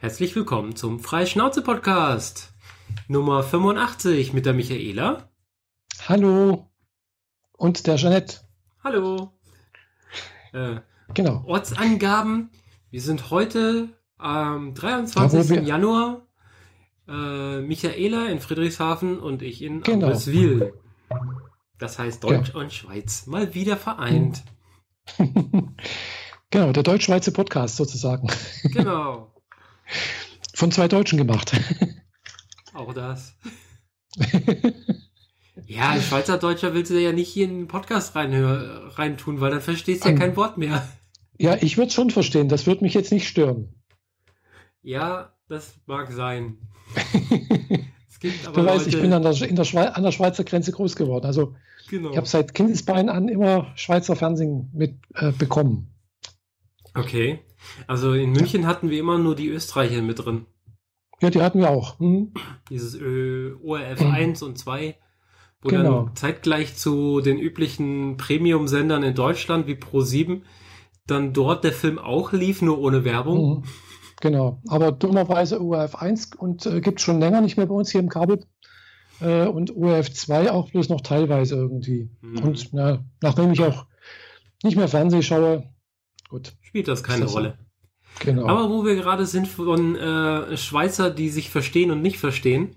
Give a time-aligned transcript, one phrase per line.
[0.00, 2.52] Herzlich willkommen zum Freischnauze-Podcast
[3.08, 5.28] Nummer 85 mit der Michaela.
[6.08, 6.70] Hallo.
[7.56, 8.36] Und der Jeanette.
[8.84, 9.32] Hallo.
[10.52, 10.76] Äh,
[11.14, 11.42] genau.
[11.48, 12.50] Ortsangaben.
[12.92, 13.88] Wir sind heute
[14.18, 15.56] am 23.
[15.56, 16.28] Ja, Januar.
[17.08, 20.06] Äh, Michaela in Friedrichshafen und ich in genau.
[20.06, 20.74] Ambelswil.
[21.80, 22.60] Das heißt Deutsch ja.
[22.60, 24.44] und Schweiz mal wieder vereint.
[26.50, 28.28] genau, der Deutsch-Schweizer Podcast sozusagen.
[28.62, 29.32] Genau.
[30.54, 31.52] Von zwei Deutschen gemacht.
[32.74, 33.34] Auch das.
[35.66, 40.04] ja, ein Schweizerdeutscher willst du ja nicht hier in den Podcast reintun, weil dann verstehst
[40.04, 40.86] du ja kein Wort mehr.
[41.38, 42.48] Ja, ich würde es schon verstehen.
[42.48, 43.74] Das würde mich jetzt nicht stören.
[44.82, 46.58] Ja, das mag sein.
[48.08, 50.44] es gibt aber du weißt, Leute, ich bin an der, in der an der Schweizer
[50.44, 51.26] Grenze groß geworden.
[51.26, 51.54] Also
[51.88, 52.10] genau.
[52.10, 55.94] ich habe seit Kindesbeinen an immer Schweizer Fernsehen mitbekommen.
[56.94, 57.40] Äh, okay.
[57.86, 60.46] Also in München hatten wir immer nur die Österreicher mit drin.
[61.20, 61.98] Ja, die hatten wir auch.
[61.98, 62.32] Mhm.
[62.70, 64.10] Dieses ORF mhm.
[64.10, 64.96] 1 und 2,
[65.62, 66.04] wo genau.
[66.04, 70.42] dann zeitgleich zu den üblichen Premium-Sendern in Deutschland wie Pro7
[71.08, 73.58] dann dort der Film auch lief, nur ohne Werbung.
[73.58, 73.64] Mhm.
[74.20, 77.90] Genau, aber dummerweise ORF 1 und äh, gibt es schon länger nicht mehr bei uns
[77.90, 78.44] hier im Kabel.
[79.20, 82.10] Äh, und ORF 2 auch bloß noch teilweise irgendwie.
[82.20, 82.38] Mhm.
[82.40, 83.86] Und na, nachdem ich auch
[84.62, 85.70] nicht mehr Fernseh schaue,
[86.28, 86.56] gut.
[86.68, 87.56] Spielt das keine das Rolle.
[88.20, 88.46] Genau.
[88.46, 92.76] Aber wo wir gerade sind von äh, Schweizer, die sich verstehen und nicht verstehen,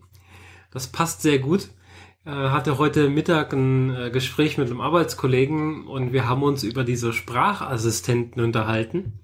[0.71, 1.67] das passt sehr gut.
[2.23, 6.85] Äh, hatte heute Mittag ein äh, Gespräch mit einem Arbeitskollegen und wir haben uns über
[6.85, 9.19] diese Sprachassistenten unterhalten.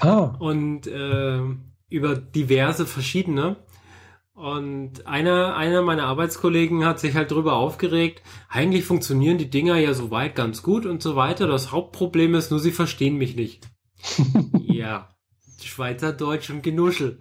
[0.00, 0.34] Ah.
[0.38, 1.40] Und äh,
[1.90, 3.56] über diverse verschiedene.
[4.32, 9.92] Und einer, einer meiner Arbeitskollegen hat sich halt darüber aufgeregt, eigentlich funktionieren die Dinger ja
[9.92, 11.46] soweit ganz gut und so weiter.
[11.46, 13.68] Das Hauptproblem ist nur, sie verstehen mich nicht.
[14.66, 15.08] Ja.
[15.62, 17.18] Schweizerdeutsch und Genuschel.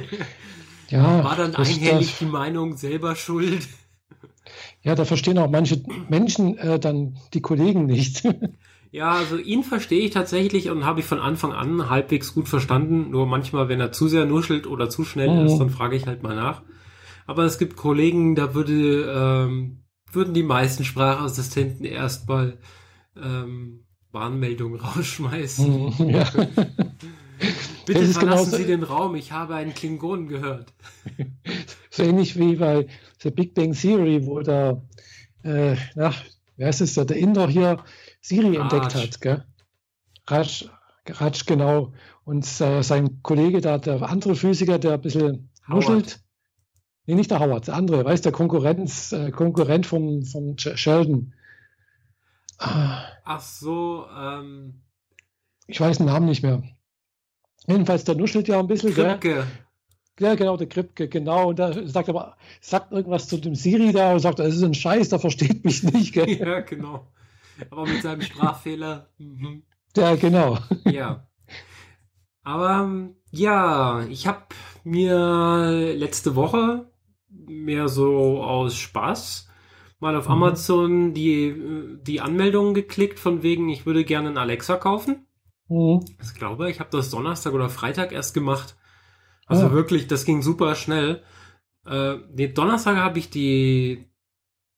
[0.88, 3.66] ja, War dann einhellig die Meinung selber schuld.
[4.82, 8.22] Ja, da verstehen auch manche Menschen äh, dann die Kollegen nicht.
[8.90, 13.10] ja, also ihn verstehe ich tatsächlich und habe ich von Anfang an halbwegs gut verstanden.
[13.10, 15.46] Nur manchmal, wenn er zu sehr nuschelt oder zu schnell mhm.
[15.46, 16.62] ist, dann frage ich halt mal nach.
[17.26, 22.58] Aber es gibt Kollegen, da würde, ähm, würden die meisten Sprachassistenten erstmal
[23.16, 23.83] ähm,
[24.14, 25.94] Warnmeldungen rausschmeißen.
[25.98, 26.30] Mhm, ja.
[27.86, 30.72] Bitte verlassen Sie den Raum, ich habe einen Klingonen gehört.
[31.90, 32.86] so ähnlich wie bei
[33.18, 34.82] The Big Bang Theory, wo der,
[35.42, 36.14] äh, na,
[36.56, 37.84] wer ist es, der, der Inder hier
[38.22, 38.62] Siri Raj.
[38.62, 39.44] entdeckt hat, gell?
[40.26, 40.70] Raj,
[41.06, 41.92] Raj, genau.
[42.24, 46.20] Und äh, sein Kollege da, der andere Physiker, der ein bisschen nuschelt.
[47.06, 51.34] Nee, nicht der Howard, der andere, weiß der Konkurrenz, äh, Konkurrent von, von Sheldon.
[52.58, 54.82] Ach so, ähm.
[55.66, 56.62] Ich weiß den Namen nicht mehr.
[57.66, 58.92] Jedenfalls, der nuschelt ja ein bisschen.
[58.92, 59.46] Kripke.
[60.20, 61.48] Ja, genau, der Kripke, genau.
[61.48, 64.74] Und da sagt aber, sagt irgendwas zu dem Siri da und sagt, das ist ein
[64.74, 66.12] Scheiß, der versteht mich nicht.
[66.12, 66.28] Gell?
[66.38, 67.08] Ja, genau.
[67.70, 69.08] Aber mit seinem Sprachfehler.
[69.18, 69.62] Mhm.
[69.96, 70.58] Ja, genau.
[70.84, 71.26] Ja.
[72.42, 74.42] Aber ja, ich habe
[74.84, 76.90] mir letzte Woche
[77.28, 79.48] mehr so aus Spaß
[80.04, 80.34] mal auf mhm.
[80.34, 85.26] Amazon die, die Anmeldung geklickt, von wegen, ich würde gerne einen Alexa kaufen.
[85.68, 86.04] Mhm.
[86.22, 88.76] Ich glaube, ich habe das Donnerstag oder Freitag erst gemacht.
[89.46, 89.72] Also ja.
[89.72, 91.22] wirklich, das ging super schnell.
[91.86, 94.04] Äh, den Donnerstag habe ich die,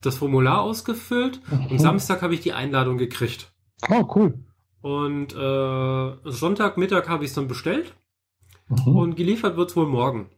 [0.01, 1.67] das Formular ausgefüllt mhm.
[1.73, 3.53] und Samstag habe ich die Einladung gekriegt.
[3.91, 4.45] Oh, cool.
[4.81, 7.95] Und äh, Sonntagmittag habe ich es dann bestellt
[8.69, 8.97] mhm.
[8.97, 10.31] und geliefert wird es wohl morgen.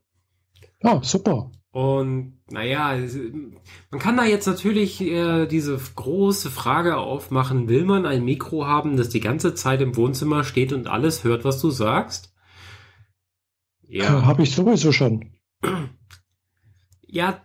[0.83, 1.51] Ja, super.
[1.71, 2.97] Und naja,
[3.91, 8.97] man kann da jetzt natürlich äh, diese große Frage aufmachen, will man ein Mikro haben,
[8.97, 12.35] das die ganze Zeit im Wohnzimmer steht und alles hört, was du sagst?
[13.87, 14.25] Ja.
[14.25, 15.33] Habe ich sowieso schon.
[17.07, 17.43] Ja,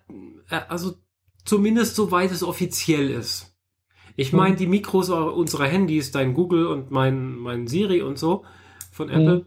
[0.50, 0.95] äh, also
[1.44, 3.57] zumindest soweit es offiziell ist.
[4.16, 4.59] Ich meine, mhm.
[4.59, 8.45] die Mikros unserer Handys, dein Google und mein, mein Siri und so
[8.91, 9.45] von Apple, mhm.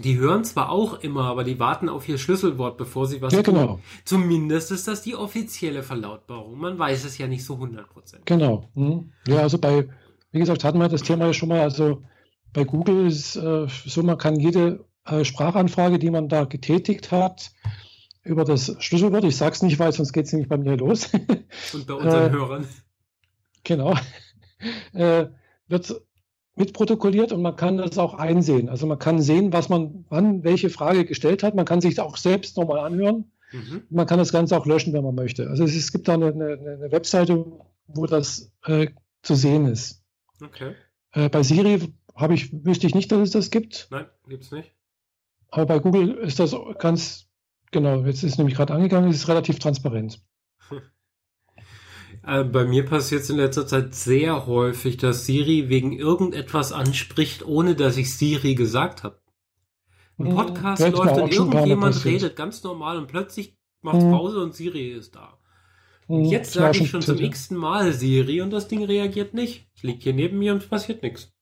[0.00, 3.42] Die hören zwar auch immer, aber die warten auf ihr Schlüsselwort, bevor sie was ja,
[3.42, 3.54] tun.
[3.54, 3.80] Genau.
[4.04, 6.58] Zumindest ist das die offizielle Verlautbarung.
[6.58, 7.84] Man weiß es ja nicht so 100%.
[8.24, 8.68] Genau.
[8.74, 9.12] Mhm.
[9.26, 9.88] Ja, also bei,
[10.30, 12.02] wie gesagt, hatten wir das Thema ja schon mal, also
[12.52, 17.50] bei Google ist äh, so, man kann jede äh, Sprachanfrage, die man da getätigt hat,
[18.22, 21.10] über das Schlüsselwort, ich sage es nicht, weil sonst geht es nämlich bei mir los.
[21.72, 22.68] Und bei unseren äh, Hörern.
[23.64, 23.94] Genau.
[24.92, 25.26] Äh,
[25.68, 26.02] wird
[26.58, 28.68] mitprotokolliert und man kann das auch einsehen.
[28.68, 31.54] Also man kann sehen, was man wann welche Frage gestellt hat.
[31.54, 33.30] Man kann sich auch selbst nochmal anhören.
[33.52, 33.84] Mhm.
[33.90, 35.48] Man kann das Ganze auch löschen, wenn man möchte.
[35.48, 37.44] Also es, es gibt da eine, eine, eine, Webseite,
[37.86, 38.88] wo das äh,
[39.22, 40.02] zu sehen ist.
[40.42, 40.74] Okay.
[41.12, 43.88] Äh, bei Siri habe ich, wüsste ich nicht, dass es das gibt.
[43.90, 44.74] Nein, gibt es nicht.
[45.50, 47.28] aber bei Google ist das ganz,
[47.70, 50.22] genau, jetzt ist nämlich gerade angegangen, ist relativ transparent.
[52.28, 57.46] Äh, bei mir passiert es in letzter Zeit sehr häufig, dass Siri wegen irgendetwas anspricht,
[57.46, 59.18] ohne dass ich Siri gesagt habe.
[60.18, 60.34] Ein mhm.
[60.34, 64.10] Podcast ja, läuft und irgendjemand redet ganz normal und plötzlich macht mhm.
[64.10, 65.38] Pause und Siri ist da.
[66.06, 66.24] Und mhm.
[66.26, 69.70] jetzt sage ich schon zum x-ten Mal Siri und das Ding reagiert nicht.
[69.74, 71.32] Es liegt hier neben mir und es passiert nichts.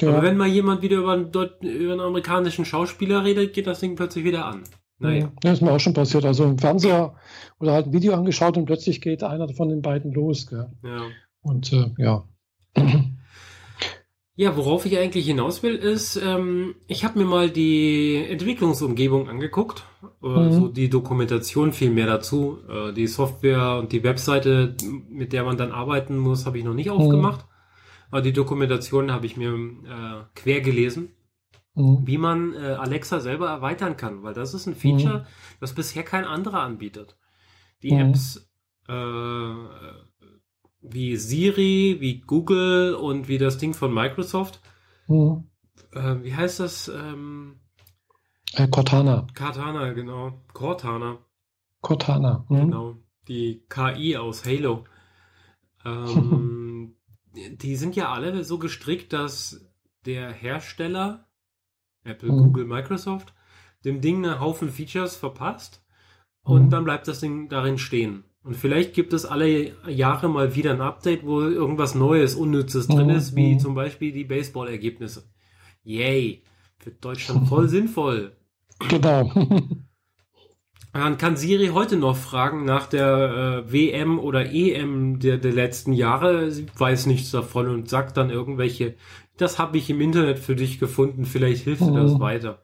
[0.00, 0.10] Ja.
[0.10, 3.96] Aber wenn mal jemand wieder über einen, über einen amerikanischen Schauspieler redet, geht das Ding
[3.96, 4.62] plötzlich wieder an.
[4.98, 5.32] Naja.
[5.42, 6.24] Ja, ist mir auch schon passiert.
[6.24, 7.14] Also im Fernseher
[7.58, 10.46] oder halt ein Video angeschaut und plötzlich geht einer von den beiden los.
[10.46, 10.70] Gell?
[10.82, 11.02] Ja.
[11.42, 12.24] Und äh, ja.
[14.34, 19.84] Ja, worauf ich eigentlich hinaus will, ist, ähm, ich habe mir mal die Entwicklungsumgebung angeguckt,
[20.22, 20.52] äh, mhm.
[20.52, 22.58] so die Dokumentation viel mehr dazu.
[22.66, 24.74] Äh, die Software und die Webseite,
[25.10, 26.96] mit der man dann arbeiten muss, habe ich noch nicht mhm.
[26.96, 27.44] aufgemacht.
[28.10, 31.10] Aber die Dokumentation habe ich mir äh, quer gelesen,
[31.74, 32.06] mhm.
[32.06, 35.26] wie man äh, Alexa selber erweitern kann, weil das ist ein Feature, mhm.
[35.60, 37.16] das bisher kein anderer anbietet.
[37.82, 38.00] Die mhm.
[38.00, 38.48] Apps
[38.88, 39.54] äh,
[40.82, 44.60] wie Siri, wie Google und wie das Ding von Microsoft.
[45.06, 45.48] Mhm.
[45.92, 46.88] Äh, wie heißt das?
[46.88, 47.60] Ähm,
[48.54, 49.26] äh, Cortana.
[49.36, 50.42] Cortana, genau.
[50.52, 51.18] Cortana.
[51.80, 52.44] Cortana.
[52.48, 52.56] Mhm.
[52.56, 52.96] Genau.
[53.28, 54.84] Die KI aus Halo.
[55.84, 56.94] Ähm,
[57.34, 59.68] die sind ja alle so gestrickt, dass
[60.06, 61.26] der Hersteller,
[62.04, 62.44] Apple, mhm.
[62.44, 63.32] Google, Microsoft,
[63.84, 65.82] dem Ding einen Haufen Features verpasst
[66.42, 66.70] und mhm.
[66.70, 68.24] dann bleibt das Ding darin stehen.
[68.44, 73.06] Und vielleicht gibt es alle Jahre mal wieder ein Update, wo irgendwas Neues, Unnützes drin
[73.06, 73.14] mhm.
[73.14, 73.60] ist, wie mhm.
[73.60, 75.24] zum Beispiel die Baseball-Ergebnisse.
[75.84, 76.42] Yay!
[76.78, 78.36] Für Deutschland voll sinnvoll.
[78.88, 79.30] Genau.
[80.94, 85.94] Man kann Siri heute noch fragen nach der äh, WM oder EM der, der letzten
[85.94, 86.50] Jahre.
[86.50, 88.96] Sie weiß nichts davon und sagt dann irgendwelche,
[89.36, 92.20] das habe ich im Internet für dich gefunden, vielleicht hilft dir das mhm.
[92.20, 92.62] weiter.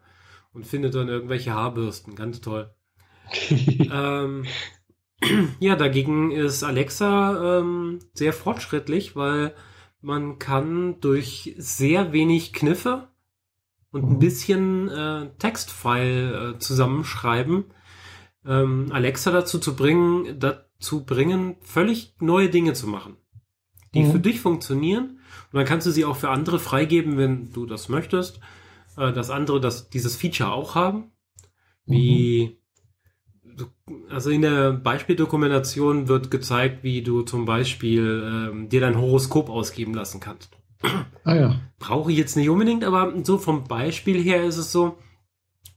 [0.53, 2.15] Und findet dann irgendwelche Haarbürsten.
[2.15, 2.71] Ganz toll.
[3.59, 4.45] ähm,
[5.61, 9.55] ja, dagegen ist Alexa ähm, sehr fortschrittlich, weil
[10.01, 13.09] man kann durch sehr wenig Kniffe
[13.91, 14.19] und ein mhm.
[14.19, 17.65] bisschen äh, Textfile äh, zusammenschreiben,
[18.47, 23.17] ähm, Alexa dazu zu bringen, dazu bringen, völlig neue Dinge zu machen,
[23.95, 24.13] die mhm.
[24.13, 25.18] für dich funktionieren.
[25.53, 28.41] Und dann kannst du sie auch für andere freigeben, wenn du das möchtest,
[28.97, 31.13] äh, dass andere das, dieses Feature auch haben,
[31.87, 32.59] wie mhm
[34.11, 39.95] also in der Beispieldokumentation wird gezeigt, wie du zum Beispiel ähm, dir dein Horoskop ausgeben
[39.95, 40.51] lassen kannst.
[41.25, 41.61] Ah ja.
[41.79, 44.99] Brauche ich jetzt nicht unbedingt, aber so vom Beispiel her ist es so,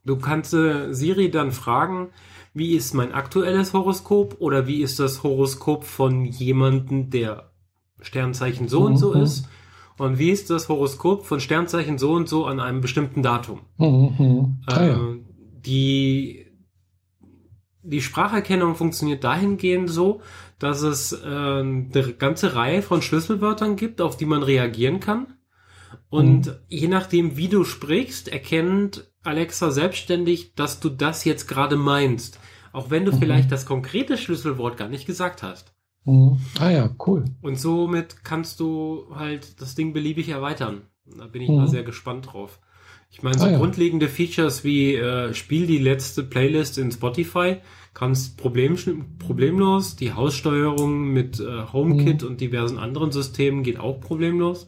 [0.05, 2.09] du kannst äh, Siri dann fragen,
[2.53, 7.51] wie ist mein aktuelles Horoskop oder wie ist das Horoskop von jemandem, der
[8.01, 8.85] Sternzeichen so mhm.
[8.85, 9.21] und so mhm.
[9.21, 9.47] ist
[10.01, 13.61] und wie ist das Horoskop von Sternzeichen so und so an einem bestimmten Datum.
[13.77, 14.15] Mhm.
[14.17, 14.57] mhm.
[14.65, 14.93] Ah, ja.
[14.95, 15.19] äh,
[15.65, 16.47] die
[17.83, 20.21] die Spracherkennung funktioniert dahingehend so,
[20.59, 25.35] dass es äh, eine ganze Reihe von Schlüsselwörtern gibt, auf die man reagieren kann.
[26.09, 26.53] Und mhm.
[26.67, 32.39] je nachdem, wie du sprichst, erkennt Alexa selbstständig, dass du das jetzt gerade meinst.
[32.71, 33.19] Auch wenn du mhm.
[33.19, 35.73] vielleicht das konkrete Schlüsselwort gar nicht gesagt hast.
[36.05, 36.37] Mhm.
[36.59, 37.25] Ah ja, cool.
[37.41, 40.81] Und somit kannst du halt das Ding beliebig erweitern.
[41.05, 41.71] Da bin ich mal mhm.
[41.71, 42.59] sehr gespannt drauf.
[43.09, 43.57] Ich meine, so ah, ja.
[43.57, 47.57] grundlegende Features wie äh, Spiel die letzte Playlist in Spotify
[47.93, 48.77] kannst problem,
[49.19, 49.95] problemlos.
[49.97, 52.27] Die Haussteuerung mit äh, HomeKit mhm.
[52.27, 54.67] und diversen anderen Systemen geht auch problemlos.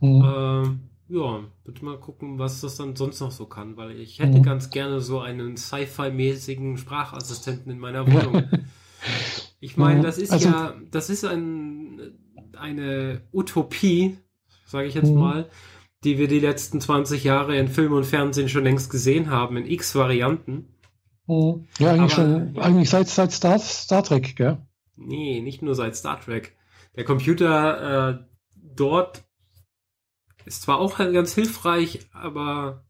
[0.00, 0.22] Mhm.
[0.22, 4.38] Äh, ja, bitte mal gucken, was das dann sonst noch so kann, weil ich hätte
[4.38, 4.42] mhm.
[4.42, 8.44] ganz gerne so einen Sci-Fi-mäßigen Sprachassistenten in meiner Wohnung.
[9.60, 12.18] Ich meine, das ist also, ja, das ist ein,
[12.56, 14.18] eine Utopie,
[14.66, 15.18] sage ich jetzt mhm.
[15.18, 15.50] mal
[16.04, 19.66] die wir die letzten 20 Jahre in Film und Fernsehen schon längst gesehen haben, in
[19.66, 20.74] x Varianten.
[21.26, 21.66] Mhm.
[21.78, 24.58] Ja, eigentlich Aber, schon, eigentlich seit, seit Star, Star Trek, gell?
[24.96, 26.56] Nee, nicht nur seit Star Trek.
[26.96, 28.24] Der Computer äh,
[28.54, 29.24] dort
[30.44, 32.84] ist zwar auch ganz hilfreich, aber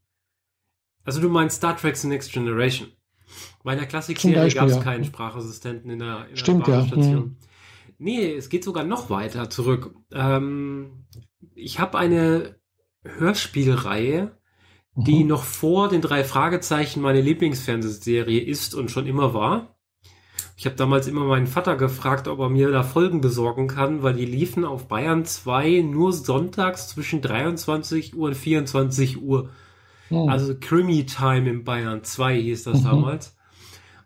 [1.05, 2.93] also du meinst Star Trek The Next Generation.
[3.69, 4.83] Bei der Klassikserie gab es ja.
[4.83, 6.97] keinen Sprachassistenten in der, in Stimmt, der Ja.
[6.97, 7.37] Mhm.
[7.99, 9.95] Nee, es geht sogar noch weiter zurück.
[10.11, 11.05] Ähm,
[11.55, 12.57] ich habe eine
[13.05, 14.31] Hörspielreihe,
[14.97, 15.29] die mhm.
[15.29, 19.77] noch vor den drei Fragezeichen meine Lieblingsfernsehserie ist und schon immer war.
[20.57, 24.15] Ich habe damals immer meinen Vater gefragt, ob er mir da Folgen besorgen kann, weil
[24.15, 29.51] die liefen auf Bayern 2 nur sonntags zwischen 23 Uhr und 24 Uhr.
[30.09, 30.27] Mhm.
[30.31, 32.85] Also Krimi Time in Bayern 2 hieß das mhm.
[32.85, 33.35] damals.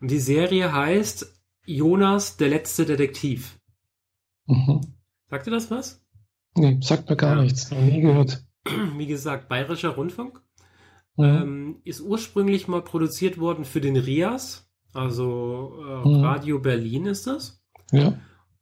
[0.02, 1.32] Und die Serie heißt
[1.64, 3.61] Jonas, der letzte Detektiv.
[4.47, 4.80] Mhm.
[5.30, 6.04] Sagt ihr das was?
[6.56, 7.42] Nee, sagt mir gar ja.
[7.42, 7.71] nichts.
[7.71, 8.44] Noch nie gehört.
[8.97, 10.42] wie gesagt, Bayerischer Rundfunk.
[11.16, 11.25] Mhm.
[11.25, 16.25] Ähm, ist ursprünglich mal produziert worden für den RIAS, also äh, mhm.
[16.25, 17.62] Radio Berlin ist das.
[17.92, 18.18] Ja.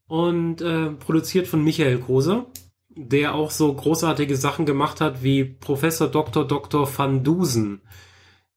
[0.08, 2.48] Und äh, produziert von Michael Großer,
[2.90, 6.46] der auch so großartige Sachen gemacht hat wie Professor Dr.
[6.46, 6.86] Dr.
[6.98, 7.80] van Dusen.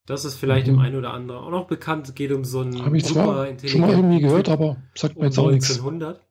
[0.05, 0.73] Das ist vielleicht mhm.
[0.73, 2.09] dem einen oder anderen auch noch bekannt.
[2.09, 5.25] Es geht um so einen Habe ich zwar schon mal irgendwie gehört, aber sagt mir
[5.25, 6.17] jetzt auch 1900.
[6.17, 6.27] nichts.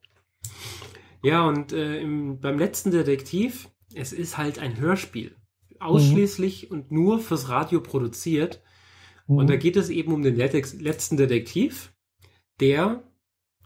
[1.23, 5.35] Ja, und äh, im, beim letzten Detektiv, es ist halt ein Hörspiel.
[5.79, 6.77] Ausschließlich mhm.
[6.77, 8.61] und nur fürs Radio produziert.
[9.27, 9.37] Mhm.
[9.37, 11.93] Und da geht es eben um den letzten Detektiv,
[12.59, 13.03] der,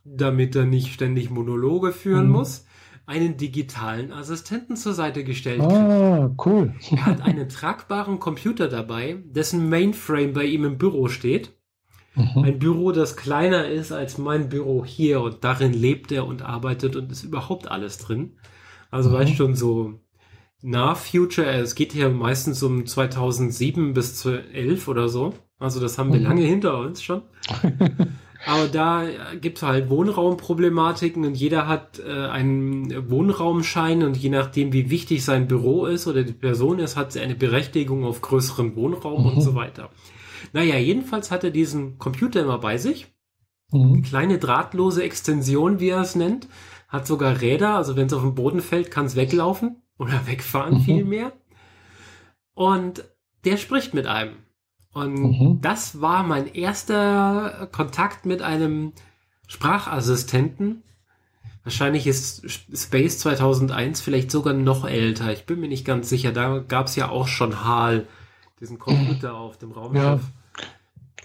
[0.05, 2.33] damit er nicht ständig Monologe führen mhm.
[2.33, 2.66] muss,
[3.07, 6.73] einen digitalen Assistenten zur Seite gestellt Ah, cool.
[6.91, 11.53] er hat einen tragbaren Computer dabei, dessen Mainframe bei ihm im Büro steht.
[12.15, 12.43] Mhm.
[12.43, 16.97] Ein Büro, das kleiner ist als mein Büro hier und darin lebt er und arbeitet
[16.97, 18.33] und ist überhaupt alles drin.
[18.91, 19.13] Also mhm.
[19.13, 20.01] weißt schon so
[20.61, 25.33] nah Future, es geht hier meistens um 2007 bis 2011 oder so.
[25.59, 26.25] Also das haben wir mhm.
[26.25, 27.21] lange hinter uns schon.
[28.48, 29.06] Aber da
[29.42, 35.25] gibt es halt Wohnraumproblematiken und jeder hat äh, einen Wohnraumschein und je nachdem, wie wichtig
[35.25, 39.30] sein Büro ist oder die Person ist, hat sie eine Berechtigung auf größeren Wohnraum mhm.
[39.30, 39.89] und so weiter.
[40.54, 43.08] Naja, jedenfalls hat er diesen Computer immer bei sich.
[43.72, 43.94] Mhm.
[43.94, 46.48] Eine kleine drahtlose Extension, wie er es nennt.
[46.88, 50.75] Hat sogar Räder, also wenn es auf den Boden fällt, kann es weglaufen oder wegfahren
[50.75, 50.82] mhm.
[50.82, 51.34] vielmehr.
[52.54, 53.04] Und
[53.44, 54.38] der spricht mit einem.
[54.98, 55.62] Und mhm.
[55.62, 58.94] das war mein erster Kontakt mit einem
[59.48, 60.82] Sprachassistenten.
[61.63, 65.32] Wahrscheinlich ist Space 2001 vielleicht sogar noch älter.
[65.32, 66.32] Ich bin mir nicht ganz sicher.
[66.32, 68.08] Da gab es ja auch schon HAL,
[68.60, 70.01] diesen Computer auf dem Raumschiff.
[70.04, 70.20] Ja.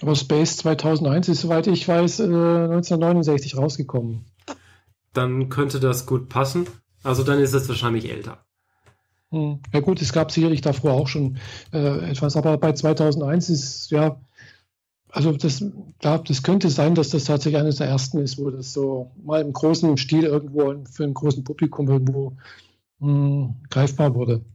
[0.03, 4.25] Aber Space 2001 ist, soweit ich weiß, 1969 äh, rausgekommen.
[5.13, 6.67] Dann könnte das gut passen.
[7.01, 8.45] Also dann ist es wahrscheinlich älter.
[9.33, 9.59] Hm.
[9.73, 11.37] Ja gut, es gab sicherlich davor auch schon
[11.73, 14.21] äh, etwas, aber bei 2001 ist ja,
[15.09, 15.65] also das,
[15.99, 19.41] da, das könnte sein, dass das tatsächlich eines der ersten ist, wo das so mal
[19.41, 22.37] im großen Stil irgendwo für ein großen Publikum irgendwo
[22.99, 24.45] mh, hm, greifbar wurde.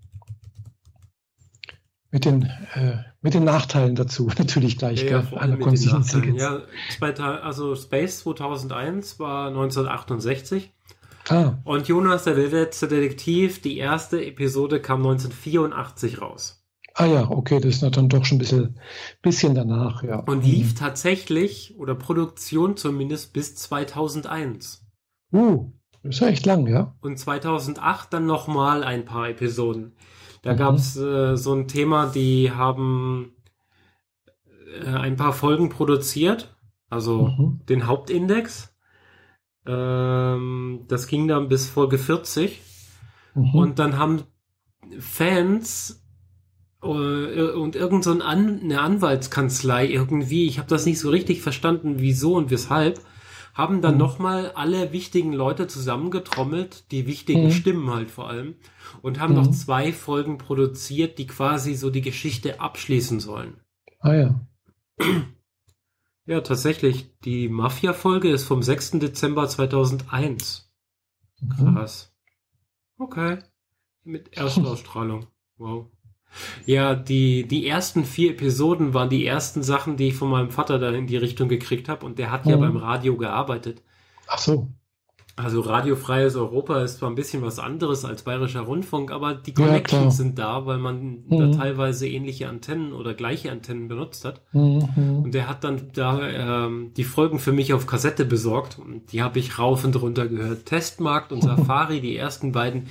[2.13, 2.45] Mit den,
[2.75, 5.03] äh, mit den Nachteilen dazu natürlich gleich.
[5.03, 6.63] Ja, ja, Alle künstlichen Ja,
[7.19, 10.73] also Space 2001 war 1968
[11.29, 11.59] Ah.
[11.65, 16.65] Und Jonas, der letzte Detektiv, die erste Episode kam 1984 raus.
[16.95, 18.81] Ah ja, okay, das ist dann doch schon ein bisschen,
[19.23, 20.19] bisschen danach, ja.
[20.21, 24.85] Und lief tatsächlich, oder Produktion zumindest, bis 2001.
[25.33, 25.71] Uh,
[26.03, 26.97] das ist ja echt lang, ja.
[27.01, 29.93] Und 2008 dann nochmal ein paar Episoden.
[30.43, 30.57] Da mhm.
[30.57, 33.33] gab es äh, so ein Thema, die haben
[34.83, 36.57] äh, ein paar Folgen produziert,
[36.91, 37.61] also mhm.
[37.69, 38.68] den Hauptindex.
[39.69, 42.61] Ähm, das ging dann bis Folge 40.
[43.35, 43.55] Mhm.
[43.55, 44.23] Und dann haben
[44.99, 46.03] Fans
[46.83, 51.97] äh, und irgend so An eine Anwaltskanzlei irgendwie, ich habe das nicht so richtig verstanden,
[51.99, 53.01] wieso und weshalb,
[53.53, 53.99] haben dann mhm.
[53.99, 57.51] nochmal alle wichtigen Leute zusammengetrommelt, die wichtigen mhm.
[57.51, 58.55] Stimmen halt vor allem,
[59.03, 59.41] und haben mhm.
[59.41, 63.61] noch zwei Folgen produziert, die quasi so die Geschichte abschließen sollen.
[64.01, 64.41] Ah ja.
[66.29, 67.09] Ja, tatsächlich.
[67.25, 68.99] Die Mafia-Folge ist vom 6.
[68.99, 70.71] Dezember 2001.
[71.41, 71.75] Mhm.
[71.75, 72.15] Krass.
[72.99, 73.39] Okay.
[74.05, 75.27] Mit Erstausstrahlung.
[75.61, 75.87] Wow.
[76.67, 80.79] Ja, die, die ersten vier Episoden waren die ersten Sachen, die ich von meinem Vater
[80.79, 82.07] da in die Richtung gekriegt habe.
[82.07, 82.53] Und der hat mhm.
[82.53, 83.83] ja beim Radio gearbeitet.
[84.29, 84.69] Ach so.
[85.39, 90.19] Also radiofreies Europa ist zwar ein bisschen was anderes als bayerischer Rundfunk, aber die Connections
[90.19, 91.39] ja, sind da, weil man mhm.
[91.53, 94.43] da teilweise ähnliche Antennen oder gleiche Antennen benutzt hat.
[94.53, 95.23] Mhm.
[95.25, 99.23] Und der hat dann da ähm, die Folgen für mich auf Kassette besorgt und die
[99.23, 100.67] habe ich rauf und runter gehört.
[100.67, 102.89] Testmarkt und Safari, die ersten beiden,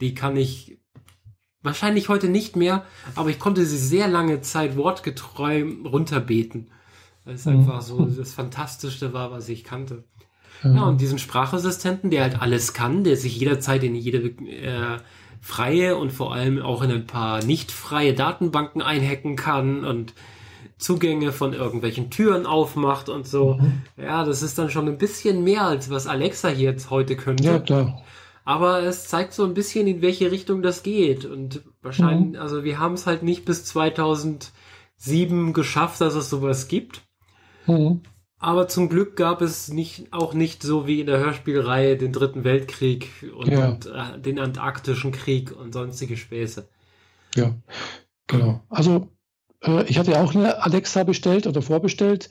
[0.00, 0.80] die kann ich
[1.62, 2.84] wahrscheinlich heute nicht mehr,
[3.14, 6.70] aber ich konnte sie sehr lange Zeit wortgetreu runterbeten.
[7.24, 7.58] Weil es mhm.
[7.58, 10.04] einfach so das Fantastischste war, was ich kannte.
[10.62, 14.98] Ja, und diesen Sprachassistenten, der halt alles kann, der sich jederzeit in jede äh,
[15.40, 20.14] freie und vor allem auch in ein paar nicht freie Datenbanken einhacken kann und
[20.78, 23.54] Zugänge von irgendwelchen Türen aufmacht und so.
[23.54, 23.82] Mhm.
[23.96, 27.44] Ja, das ist dann schon ein bisschen mehr, als was Alexa hier jetzt heute könnte.
[27.44, 28.02] Ja, klar.
[28.44, 31.24] Aber es zeigt so ein bisschen, in welche Richtung das geht.
[31.24, 32.40] Und wahrscheinlich, mhm.
[32.40, 37.02] also wir haben es halt nicht bis 2007 geschafft, dass es sowas gibt.
[37.66, 38.02] Mhm.
[38.44, 42.44] Aber zum Glück gab es nicht, auch nicht so wie in der Hörspielreihe den Dritten
[42.44, 43.70] Weltkrieg und, ja.
[43.70, 46.68] und äh, den Antarktischen Krieg und sonstige Späße.
[47.36, 47.54] Ja,
[48.26, 48.60] genau.
[48.68, 49.08] Also
[49.62, 52.28] äh, ich hatte ja auch eine Alexa bestellt oder vorbestellt.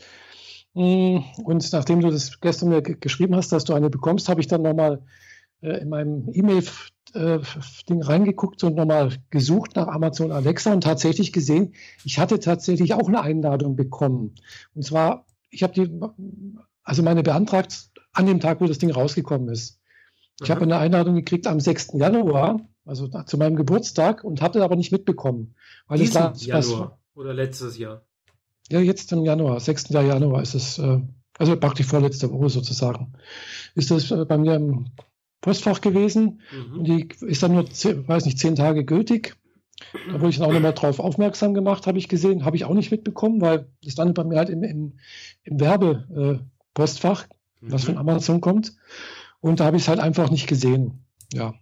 [0.75, 4.45] Mm, und nachdem du das gestern mir geschrieben hast, dass du eine bekommst, habe ich
[4.45, 5.01] dann nochmal
[5.61, 6.63] äh, in meinem E-Mail
[7.15, 7.39] äh,
[7.89, 11.73] reingeguckt und nochmal gesucht nach Amazon Alexa und tatsächlich gesehen,
[12.05, 14.35] ich hatte tatsächlich auch eine Einladung bekommen.
[14.75, 15.99] Und zwar, ich habe die,
[16.83, 19.79] also meine beantragt an dem Tag, wo das Ding rausgekommen ist.
[20.41, 21.93] Ich habe eine Einladung gekriegt am 6.
[21.93, 25.55] Januar, also zu meinem Geburtstag, und hatte aber nicht mitbekommen.
[25.87, 28.03] Weil Diesen es Januar oder letztes Jahr?
[28.69, 29.89] Ja, jetzt im Januar, 6.
[29.89, 30.99] Januar ist es, äh,
[31.37, 33.13] also praktisch vorletzte Woche sozusagen,
[33.75, 34.87] ist das äh, bei mir im
[35.41, 36.41] Postfach gewesen.
[36.51, 36.79] Mhm.
[36.79, 39.35] Und die ist dann nur, weiß nicht, zehn Tage gültig.
[40.07, 42.73] Da wurde ich dann auch nochmal drauf aufmerksam gemacht, habe ich gesehen, habe ich auch
[42.73, 44.93] nicht mitbekommen, weil das landet bei mir halt im, im,
[45.43, 47.27] im Werbepostfach,
[47.61, 47.71] mhm.
[47.71, 48.75] was von Amazon kommt.
[49.39, 51.05] Und da habe ich es halt einfach nicht gesehen.
[51.33, 51.53] Ja.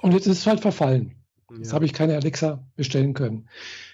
[0.00, 1.16] Und jetzt ist es halt verfallen.
[1.50, 1.58] Ja.
[1.58, 3.48] Jetzt habe ich keine Alexa bestellen können.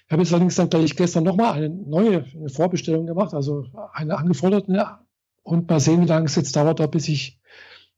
[0.06, 4.16] Ich habe jetzt allerdings dann gleich gestern nochmal eine neue eine Vorbestellung gemacht, also eine
[4.16, 4.98] angeforderte.
[5.42, 7.40] Und mal sehen, wie lange es jetzt dauert, bis ich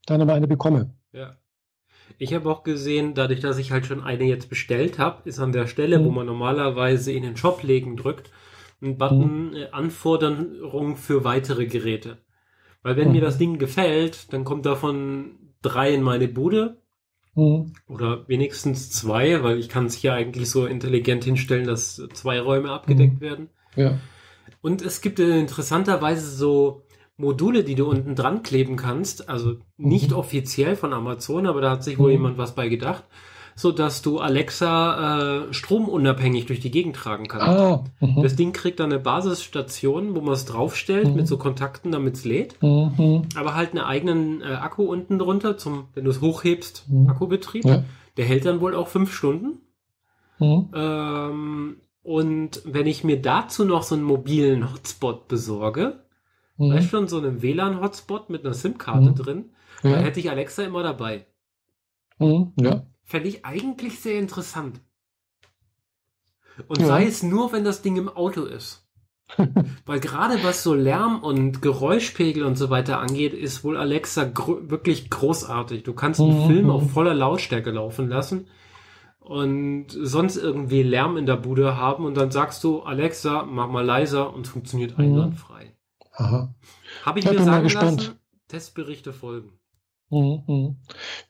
[0.07, 0.95] da nochmal eine bekomme.
[1.13, 1.37] Ja.
[2.21, 5.53] Ich habe auch gesehen, dadurch, dass ich halt schon eine jetzt bestellt habe, ist an
[5.53, 6.05] der Stelle, mhm.
[6.05, 8.31] wo man normalerweise in den Shop legen drückt,
[8.83, 9.57] ein Button mhm.
[9.57, 12.19] Äh, Anforderung für weitere Geräte.
[12.83, 13.15] Weil wenn mhm.
[13.15, 16.83] mir das Ding gefällt, dann kommt davon drei in meine Bude.
[17.37, 17.73] Mhm.
[17.89, 22.71] Oder wenigstens zwei, weil ich kann es hier eigentlich so intelligent hinstellen, dass zwei Räume
[22.71, 23.21] abgedeckt mhm.
[23.23, 23.49] werden.
[23.77, 23.99] Ja.
[24.61, 26.83] Und es gibt interessanterweise so
[27.21, 30.17] Module, die du unten dran kleben kannst, also nicht mhm.
[30.17, 32.17] offiziell von Amazon, aber da hat sich wohl mhm.
[32.17, 33.05] jemand was bei gedacht,
[33.55, 37.47] so dass du Alexa äh, stromunabhängig durch die Gegend tragen kannst.
[37.47, 38.23] Ah, mhm.
[38.23, 41.17] das Ding kriegt dann eine Basisstation, wo man es draufstellt mhm.
[41.17, 43.23] mit so Kontakten, damit es lädt, mhm.
[43.37, 46.87] aber halt einen eigenen äh, Akku unten drunter, zum, wenn du es hochhebst.
[47.07, 47.65] Akkubetrieb.
[47.65, 47.85] Ja.
[48.17, 49.61] Der hält dann wohl auch fünf Stunden.
[50.41, 56.01] Ähm, und wenn ich mir dazu noch so einen mobilen Hotspot besorge,
[56.61, 56.75] Mhm.
[56.75, 59.15] Weißt schon, so einem WLAN-Hotspot mit einer SIM-Karte mhm.
[59.15, 59.45] drin.
[59.83, 59.93] Ja.
[59.93, 61.27] Da hätte ich Alexa immer dabei.
[62.19, 62.53] Mhm.
[62.61, 62.87] Ja.
[63.03, 64.81] Fände ich eigentlich sehr interessant.
[66.69, 66.87] Und ja.
[66.87, 68.87] sei es nur, wenn das Ding im Auto ist.
[69.87, 74.59] Weil gerade was so Lärm und Geräuschpegel und so weiter angeht, ist wohl Alexa gro
[74.69, 75.85] wirklich großartig.
[75.85, 76.47] Du kannst einen mhm.
[76.47, 76.71] Film mhm.
[76.71, 78.49] auf voller Lautstärke laufen lassen
[79.21, 83.85] und sonst irgendwie Lärm in der Bude haben und dann sagst du, Alexa, mach mal
[83.85, 85.05] leiser und es funktioniert mhm.
[85.05, 85.73] einwandfrei.
[86.21, 86.55] Aha.
[87.05, 88.13] Habe ich ja, mir sagen lassen,
[88.49, 89.53] Testberichte folgen.
[90.11, 90.77] Mhm, mhm.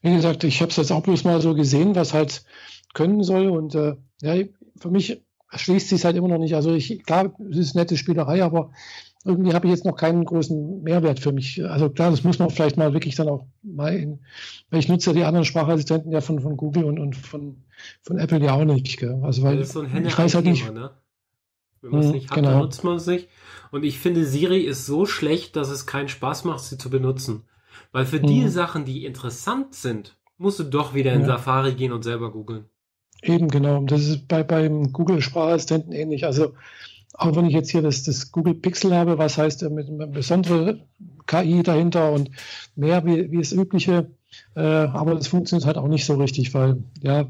[0.03, 2.45] Wie gesagt, ich habe es jetzt auch bloß mal so gesehen, was halt
[2.95, 3.49] können soll.
[3.49, 4.45] Und äh, ja,
[4.79, 6.55] für mich schließt sich halt immer noch nicht.
[6.55, 8.73] Also ich, klar, es ist nette Spielerei, aber
[9.25, 11.63] irgendwie habe ich jetzt noch keinen großen Mehrwert für mich.
[11.65, 14.21] Also klar, das muss man vielleicht mal wirklich dann auch mal in,
[14.71, 17.63] weil ich nutze ja die anderen Sprachassistenten ja von, von Google und, und von,
[18.03, 18.99] von Apple ja auch nicht.
[18.99, 19.21] Gell?
[19.23, 20.73] Also weil das ist so ein ich weiß halt nicht.
[20.73, 20.91] Ne?
[21.83, 22.51] Wenn man es mhm, nicht hat, genau.
[22.51, 23.29] dann nutzt man es nicht.
[23.71, 27.45] Und ich finde, Siri ist so schlecht, dass es keinen Spaß macht, sie zu benutzen.
[27.93, 28.27] Weil für mhm.
[28.27, 31.27] die Sachen, die interessant sind, musst du doch wieder in ja.
[31.27, 32.67] Safari gehen und selber googeln.
[33.23, 33.83] Eben, genau.
[33.85, 36.25] Das ist bei, beim Google-Sprachassistenten ähnlich.
[36.25, 36.55] Also,
[37.15, 40.85] auch wenn ich jetzt hier das, das Google Pixel habe, was heißt mit einer besonderen
[41.27, 42.31] KI dahinter und
[42.77, 44.11] mehr wie, wie das übliche,
[44.55, 47.27] äh, aber das funktioniert halt auch nicht so richtig, weil, ja,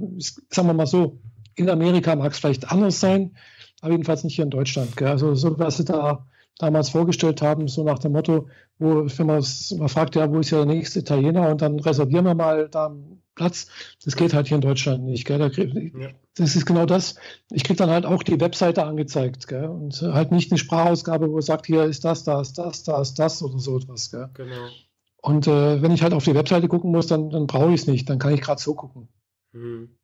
[0.49, 1.19] sagen wir mal so,
[1.57, 3.33] in Amerika mag es vielleicht anders sein,
[3.81, 4.97] aber jedenfalls nicht hier in Deutschland.
[4.97, 5.09] Gell?
[5.09, 6.27] Also so, was sie da
[6.59, 9.45] damals vorgestellt haben, so nach dem Motto, wo wenn man,
[9.79, 12.87] man fragt, ja, wo ist ja der nächste Italiener und dann reservieren wir mal da
[12.87, 13.69] einen Platz.
[14.05, 15.27] Das geht halt hier in Deutschland nicht.
[15.27, 15.38] Gell?
[15.38, 16.11] Da krieg, ja.
[16.37, 17.14] Das ist genau das.
[17.51, 19.66] Ich kriege dann halt auch die Webseite angezeigt gell?
[19.66, 23.19] und halt nicht eine Sprachausgabe, wo sagt, hier ist das, da ist das, da ist
[23.19, 24.11] das oder so etwas.
[24.11, 24.29] Gell?
[24.35, 24.69] Genau.
[25.23, 27.87] Und äh, wenn ich halt auf die Webseite gucken muss, dann, dann brauche ich es
[27.87, 28.09] nicht.
[28.09, 29.09] Dann kann ich gerade so gucken.
[29.53, 29.97] Mhm.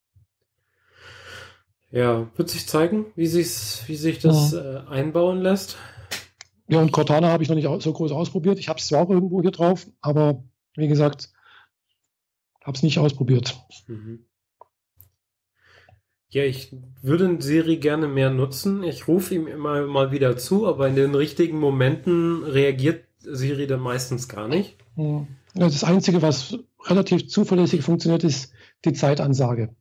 [1.90, 4.84] Ja, wird sich zeigen, wie, sich's, wie sich das ja.
[4.84, 5.76] äh, einbauen lässt.
[6.68, 8.58] Ja, und Cortana habe ich noch nicht so groß ausprobiert.
[8.58, 10.42] Ich habe es zwar auch irgendwo hier drauf, aber
[10.74, 11.30] wie gesagt,
[12.64, 13.56] habe es nicht ausprobiert.
[13.86, 14.26] Mhm.
[16.28, 18.82] Ja, ich würde Siri gerne mehr nutzen.
[18.82, 23.80] Ich rufe ihm immer mal wieder zu, aber in den richtigen Momenten reagiert Siri dann
[23.80, 24.76] meistens gar nicht.
[24.96, 28.52] Ja, das Einzige, was relativ zuverlässig funktioniert, ist
[28.84, 29.74] die Zeitansage.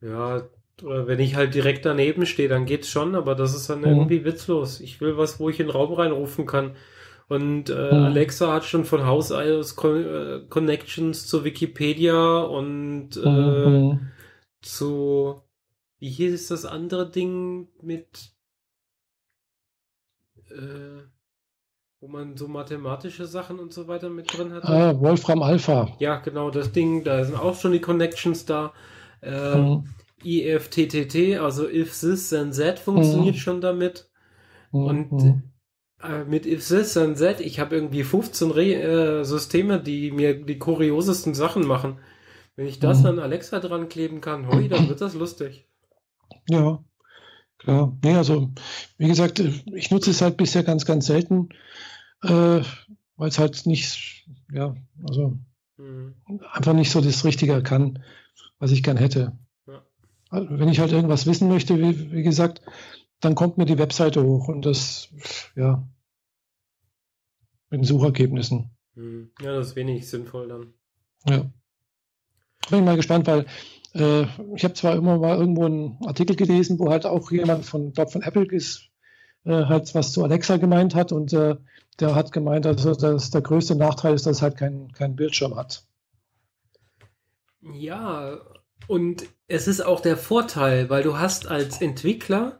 [0.00, 0.42] Ja,
[0.82, 3.86] wenn ich halt direkt daneben stehe, dann geht's schon, aber das ist dann mhm.
[3.86, 4.80] irgendwie witzlos.
[4.80, 6.72] Ich will was, wo ich in den Raum reinrufen kann.
[7.28, 8.04] Und äh, mhm.
[8.04, 14.10] Alexa hat schon von Haus aus Con äh, Connections zu Wikipedia und äh, mhm.
[14.60, 15.40] zu
[15.98, 18.32] wie hieß das andere Ding mit
[20.50, 21.02] äh,
[22.00, 24.64] wo man so mathematische Sachen und so weiter mit drin hat.
[24.64, 25.88] Ah, Wolfram Alpha.
[26.00, 28.72] Ja, genau, das Ding, da sind auch schon die Connections da.
[29.22, 29.84] Äh, mhm.
[30.24, 33.40] IFTTT, also if this then that funktioniert mhm.
[33.40, 34.10] schon damit.
[34.72, 34.86] Mhm.
[34.86, 35.42] Und
[36.02, 40.44] äh, mit if this then that, ich habe irgendwie 15 Re äh, Systeme, die mir
[40.44, 41.98] die kuriosesten Sachen machen.
[42.56, 43.06] Wenn ich das mhm.
[43.06, 45.66] an Alexa dran kleben kann, hoi, dann wird das lustig.
[46.48, 46.84] Ja,
[47.58, 47.96] klar.
[48.02, 48.50] Nee, also,
[48.98, 51.48] wie gesagt, ich nutze es halt bisher ganz, ganz selten,
[52.22, 52.60] äh,
[53.16, 54.74] weil es halt nicht, ja,
[55.08, 55.38] also
[55.78, 56.14] mhm.
[56.50, 58.02] einfach nicht so das Richtige kann,
[58.58, 59.38] was ich gern hätte.
[60.32, 62.62] Wenn ich halt irgendwas wissen möchte, wie, wie gesagt,
[63.20, 65.08] dann kommt mir die Webseite hoch und das,
[65.54, 65.86] ja,
[67.70, 68.70] mit den Suchergebnissen.
[68.94, 69.30] Mhm.
[69.40, 70.74] Ja, das ist wenig sinnvoll dann.
[71.26, 71.50] Ja.
[72.70, 73.46] Bin ich mal gespannt, weil
[73.94, 74.22] äh,
[74.54, 78.10] ich habe zwar immer mal irgendwo einen Artikel gelesen, wo halt auch jemand von, glaub,
[78.10, 78.88] von Apple ist,
[79.44, 81.56] äh, halt was zu Alexa gemeint hat und äh,
[82.00, 85.56] der hat gemeint, also, dass der größte Nachteil ist, dass es halt keinen kein Bildschirm
[85.56, 85.84] hat.
[87.60, 88.38] Ja,
[88.86, 92.58] und es ist auch der Vorteil, weil du hast als Entwickler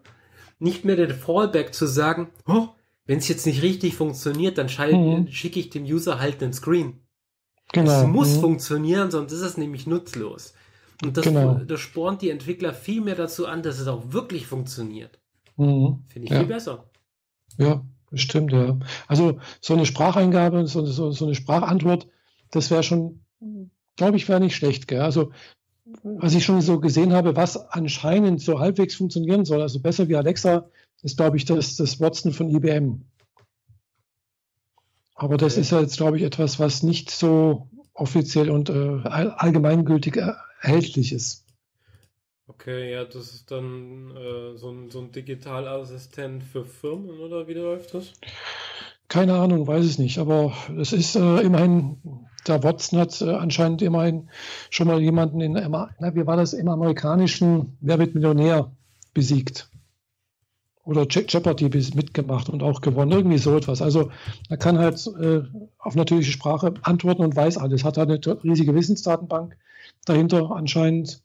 [0.58, 2.68] nicht mehr den Fallback zu sagen, oh,
[3.06, 5.26] wenn es jetzt nicht richtig funktioniert, dann mhm.
[5.28, 7.00] schicke ich dem User halt den Screen.
[7.72, 8.02] Genau.
[8.02, 8.40] Es muss mhm.
[8.40, 10.52] funktionieren, sonst ist es nämlich nutzlos.
[11.02, 11.54] Und das, genau.
[11.54, 15.18] das spornt die Entwickler viel mehr dazu an, dass es auch wirklich funktioniert.
[15.56, 16.04] Mhm.
[16.08, 16.40] Finde ich ja.
[16.40, 16.90] viel besser.
[17.56, 18.78] Ja, stimmt, ja.
[19.08, 22.06] Also so eine Spracheingabe, so, so, so eine Sprachantwort,
[22.50, 23.24] das wäre schon,
[23.96, 24.88] glaube ich, wäre nicht schlecht.
[24.88, 25.00] Gell?
[25.00, 25.32] Also
[26.02, 30.16] was ich schon so gesehen habe, was anscheinend so halbwegs funktionieren soll, also besser wie
[30.16, 30.68] Alexa,
[31.02, 33.04] ist, glaube ich, das, das Watson von IBM.
[35.14, 41.12] Aber das ist jetzt, glaube ich, etwas, was nicht so offiziell und äh, allgemeingültig erhältlich
[41.12, 41.44] ist.
[42.46, 47.54] Okay, ja, das ist dann äh, so, ein, so ein Digitalassistent für Firmen oder wie
[47.54, 48.12] läuft das?
[49.08, 51.98] Keine Ahnung, weiß es nicht, aber es ist äh, immerhin,
[52.46, 54.28] der Watson hat äh, anscheinend immerhin
[54.70, 58.72] schon mal jemanden in, na, wie war das, im amerikanischen Wer wird Millionär
[59.14, 59.68] besiegt
[60.84, 63.80] oder Jeopardy mitgemacht und auch gewonnen, irgendwie so etwas.
[63.80, 64.10] Also
[64.48, 65.42] er kann halt äh,
[65.78, 67.84] auf natürliche Sprache antworten und weiß alles.
[67.84, 69.56] Hat halt eine riesige Wissensdatenbank
[70.04, 71.22] dahinter anscheinend.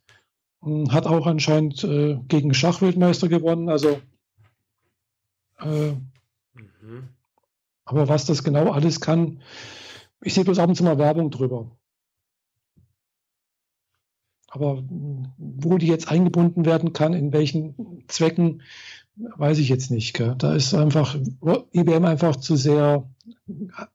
[0.89, 3.69] Hat auch anscheinend äh, gegen Schachweltmeister gewonnen.
[3.69, 3.99] Also
[5.59, 7.09] äh, mhm.
[7.85, 9.41] aber was das genau alles kann,
[10.21, 11.71] ich sehe bloß ab und zu mal Werbung drüber.
[14.49, 18.61] Aber wo die jetzt eingebunden werden kann, in welchen Zwecken,
[19.15, 20.13] weiß ich jetzt nicht.
[20.13, 20.35] Gell?
[20.37, 21.15] Da ist einfach
[21.73, 23.09] IBM einfach zu sehr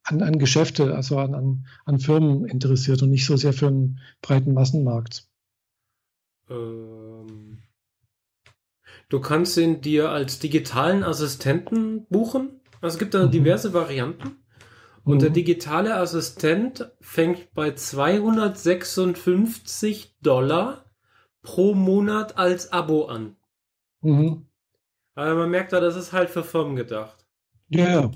[0.02, 4.00] an, an Geschäfte, also an, an, an, Firmen interessiert und nicht so sehr für einen
[4.20, 5.26] breiten Massenmarkt.
[6.50, 7.62] Ähm,
[9.08, 12.61] du kannst ihn dir als digitalen Assistenten buchen.
[12.82, 13.30] Also es gibt da mhm.
[13.30, 14.41] diverse Varianten.
[15.04, 15.20] Und mhm.
[15.20, 20.84] der digitale Assistent fängt bei 256 Dollar
[21.42, 23.34] pro Monat als Abo an.
[24.00, 24.46] Mhm.
[25.14, 27.26] Aber man merkt da, das ist halt für Firmen gedacht.
[27.68, 28.10] Ja, ja.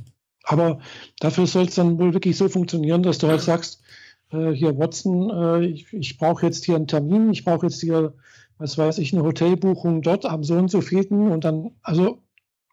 [0.44, 0.78] Aber
[1.18, 3.82] dafür soll es dann wohl wirklich so funktionieren, dass du halt sagst,
[4.30, 8.14] äh, hier Watson, äh, ich, ich brauche jetzt hier einen Termin, ich brauche jetzt hier,
[8.58, 12.22] was weiß ich, eine Hotelbuchung dort am so und so vielten und dann, also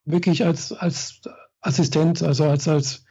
[0.05, 1.21] wirklich als, als
[1.61, 3.05] Assistent, also als, als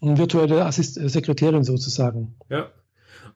[0.00, 2.34] virtuelle Assist Sekretärin sozusagen.
[2.48, 2.70] Ja.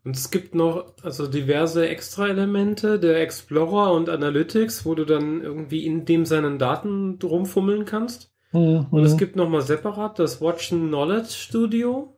[0.04, 5.86] Und es gibt noch also diverse Extra-Elemente, der Explorer und Analytics, wo du dann irgendwie
[5.86, 8.30] in dem seinen Daten rumfummeln kannst.
[8.52, 8.86] Mhm.
[8.90, 12.16] Und es gibt nochmal separat das Watchen Knowledge Studio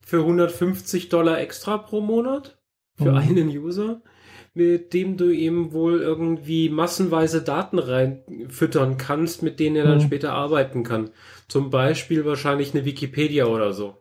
[0.00, 2.58] für 150 Dollar extra pro Monat
[2.96, 3.16] für mhm.
[3.16, 4.02] einen User,
[4.54, 10.02] mit dem du eben wohl irgendwie massenweise Daten reinfüttern kannst, mit denen er dann mhm.
[10.02, 11.10] später arbeiten kann.
[11.48, 13.96] Zum Beispiel wahrscheinlich eine Wikipedia oder so.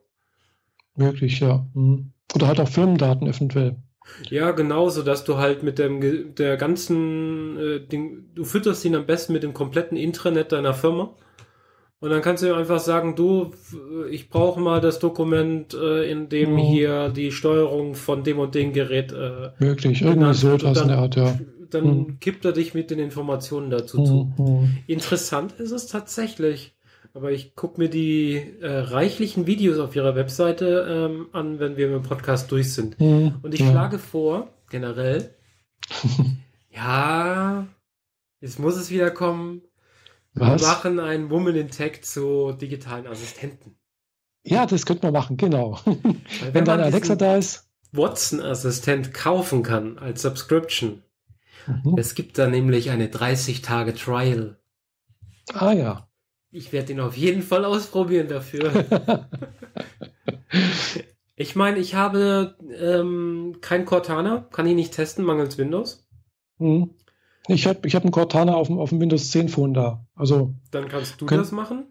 [0.95, 1.65] Wirklich, ja.
[1.73, 2.11] Mhm.
[2.35, 3.77] Oder halt auch Firmendaten eventuell.
[4.29, 8.95] Ja, genau, so dass du halt mit dem der ganzen, äh, Ding, du fütterst ihn
[8.95, 11.15] am besten mit dem kompletten Intranet deiner Firma.
[12.03, 13.51] Und dann kannst du ihm einfach sagen, du,
[14.11, 16.57] ich brauche mal das Dokument, äh, in dem oh.
[16.57, 19.13] hier die Steuerung von dem und dem Gerät.
[19.13, 21.39] Äh, Wirklich, irgendwie so etwas in der Art, ja.
[21.69, 22.19] Dann hm.
[22.19, 24.33] kippt er dich mit den Informationen dazu hm, zu.
[24.35, 24.77] Hm.
[24.85, 26.75] Interessant ist es tatsächlich.
[27.13, 31.87] Aber ich gucke mir die äh, reichlichen Videos auf ihrer Webseite ähm, an, wenn wir
[31.87, 32.99] mit dem Podcast durch sind.
[32.99, 33.71] Mhm, Und ich ja.
[33.71, 35.33] schlage vor, generell,
[36.69, 37.65] ja,
[38.41, 39.61] jetzt muss es wieder kommen.
[40.35, 40.61] Was?
[40.61, 43.75] Wir machen einen Woman in Tech zu digitalen Assistenten.
[44.43, 45.79] Ja, das könnte man machen, genau.
[45.85, 47.69] wenn, wenn dann Alexa da ist.
[47.91, 51.03] Watson-Assistent kaufen kann als Subscription.
[51.67, 51.95] Mhm.
[51.97, 54.57] Es gibt da nämlich eine 30-Tage-Trial.
[55.53, 56.07] Ah ja.
[56.51, 58.85] Ich werde ihn auf jeden Fall ausprobieren dafür.
[61.35, 66.07] ich meine, ich habe ähm, kein Cortana, kann ich nicht testen, mangels Windows.
[66.57, 66.91] Hm.
[67.47, 70.05] Ich habe ich hab einen Cortana auf dem, auf dem Windows 10 Phone da.
[70.15, 71.85] Also, Dann kannst du das machen.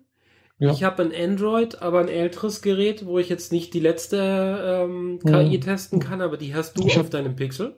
[0.59, 0.71] Ja.
[0.71, 5.19] Ich habe ein Android, aber ein älteres Gerät, wo ich jetzt nicht die letzte ähm,
[5.25, 5.61] KI hm.
[5.61, 7.77] testen kann, aber die hast du ich auf hab, deinem Pixel.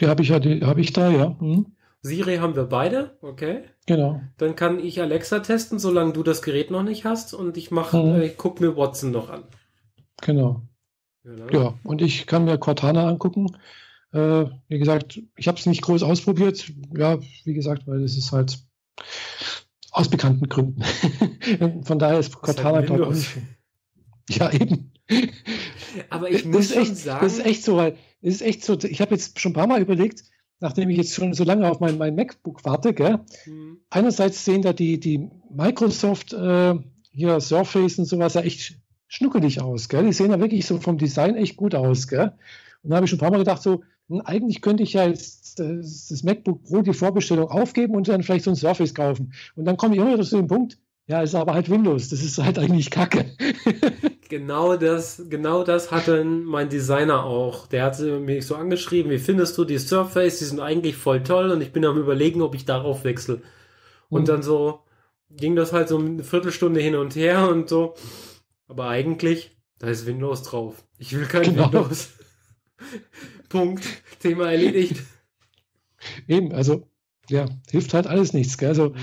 [0.00, 1.36] Die habe ich ja, die habe ich da, ja.
[1.38, 1.66] Mhm.
[2.00, 3.64] Siri haben wir beide, okay.
[3.86, 4.20] Genau.
[4.38, 7.98] Dann kann ich Alexa testen, solange du das Gerät noch nicht hast und ich mache,
[7.98, 8.14] mhm.
[8.14, 9.44] äh, ich gucke mir Watson noch an.
[10.22, 10.62] Genau.
[11.22, 11.50] genau.
[11.50, 13.56] Ja, und ich kann mir Cortana angucken.
[14.14, 16.72] Äh, wie gesagt, ich habe es nicht groß ausprobiert.
[16.96, 18.60] Ja, wie gesagt, weil es ist halt
[19.90, 20.82] aus bekannten Gründen.
[21.84, 24.92] Von daher ist Cortana, halt glaube ich, Ja, eben.
[26.10, 27.24] Aber ich muss das echt, sagen.
[27.24, 29.66] Das ist echt so, weil es ist echt so, ich habe jetzt schon ein paar
[29.66, 30.22] Mal überlegt,
[30.60, 33.18] nachdem ich jetzt schon so lange auf mein, mein MacBook warte, gell?
[33.46, 33.80] Mhm.
[33.90, 36.74] einerseits sehen da die, die Microsoft äh,
[37.10, 38.76] hier Surface und sowas ja echt
[39.08, 39.88] schnuckelig aus.
[39.88, 40.06] Gell?
[40.06, 42.06] Die sehen ja wirklich so vom Design echt gut aus.
[42.06, 42.32] Gell?
[42.82, 43.82] Und da habe ich schon ein paar Mal gedacht, so,
[44.24, 48.44] eigentlich könnte ich ja jetzt das, das, MacBook Pro die Vorbestellung aufgeben und dann vielleicht
[48.44, 49.32] so ein Surface kaufen.
[49.56, 52.22] Und dann komme ich immer wieder zu dem Punkt, ja, ist aber halt Windows, das
[52.22, 53.26] ist halt eigentlich Kacke.
[54.28, 57.66] genau das, genau das hatte mein Designer auch.
[57.66, 60.38] Der hat mich so angeschrieben, wie findest du die Surface?
[60.38, 63.42] Die sind eigentlich voll toll und ich bin am überlegen, ob ich darauf wechsle.
[64.08, 64.26] Und mhm.
[64.26, 64.80] dann so
[65.30, 67.94] ging das halt so eine Viertelstunde hin und her und so.
[68.66, 70.84] Aber eigentlich, da ist Windows drauf.
[70.98, 71.64] Ich will kein genau.
[71.64, 72.10] Windows.
[73.48, 73.84] Punkt.
[74.20, 75.02] Thema erledigt.
[76.28, 76.88] Eben, also
[77.30, 78.58] ja, hilft halt alles nichts.
[78.58, 78.68] Gell?
[78.68, 78.94] Also,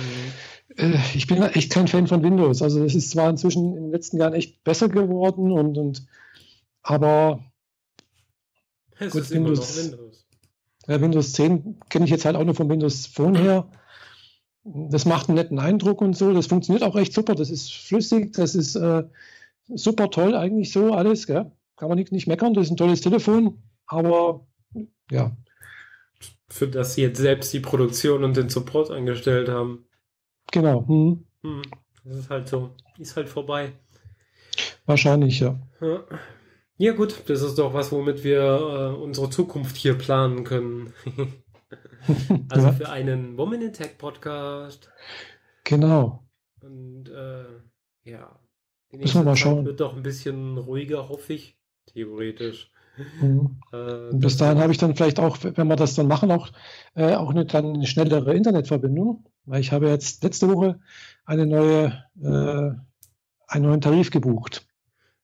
[0.78, 2.62] äh, ich bin echt kein Fan von Windows.
[2.62, 6.06] Also es ist zwar inzwischen in den letzten Jahren echt besser geworden und, und
[6.84, 7.44] aber
[9.00, 10.28] es gut, Windows, Windows.
[10.88, 13.68] Ja, Windows 10 kenne ich jetzt halt auch nur von Windows Phone her.
[14.64, 16.34] Das macht einen netten Eindruck und so.
[16.34, 17.34] Das funktioniert auch recht super.
[17.34, 19.04] Das ist flüssig, das ist äh,
[19.68, 21.26] super toll eigentlich so alles.
[21.26, 21.52] Gell?
[21.78, 22.54] Kann man nicht, nicht meckern.
[22.54, 23.62] Das ist ein tolles Telefon.
[23.88, 24.46] Aber
[25.10, 25.36] ja.
[26.50, 29.86] Für das sie jetzt selbst die Produktion und den Support eingestellt haben.
[30.52, 30.88] Genau.
[30.88, 31.26] Hm.
[31.44, 31.62] Hm.
[32.04, 32.72] Das ist halt so.
[32.98, 33.74] Ist halt vorbei.
[34.86, 35.60] Wahrscheinlich, ja.
[35.80, 36.04] Ja,
[36.78, 40.94] ja gut, das ist doch was, womit wir äh, unsere Zukunft hier planen können.
[42.50, 42.74] also ja.
[42.74, 44.90] für einen Woman in Tech Podcast.
[45.64, 46.24] Genau.
[46.62, 47.46] Und äh,
[48.04, 48.40] ja,
[48.92, 49.66] die nächste Müssen wir mal schauen.
[49.66, 51.61] wird doch ein bisschen ruhiger, hoffe ich.
[51.94, 52.72] Theoretisch.
[53.22, 53.62] Mhm.
[53.72, 56.52] Äh, bis dahin habe ich dann vielleicht auch, wenn wir das dann machen, auch,
[56.96, 60.80] äh, auch eine, dann eine schnellere Internetverbindung, weil ich habe jetzt letzte Woche
[61.26, 62.76] eine neue, äh,
[63.48, 64.68] einen neuen Tarif gebucht.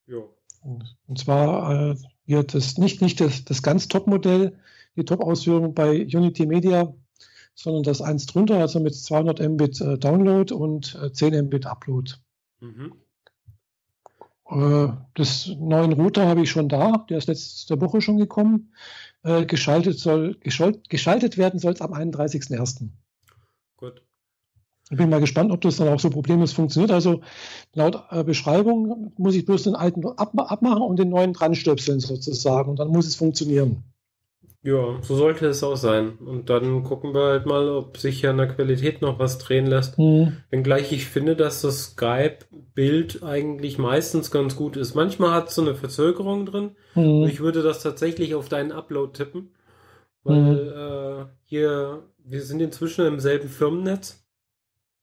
[0.07, 0.17] Ja.
[0.61, 4.57] Und, und zwar äh, wird das nicht, nicht das, das ganz Top-Modell,
[4.95, 6.93] die Top-Ausführung bei Unity Media,
[7.53, 12.13] sondern das eins drunter, also mit 200 Mbit äh, Download und 10 äh, Mbit Upload.
[12.59, 12.93] Mhm.
[14.49, 18.73] Äh, das neuen Router habe ich schon da, der ist letzte Woche schon gekommen.
[19.23, 22.89] Äh, geschaltet, soll, geschaltet werden soll es am 31.01.
[23.75, 24.03] Gut.
[24.89, 26.91] Ich bin mal gespannt, ob das dann auch so problemlos funktioniert.
[26.91, 27.21] Also
[27.73, 32.69] laut äh, Beschreibung muss ich bloß den alten abmachen und den neuen dran stöpseln sozusagen
[32.69, 33.83] und dann muss es funktionieren.
[34.67, 36.17] Ja, so sollte es auch sein.
[36.17, 39.97] Und dann gucken wir halt mal, ob sich an der Qualität noch was drehen lässt.
[39.97, 40.35] Mhm.
[40.49, 44.93] Wenngleich ich finde, dass das Skype-Bild eigentlich meistens ganz gut ist.
[44.93, 46.71] Manchmal hat es so eine Verzögerung drin.
[46.95, 47.23] Mhm.
[47.29, 49.51] Ich würde das tatsächlich auf deinen Upload tippen.
[50.25, 50.57] Weil mhm.
[50.57, 54.21] äh, hier, wir sind inzwischen im selben Firmennetz.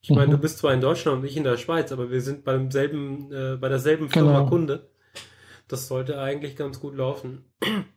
[0.02, 0.42] Ich meine, du mhm.
[0.42, 3.56] bist zwar in Deutschland und ich in der Schweiz, aber wir sind beim selben, äh,
[3.56, 4.50] bei derselben Firma genau.
[4.50, 4.90] Kunde.
[5.68, 7.44] Das sollte eigentlich ganz gut laufen.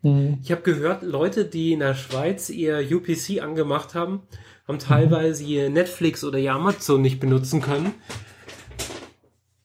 [0.01, 0.39] Mhm.
[0.41, 4.21] Ich habe gehört, Leute, die in der Schweiz ihr UPC angemacht haben,
[4.67, 5.49] haben teilweise mhm.
[5.49, 7.93] ihr Netflix oder ihr Amazon nicht benutzen können.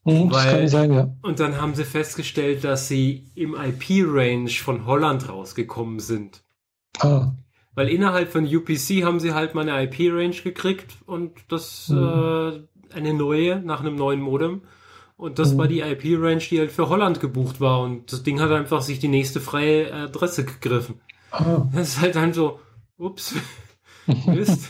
[0.04, 1.14] Mhm, weil, das kann sein, ja.
[1.22, 6.42] Und dann haben sie festgestellt, dass sie im IP-Range von Holland rausgekommen sind.
[6.98, 7.32] Ah.
[7.74, 11.98] Weil innerhalb von UPC haben sie halt mal eine IP-Range gekriegt und das mhm.
[11.98, 14.62] äh, eine neue nach einem neuen Modem.
[15.22, 15.58] Und das mhm.
[15.58, 17.80] war die IP-Range, die halt für Holland gebucht war.
[17.80, 21.00] Und das Ding hat einfach sich die nächste freie Adresse gegriffen.
[21.30, 21.68] Ah.
[21.72, 22.58] Das ist halt dann so,
[22.98, 23.36] ups,
[24.26, 24.68] Mist.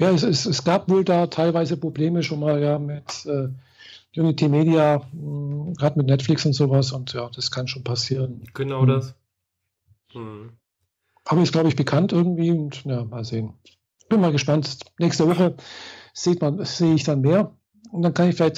[0.00, 3.50] ja, es, es, es, gab wohl da teilweise Probleme schon mal ja mit äh,
[4.18, 6.90] Unity Media, gerade mit Netflix und sowas.
[6.90, 8.42] Und ja, das kann schon passieren.
[8.54, 8.88] Genau mhm.
[8.88, 9.14] das.
[10.14, 10.50] Mhm.
[11.24, 12.50] Aber ist, glaube ich, bekannt irgendwie.
[12.50, 13.54] Und ja, mal sehen.
[14.08, 14.80] Bin mal gespannt.
[14.98, 15.54] Nächste Woche
[16.12, 17.52] sieht man, sehe ich dann mehr.
[17.90, 18.56] Und dann kann ich vielleicht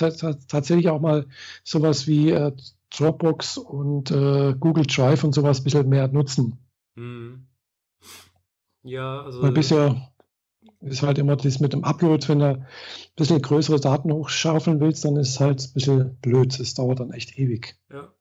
[0.49, 1.27] tatsächlich auch mal
[1.65, 2.53] sowas wie äh,
[2.91, 6.59] Dropbox und äh, Google Drive und sowas ein bisschen mehr nutzen.
[6.95, 7.47] Mhm.
[8.83, 9.43] Ja, also.
[9.43, 10.11] Weil bisher
[10.81, 12.67] ist halt immer das mit dem Upload, wenn du ein
[13.17, 16.59] bisschen größere Daten hochschaufeln willst, dann ist es halt ein bisschen blöd.
[16.59, 17.77] Es dauert dann echt ewig.
[17.93, 18.13] Ja.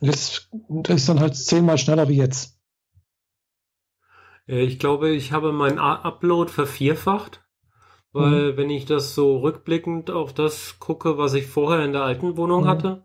[0.00, 2.56] Jetzt, das ist dann halt zehnmal schneller wie jetzt.
[4.46, 7.44] Ich glaube, ich habe meinen Upload vervierfacht.
[8.18, 8.56] Weil mhm.
[8.56, 12.64] wenn ich das so rückblickend auf das gucke, was ich vorher in der alten Wohnung
[12.64, 12.68] mhm.
[12.68, 13.02] hatte,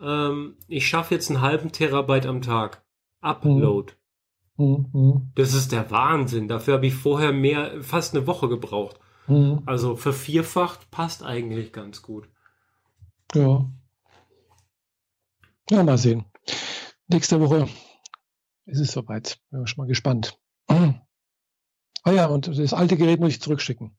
[0.00, 2.84] ähm, ich schaffe jetzt einen halben Terabyte am Tag.
[3.20, 3.94] Upload.
[4.56, 5.30] Mhm.
[5.34, 6.48] Das ist der Wahnsinn.
[6.48, 9.00] Dafür habe ich vorher mehr, fast eine Woche gebraucht.
[9.26, 9.62] Mhm.
[9.64, 12.28] Also vervierfacht passt eigentlich ganz gut.
[13.34, 13.64] Ja.
[15.70, 16.26] Ja, mal sehen.
[17.08, 17.68] Nächste Woche
[18.66, 19.40] ist es soweit.
[19.50, 20.38] Bin schon mal gespannt.
[22.04, 23.96] Ah ja, und das alte Gerät muss ich zurückschicken.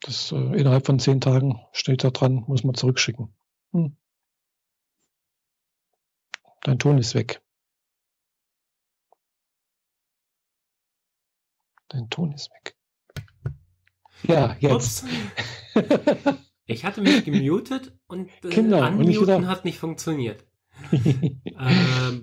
[0.00, 3.34] Das äh, innerhalb von zehn Tagen steht da dran, muss man zurückschicken.
[3.72, 3.96] Hm.
[6.62, 7.42] Dein Ton ist weg.
[11.88, 12.76] Dein Ton ist weg.
[14.22, 15.04] Ja, jetzt.
[16.66, 20.46] ich hatte mich gemutet und äh, genau, Unmuten und hat nicht funktioniert.
[20.92, 22.22] Ähm,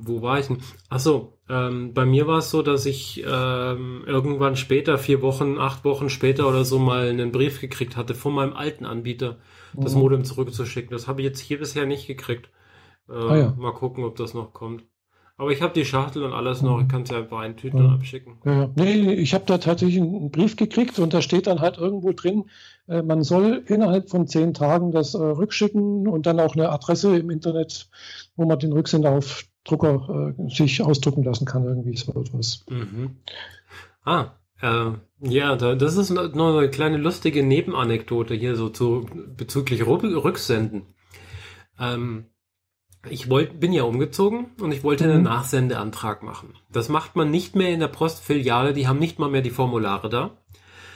[0.00, 0.58] wo war ich denn?
[0.88, 5.84] Achso, ähm, bei mir war es so, dass ich ähm, irgendwann später, vier Wochen, acht
[5.84, 9.38] Wochen später oder so mal einen Brief gekriegt hatte von meinem alten Anbieter,
[9.74, 10.00] das mhm.
[10.00, 10.90] Modem zurückzuschicken.
[10.90, 12.50] Das habe ich jetzt hier bisher nicht gekriegt.
[13.08, 13.54] Äh, ah, ja.
[13.56, 14.84] Mal gucken, ob das noch kommt.
[15.38, 16.80] Aber ich habe die Schachtel und alles noch.
[16.80, 17.86] Ich kann es ja einfach eintüten ja.
[17.86, 18.38] und abschicken.
[18.44, 18.70] Ja.
[18.74, 22.50] Nee, ich habe da tatsächlich einen Brief gekriegt und da steht dann halt irgendwo drin,
[22.88, 27.30] man soll innerhalb von zehn Tagen das äh, rückschicken und dann auch eine Adresse im
[27.30, 27.88] Internet,
[28.36, 32.64] wo man den Rücksender auf Drucker äh, sich ausdrucken lassen kann, irgendwie so etwas.
[32.68, 33.16] Mhm.
[34.04, 39.86] Ah, äh, ja, da, das ist noch eine kleine lustige Nebenanekdote hier so zu bezüglich
[39.86, 40.94] Rücksenden.
[41.78, 42.26] Ähm,
[43.08, 45.24] ich wollt, bin ja umgezogen und ich wollte einen mhm.
[45.24, 46.54] Nachsendeantrag machen.
[46.70, 50.08] Das macht man nicht mehr in der Postfiliale, die haben nicht mal mehr die Formulare
[50.08, 50.38] da,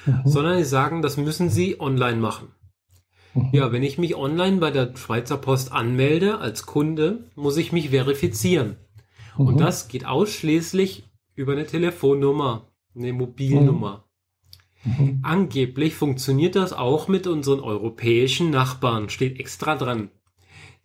[0.06, 0.22] mhm.
[0.24, 2.48] sondern die sagen, das müssen sie online machen.
[3.34, 3.50] Mhm.
[3.52, 7.90] Ja, wenn ich mich online bei der Schweizer Post anmelde als Kunde, muss ich mich
[7.90, 8.76] verifizieren.
[9.36, 9.58] Und mhm.
[9.58, 14.04] das geht ausschließlich über eine Telefonnummer, eine Mobilnummer.
[14.84, 15.20] Mhm.
[15.22, 20.10] Angeblich funktioniert das auch mit unseren europäischen Nachbarn, steht extra dran.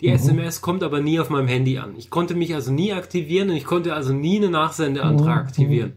[0.01, 0.15] Die mhm.
[0.15, 1.95] SMS kommt aber nie auf meinem Handy an.
[1.97, 5.47] Ich konnte mich also nie aktivieren und ich konnte also nie einen Nachsendeantrag mhm.
[5.47, 5.93] aktivieren.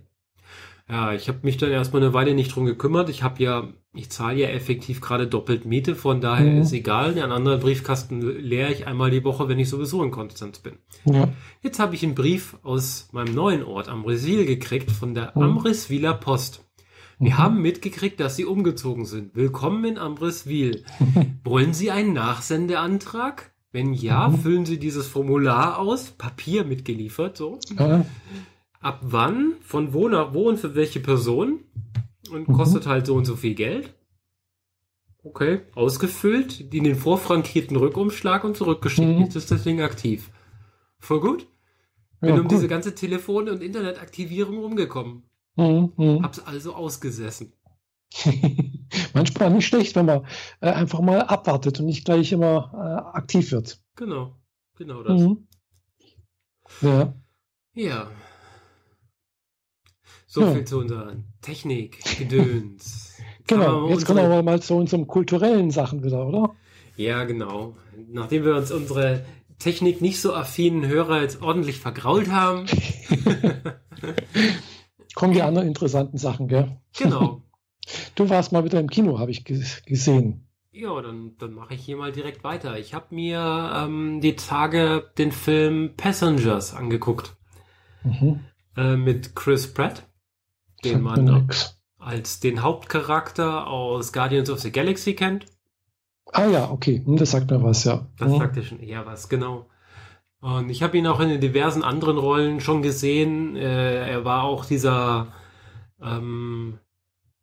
[0.91, 3.09] Ja, ich habe mich dann erstmal eine Weile nicht drum gekümmert.
[3.11, 6.63] Ich habe ja, ich zahle ja effektiv gerade doppelt Miete, von daher mhm.
[6.63, 7.15] ist egal.
[7.15, 10.79] Den anderen Briefkasten leere ich einmal die Woche, wenn ich sowieso in Konstanz bin.
[11.05, 11.29] Ja.
[11.63, 15.43] Jetzt habe ich einen Brief aus meinem neuen Ort Amriswil gekriegt von der mhm.
[15.43, 16.65] Amriswiler Post.
[17.21, 17.39] Wir mhm.
[17.39, 19.37] haben mitgekriegt, dass Sie umgezogen sind.
[19.37, 20.85] Willkommen in Amriswil.
[21.45, 23.53] Wollen Sie einen Nachsendeantrag?
[23.71, 24.39] Wenn ja, mhm.
[24.39, 27.61] füllen Sie dieses Formular aus, Papier mitgeliefert, so.
[27.79, 28.05] Ja.
[28.81, 31.65] Ab wann, von wo nach wo und für welche Person
[32.31, 32.53] und mhm.
[32.55, 33.95] kostet halt so und so viel Geld.
[35.23, 39.07] Okay, ausgefüllt, in den vorfrankierten Rückumschlag und zurückgeschickt.
[39.07, 39.23] Mhm.
[39.23, 40.31] Jetzt ist das Ding aktiv.
[40.99, 41.47] Voll gut.
[42.21, 42.53] Bin ja, um gut.
[42.53, 45.25] diese ganze Telefon- und Internetaktivierung rumgekommen.
[45.57, 46.23] Mhm, mh.
[46.23, 47.53] Hab's also ausgesessen.
[49.15, 50.27] Manchmal nicht schlecht, wenn man
[50.61, 53.81] äh, einfach mal abwartet und nicht gleich immer äh, aktiv wird.
[53.97, 54.37] Genau,
[54.77, 55.21] genau das.
[55.21, 55.47] Mhm.
[56.81, 57.15] Ja.
[57.75, 58.11] Ja.
[60.33, 60.53] So ja.
[60.53, 63.17] viel zu unserer Technik, Gedöns.
[63.49, 66.55] genau, jetzt kommen wir mal zu unseren kulturellen Sachen wieder, oder?
[66.97, 67.75] Ja, genau.
[68.09, 69.25] Nachdem wir uns unsere
[69.59, 72.67] Technik nicht so affinen Hörer jetzt ordentlich vergrault haben.
[75.17, 76.79] kommen die anderen interessanten Sachen, gell?
[76.97, 77.43] Genau.
[78.15, 80.47] Du warst mal wieder im Kino, habe ich gesehen.
[80.71, 82.79] Ja, dann, dann mache ich hier mal direkt weiter.
[82.79, 87.35] Ich habe mir ähm, die Tage den Film Passengers angeguckt.
[88.05, 88.45] Mhm.
[88.77, 90.05] Äh, mit Chris Pratt,
[90.85, 91.49] den man
[91.99, 95.47] als den Hauptcharakter aus Guardians of the Galaxy kennt.
[96.33, 98.07] Ah ja, okay, hm, das sagt mir was, ja.
[98.19, 98.39] Das mhm.
[98.39, 99.67] sagt ja schon eher was, genau.
[100.41, 103.57] Und ich habe ihn auch in den diversen anderen Rollen schon gesehen.
[103.57, 105.29] Äh, er war auch dieser
[106.01, 106.79] ähm,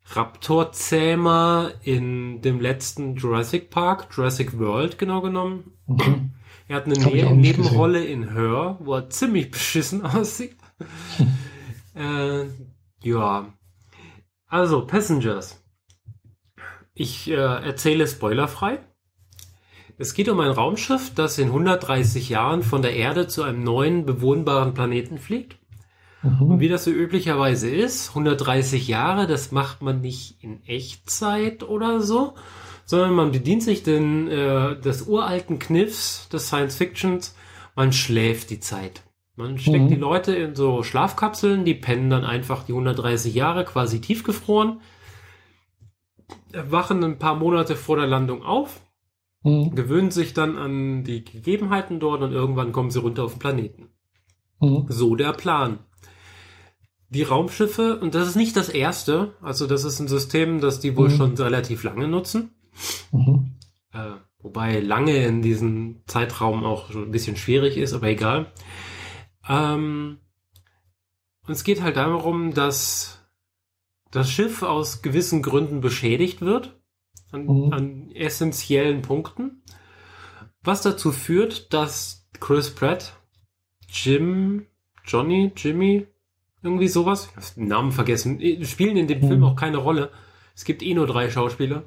[0.06, 5.72] Raptorzähmer in dem letzten Jurassic Park, Jurassic World genau genommen.
[5.86, 6.30] Mhm.
[6.66, 8.22] Er hat eine ne Nebenrolle gesehen.
[8.24, 10.56] in Her, wo er ziemlich beschissen aussieht.
[11.94, 12.44] äh,
[13.02, 13.52] ja.
[14.46, 15.62] Also, Passengers.
[16.94, 18.80] Ich äh, erzähle spoilerfrei.
[19.98, 24.06] Es geht um ein Raumschiff, das in 130 Jahren von der Erde zu einem neuen
[24.06, 25.58] bewohnbaren Planeten fliegt.
[26.22, 26.52] Mhm.
[26.52, 32.00] Und wie das so üblicherweise ist, 130 Jahre, das macht man nicht in Echtzeit oder
[32.00, 32.34] so,
[32.84, 37.34] sondern man bedient sich den, äh, des uralten Kniffs des Science Fictions,
[37.74, 39.02] man schläft die Zeit.
[39.38, 39.88] Man steckt mhm.
[39.88, 44.80] die Leute in so Schlafkapseln, die pennen dann einfach die 130 Jahre quasi tiefgefroren,
[46.52, 48.80] wachen ein paar Monate vor der Landung auf,
[49.44, 49.74] mhm.
[49.74, 53.88] gewöhnen sich dann an die Gegebenheiten dort und irgendwann kommen sie runter auf den Planeten.
[54.60, 54.86] Mhm.
[54.88, 55.78] So der Plan
[57.10, 60.96] die Raumschiffe, und das ist nicht das erste, also das ist ein System, das die
[60.96, 61.16] wohl mhm.
[61.16, 62.50] schon relativ lange nutzen.
[63.12, 63.52] Mhm.
[63.92, 64.10] Äh,
[64.40, 68.52] wobei lange in diesem Zeitraum auch schon ein bisschen schwierig ist, aber egal.
[69.48, 70.18] Ähm,
[71.46, 73.26] und es geht halt darum, dass
[74.10, 76.78] das Schiff aus gewissen Gründen beschädigt wird
[77.32, 77.72] an, mhm.
[77.72, 79.62] an essentiellen Punkten,
[80.62, 83.14] was dazu führt, dass Chris Pratt,
[83.88, 84.66] Jim,
[85.04, 86.06] Johnny, Jimmy,
[86.62, 89.28] irgendwie sowas, ich habe den Namen vergessen, spielen in dem mhm.
[89.28, 90.10] Film auch keine Rolle.
[90.54, 91.84] Es gibt eh nur drei Schauspieler.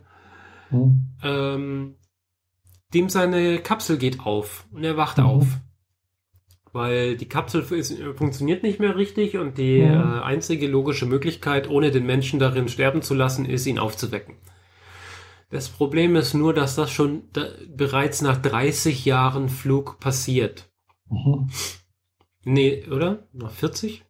[0.69, 1.07] Mhm.
[1.23, 1.95] Ähm,
[2.93, 5.25] dem seine Kapsel geht auf und er wacht mhm.
[5.25, 5.47] auf.
[6.73, 9.91] Weil die Kapsel ist, funktioniert nicht mehr richtig und die mhm.
[9.91, 14.35] äh, einzige logische Möglichkeit, ohne den Menschen darin sterben zu lassen, ist, ihn aufzuwecken.
[15.49, 20.71] Das Problem ist nur, dass das schon da, bereits nach 30 Jahren Flug passiert.
[21.09, 21.49] Mhm.
[22.45, 23.27] Nee, oder?
[23.33, 24.05] Nach 40?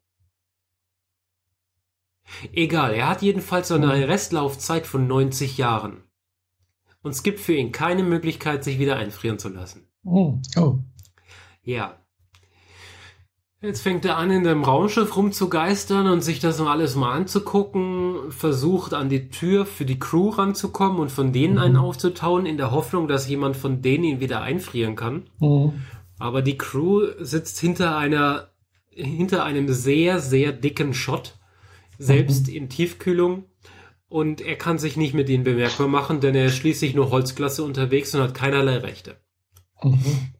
[2.53, 4.03] Egal, er hat jedenfalls so eine mhm.
[4.03, 6.03] Restlaufzeit von 90 Jahren.
[7.01, 9.87] Und es gibt für ihn keine Möglichkeit, sich wieder einfrieren zu lassen.
[10.03, 10.37] Oh.
[10.57, 10.79] oh.
[11.63, 12.00] Ja.
[13.63, 18.31] Jetzt fängt er an, in dem Raumschiff rumzugeistern und sich das noch alles mal anzugucken,
[18.31, 21.81] versucht an die Tür für die Crew ranzukommen und von denen einen mhm.
[21.81, 25.29] aufzutauen, in der Hoffnung, dass jemand von denen ihn wieder einfrieren kann.
[25.39, 25.73] Mhm.
[26.17, 28.49] Aber die Crew sitzt hinter einer,
[28.89, 31.37] hinter einem sehr, sehr dicken Shot,
[31.99, 32.55] selbst mhm.
[32.55, 33.45] in Tiefkühlung.
[34.09, 37.63] Und er kann sich nicht mit ihnen bemerkbar machen, denn er ist schließlich nur Holzklasse
[37.63, 39.17] unterwegs und hat keinerlei Rechte.
[39.83, 40.33] Mhm.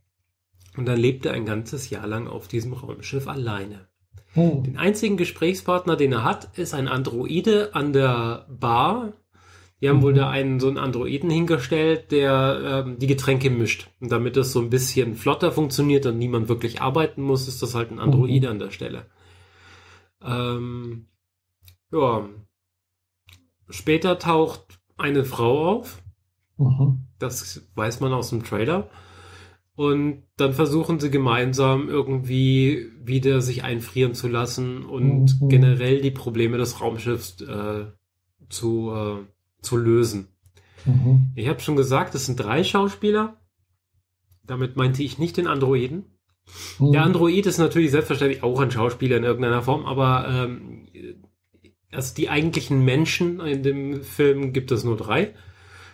[0.78, 3.88] Und dann lebt er ein ganzes Jahr lang auf diesem Raumschiff alleine.
[4.36, 4.62] Oh.
[4.66, 9.14] Den einzigen Gesprächspartner, den er hat, ist ein Androide an der Bar.
[9.82, 10.04] Die haben mhm.
[10.04, 13.90] wohl da einen so einen Androiden hingestellt, der ähm, die Getränke mischt.
[14.00, 17.76] Und damit das so ein bisschen flotter funktioniert und niemand wirklich arbeiten muss, ist das
[17.76, 18.52] halt ein Androide mhm.
[18.52, 19.06] an der Stelle.
[20.24, 21.08] Ähm,
[21.92, 22.30] ja.
[23.70, 26.02] Später taucht eine Frau auf.
[26.58, 27.08] Mhm.
[27.20, 28.90] Das weiß man aus dem Trailer.
[29.82, 35.50] Und dann versuchen sie gemeinsam irgendwie wieder sich einfrieren zu lassen und mhm.
[35.50, 37.86] generell die Probleme des Raumschiffs äh,
[38.48, 39.26] zu, äh,
[39.64, 40.28] zu lösen.
[40.86, 41.32] Mhm.
[41.34, 43.42] Ich habe schon gesagt, es sind drei Schauspieler.
[44.46, 46.06] Damit meinte ich nicht den Androiden.
[46.78, 46.92] Mhm.
[46.92, 50.90] Der Android ist natürlich selbstverständlich auch ein Schauspieler in irgendeiner Form, aber ähm,
[51.92, 55.34] also die eigentlichen Menschen in dem Film gibt es nur drei.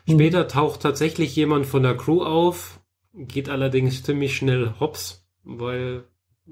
[0.08, 0.12] Mhm.
[0.12, 2.77] Später taucht tatsächlich jemand von der Crew auf,
[3.18, 6.04] geht allerdings ziemlich schnell hops, weil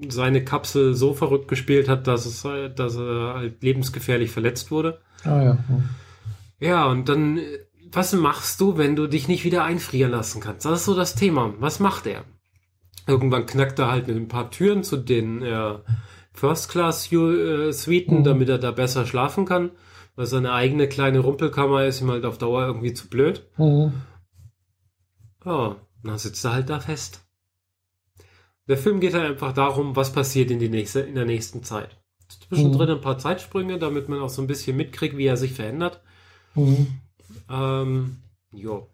[0.08, 2.42] seine Kapsel so verrückt gespielt hat, dass es
[2.74, 5.00] dass er halt lebensgefährlich verletzt wurde.
[5.24, 5.58] Ah ja.
[6.58, 7.40] Ja, und dann,
[7.92, 10.66] was machst du, wenn du dich nicht wieder einfrieren lassen kannst?
[10.66, 11.54] Das ist so das Thema.
[11.58, 12.24] Was macht er?
[13.06, 15.76] Irgendwann knackt er halt mit ein paar Türen zu den äh,
[16.32, 18.24] First-Class-Suiten, mhm.
[18.24, 19.70] damit er da besser schlafen kann,
[20.16, 23.46] weil seine eigene kleine Rumpelkammer ist ihm halt auf Dauer irgendwie zu blöd.
[23.56, 23.92] Mhm.
[25.44, 25.76] Ja,
[26.08, 27.20] dann sitzt er halt da fest.
[28.68, 31.96] Der Film geht halt einfach darum, was passiert in, die nächste, in der nächsten Zeit.
[32.48, 32.94] Zwischendrin mhm.
[32.96, 36.00] ein paar Zeitsprünge, damit man auch so ein bisschen mitkriegt, wie er sich verändert.
[36.54, 36.86] Mhm.
[37.48, 38.16] Ähm,
[38.52, 38.88] jo.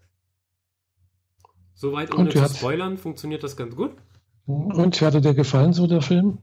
[1.75, 3.93] Soweit ohne zu spoilern, funktioniert das ganz gut.
[4.47, 6.39] Und wie hatte dir gefallen, so der Film?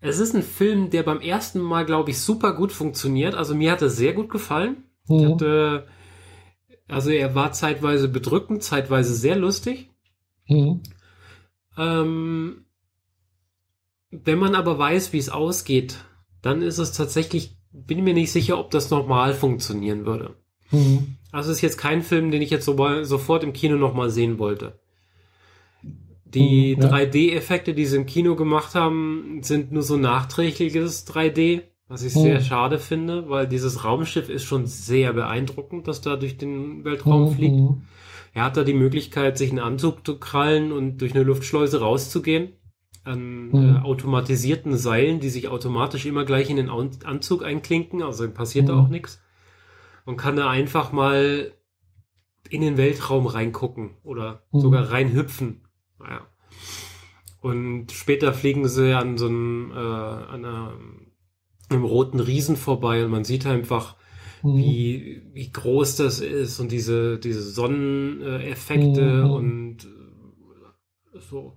[0.00, 3.34] Es ist ein Film, der beim ersten Mal, glaube ich, super gut funktioniert.
[3.34, 4.84] Also mir hat er sehr gut gefallen.
[5.08, 5.18] Mhm.
[5.18, 5.88] Ich hatte
[6.88, 9.90] also er war zeitweise bedrückend, zeitweise sehr lustig.
[10.48, 10.82] Mhm.
[11.76, 12.64] Ähm,
[14.10, 15.98] wenn man aber weiß, wie es ausgeht,
[16.42, 20.34] dann ist es tatsächlich, bin mir nicht sicher, ob das normal funktionieren würde.
[20.70, 21.16] Mhm.
[21.30, 24.38] Also es ist jetzt kein Film, den ich jetzt so, sofort im Kino nochmal sehen
[24.38, 24.78] wollte.
[26.24, 26.90] Die mhm, ja.
[26.90, 31.62] 3D-Effekte, die sie im Kino gemacht haben, sind nur so nachträgliches 3D.
[31.88, 32.22] Was ich hm.
[32.22, 37.28] sehr schade finde, weil dieses Raumschiff ist schon sehr beeindruckend, dass da durch den Weltraum
[37.28, 37.34] hm.
[37.34, 37.56] fliegt.
[37.56, 37.82] Hm.
[38.34, 42.52] Er hat da die Möglichkeit, sich einen Anzug zu krallen und durch eine Luftschleuse rauszugehen.
[43.04, 43.76] An hm.
[43.76, 48.74] äh, automatisierten Seilen, die sich automatisch immer gleich in den Anzug einklinken, also passiert da
[48.74, 48.80] hm.
[48.80, 49.22] auch nichts.
[50.04, 51.52] Und kann da einfach mal
[52.50, 54.60] in den Weltraum reingucken oder hm.
[54.60, 55.62] sogar reinhüpfen.
[55.98, 56.20] Naja.
[57.40, 60.72] Und später fliegen sie an so einem, äh, an einer
[61.70, 63.96] im roten Riesen vorbei und man sieht einfach,
[64.42, 64.56] mhm.
[64.56, 69.30] wie, wie groß das ist und diese, diese Sonneneffekte mhm.
[69.30, 71.56] und äh, so,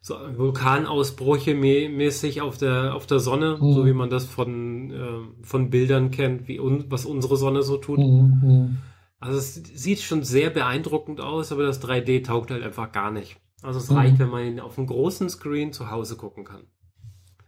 [0.00, 3.72] so Vulkanausbrüche mäßig auf der, auf der Sonne, mhm.
[3.72, 7.76] so wie man das von, äh, von Bildern kennt, wie un, was unsere Sonne so
[7.76, 7.98] tut.
[7.98, 8.78] Mhm.
[9.18, 13.38] Also es sieht schon sehr beeindruckend aus, aber das 3D taugt halt einfach gar nicht.
[13.62, 14.18] Also es reicht, mhm.
[14.18, 16.64] wenn man ihn auf einem großen Screen zu Hause gucken kann.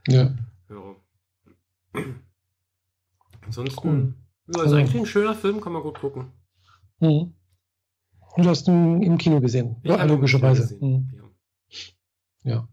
[0.08, 0.34] Ja.
[0.70, 0.96] ja.
[3.42, 4.14] Ansonsten, cool.
[4.48, 6.32] ja, ist also, eigentlich ein schöner Film, kann man gut gucken.
[7.00, 7.34] Mhm.
[8.36, 10.76] Du hast ihn im Kino gesehen, ja, logischerweise.
[10.80, 11.10] Mhm.
[12.44, 12.68] Ja.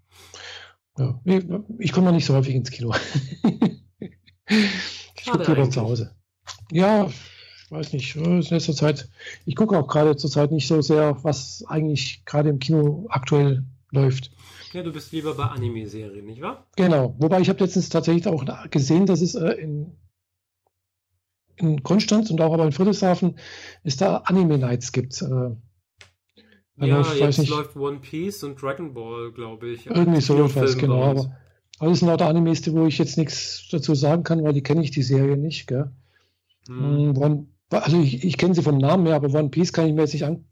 [0.97, 1.21] ja.
[1.23, 2.93] Ja, ich komme mal nicht so häufig ins Kino.
[4.47, 6.15] ich gucke lieber zu Hause.
[6.71, 8.15] Ja, ich weiß nicht.
[8.15, 9.09] In letzter Zeit,
[9.45, 13.63] ich gucke auch gerade zur Zeit nicht so sehr, was eigentlich gerade im Kino aktuell
[13.91, 14.31] läuft.
[14.73, 16.67] Ja, du bist lieber bei Anime-Serien, nicht wahr?
[16.75, 17.15] Genau.
[17.19, 19.95] Wobei ich habe letztens tatsächlich auch gesehen, dass es äh, in,
[21.57, 23.37] in Konstanz und auch aber in Friedrichshafen
[23.83, 25.21] es da Anime-Nights gibt.
[25.21, 25.55] Äh,
[26.77, 29.85] ja, läuft, jetzt nicht, läuft One Piece und Dragon Ball, glaube ich.
[29.85, 31.03] Irgendwie so etwas, genau.
[31.79, 34.91] Aber, sind lauter Animes, wo ich jetzt nichts dazu sagen kann, weil die kenne ich
[34.91, 35.67] die Serie nicht.
[35.67, 35.91] Gell?
[36.67, 37.15] Hm.
[37.17, 40.01] One, also ich, ich kenne sie vom Namen her, aber One Piece kann ich mir
[40.01, 40.45] jetzt nicht an.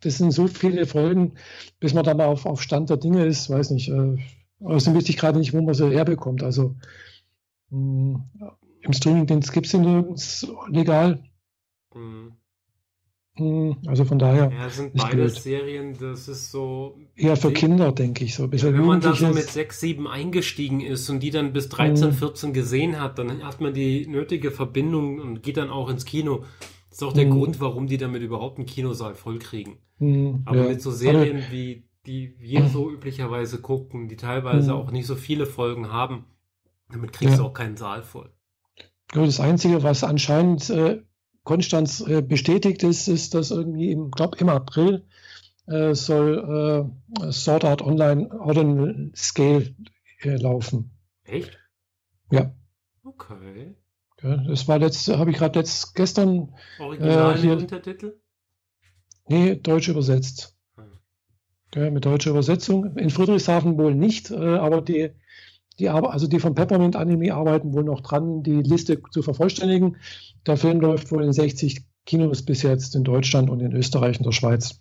[0.00, 1.32] Das sind so viele Folgen,
[1.78, 3.88] bis man da mal auf, auf Stand der Dinge ist, weiß nicht.
[3.88, 4.16] Äh,
[4.60, 6.42] außerdem wüsste ich gerade nicht, wo man sie herbekommt.
[6.42, 6.76] Also
[7.70, 8.50] mh, hm,
[8.82, 11.22] im Streaming, den gibt es nirgends legal.
[11.92, 12.32] Hm.
[13.36, 14.50] Hm, also von daher.
[14.52, 16.98] Ja, sind beide Serien, das ist so.
[17.14, 18.34] Eher für Kinder, denke ich.
[18.34, 21.68] So ja, wenn man da so mit 6, 7 eingestiegen ist und die dann bis
[21.68, 22.54] 13, 14 hm.
[22.54, 26.44] gesehen hat, dann hat man die nötige Verbindung und geht dann auch ins Kino.
[26.90, 27.30] Das ist auch der hm.
[27.30, 29.78] Grund, warum die damit überhaupt einen Kinosaal vollkriegen.
[29.98, 30.68] Hm, Aber ja.
[30.68, 34.76] mit so Serien Aber, wie die wir so üblicherweise gucken, die teilweise hm.
[34.76, 36.24] auch nicht so viele Folgen haben,
[36.90, 37.42] damit kriegst ja.
[37.42, 38.30] du auch keinen Saal voll.
[39.12, 41.02] Das Einzige, was anscheinend äh,
[41.44, 45.04] Konstanz äh, bestätigt ist, ist, dass irgendwie im, glaube im April
[45.66, 49.74] äh, soll äh, Sword Art Online Ordinal Scale
[50.22, 50.90] äh, laufen.
[51.24, 51.58] Echt?
[52.30, 52.54] Ja.
[53.04, 53.74] Okay.
[54.22, 56.54] Das war letzt, habe ich gerade letzt gestern.
[56.78, 58.20] Original äh, hier, Untertitel?
[59.28, 60.56] Nee, deutsch übersetzt.
[61.74, 61.92] Hm.
[61.94, 62.96] Mit deutscher Übersetzung.
[62.96, 65.10] In Friedrichshafen wohl nicht, äh, aber die
[65.80, 69.96] die, also die von Peppermint Anime arbeiten wohl noch dran, die Liste zu vervollständigen.
[70.46, 74.26] Der Film läuft wohl in 60 Kinos bis jetzt in Deutschland und in Österreich und
[74.26, 74.80] der Schweiz.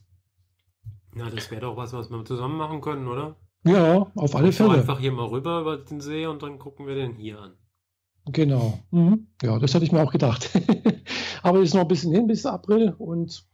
[1.15, 3.37] Ja, das wäre doch was, was wir zusammen machen können, oder?
[3.63, 4.71] Ja, auf alle Fälle.
[4.71, 7.53] einfach hier mal rüber über den See und dann gucken wir den hier an.
[8.31, 8.79] Genau.
[8.91, 9.27] Mhm.
[9.41, 10.49] Ja, das hatte ich mir auch gedacht.
[11.43, 13.47] Aber es ist noch ein bisschen hin bis April und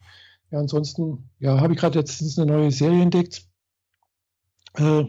[0.52, 3.48] ja, ansonsten, ja, habe ich gerade jetzt eine neue Serie entdeckt.
[4.76, 5.06] Äh,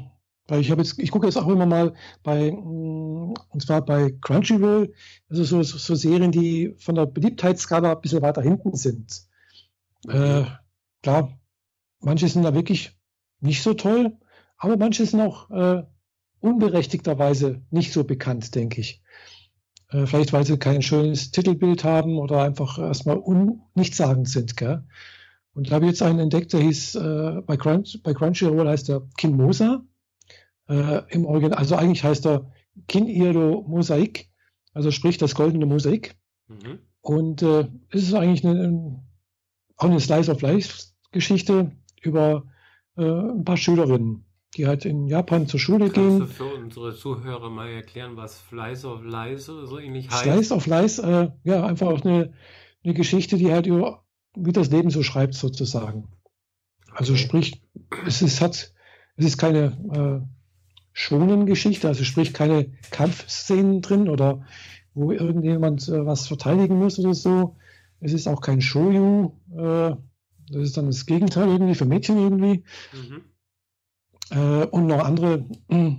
[0.48, 4.12] weil ich habe jetzt, ich gucke jetzt auch immer mal bei, mm, und zwar bei
[4.20, 4.92] Crunchyroll,
[5.28, 9.26] also so, so Serien, die von der Beliebtheitsskala ein bisschen weiter hinten sind.
[10.08, 10.44] Äh,
[11.02, 11.38] klar,
[12.00, 12.96] manche sind da wirklich
[13.40, 14.16] nicht so toll,
[14.56, 15.82] aber manche sind auch äh,
[16.40, 19.02] unberechtigterweise nicht so bekannt, denke ich.
[19.88, 23.22] Äh, vielleicht, weil sie kein schönes Titelbild haben oder einfach erstmal
[23.74, 24.56] nichtssagend sind.
[24.56, 24.84] Gell?
[25.54, 28.88] Und da habe ich jetzt einen entdeckt, der hieß, äh, bei, Crunch, bei Crunchyroll heißt
[28.88, 29.82] der Kinmosa
[30.68, 32.50] äh, im Original, also eigentlich heißt er
[32.88, 34.28] Kin-Iro Mosaik,
[34.74, 36.14] also sprich das goldene Mosaik.
[36.48, 36.80] Mhm.
[37.00, 39.02] Und äh, es ist eigentlich eine,
[39.76, 41.72] auch eine Slice of Life Geschichte
[42.02, 42.44] über
[42.98, 44.25] äh, ein paar Schülerinnen,
[44.56, 46.18] die halt in Japan zur Schule Kannst gehen.
[46.18, 50.22] Kannst du für unsere Zuhörer mal erklären, was Slice of Life so ähnlich heißt?
[50.22, 52.32] Slice of Life, äh, ja, einfach auch eine,
[52.84, 54.04] eine Geschichte, die halt über,
[54.34, 56.08] wie das Leben so schreibt, sozusagen.
[56.92, 57.22] Also okay.
[57.22, 57.62] sprich,
[58.06, 58.72] es ist, hat,
[59.16, 60.26] es ist keine äh,
[60.92, 64.46] schonen Geschichte, also sprich keine Kampfszenen drin oder
[64.94, 67.56] wo irgendjemand äh, was verteidigen muss oder so.
[68.00, 69.96] Es ist auch kein Shouju, äh,
[70.48, 72.64] das ist dann das Gegenteil irgendwie für Mädchen irgendwie.
[72.92, 73.24] Mhm.
[74.30, 75.98] Äh, und noch andere, mh,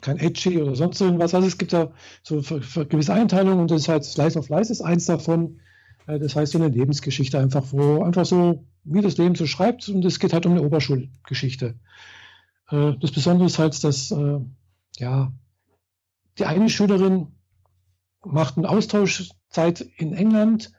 [0.00, 1.34] kein Edgy oder sonst irgendwas.
[1.34, 4.48] Also es gibt ja so für, für gewisse Einteilungen und das ist halt Slice of
[4.48, 5.60] Life ist eins davon.
[6.06, 9.88] Äh, das heißt so eine Lebensgeschichte einfach, wo einfach so, wie das Leben so schreibt
[9.88, 11.74] und es geht halt um eine Oberschulgeschichte.
[12.70, 14.40] Äh, das Besondere ist halt, dass äh,
[14.98, 15.32] ja,
[16.38, 17.28] die eine Schülerin
[18.24, 20.72] macht eine Austauschzeit in England,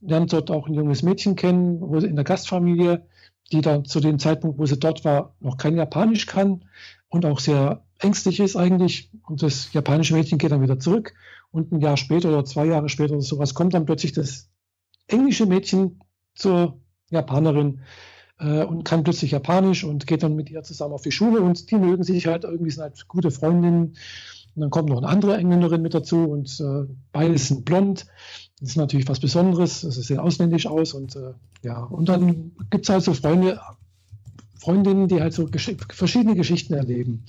[0.00, 3.06] lernt dort auch ein junges Mädchen kennen, wo sie in der Gastfamilie,
[3.50, 6.64] die dann zu dem Zeitpunkt, wo sie dort war, noch kein Japanisch kann
[7.08, 9.10] und auch sehr ängstlich ist eigentlich.
[9.26, 11.14] Und das japanische Mädchen geht dann wieder zurück.
[11.50, 14.48] Und ein Jahr später oder zwei Jahre später oder sowas kommt dann plötzlich das
[15.06, 16.00] englische Mädchen
[16.34, 16.80] zur
[17.10, 17.80] Japanerin
[18.38, 21.70] äh, und kann plötzlich Japanisch und geht dann mit ihr zusammen auf die Schule und
[21.70, 23.96] die mögen sich halt irgendwie, sind halt gute Freundinnen.
[24.54, 28.06] Und dann kommt noch eine andere Engländerin mit dazu und äh, beide sind blond.
[28.60, 29.80] Das ist natürlich was Besonderes.
[29.80, 31.32] Sie sehen ausländisch aus und äh,
[31.62, 33.60] ja, und dann gibt es halt so Freunde,
[34.54, 37.24] Freundinnen, die halt so gesch verschiedene Geschichten erleben.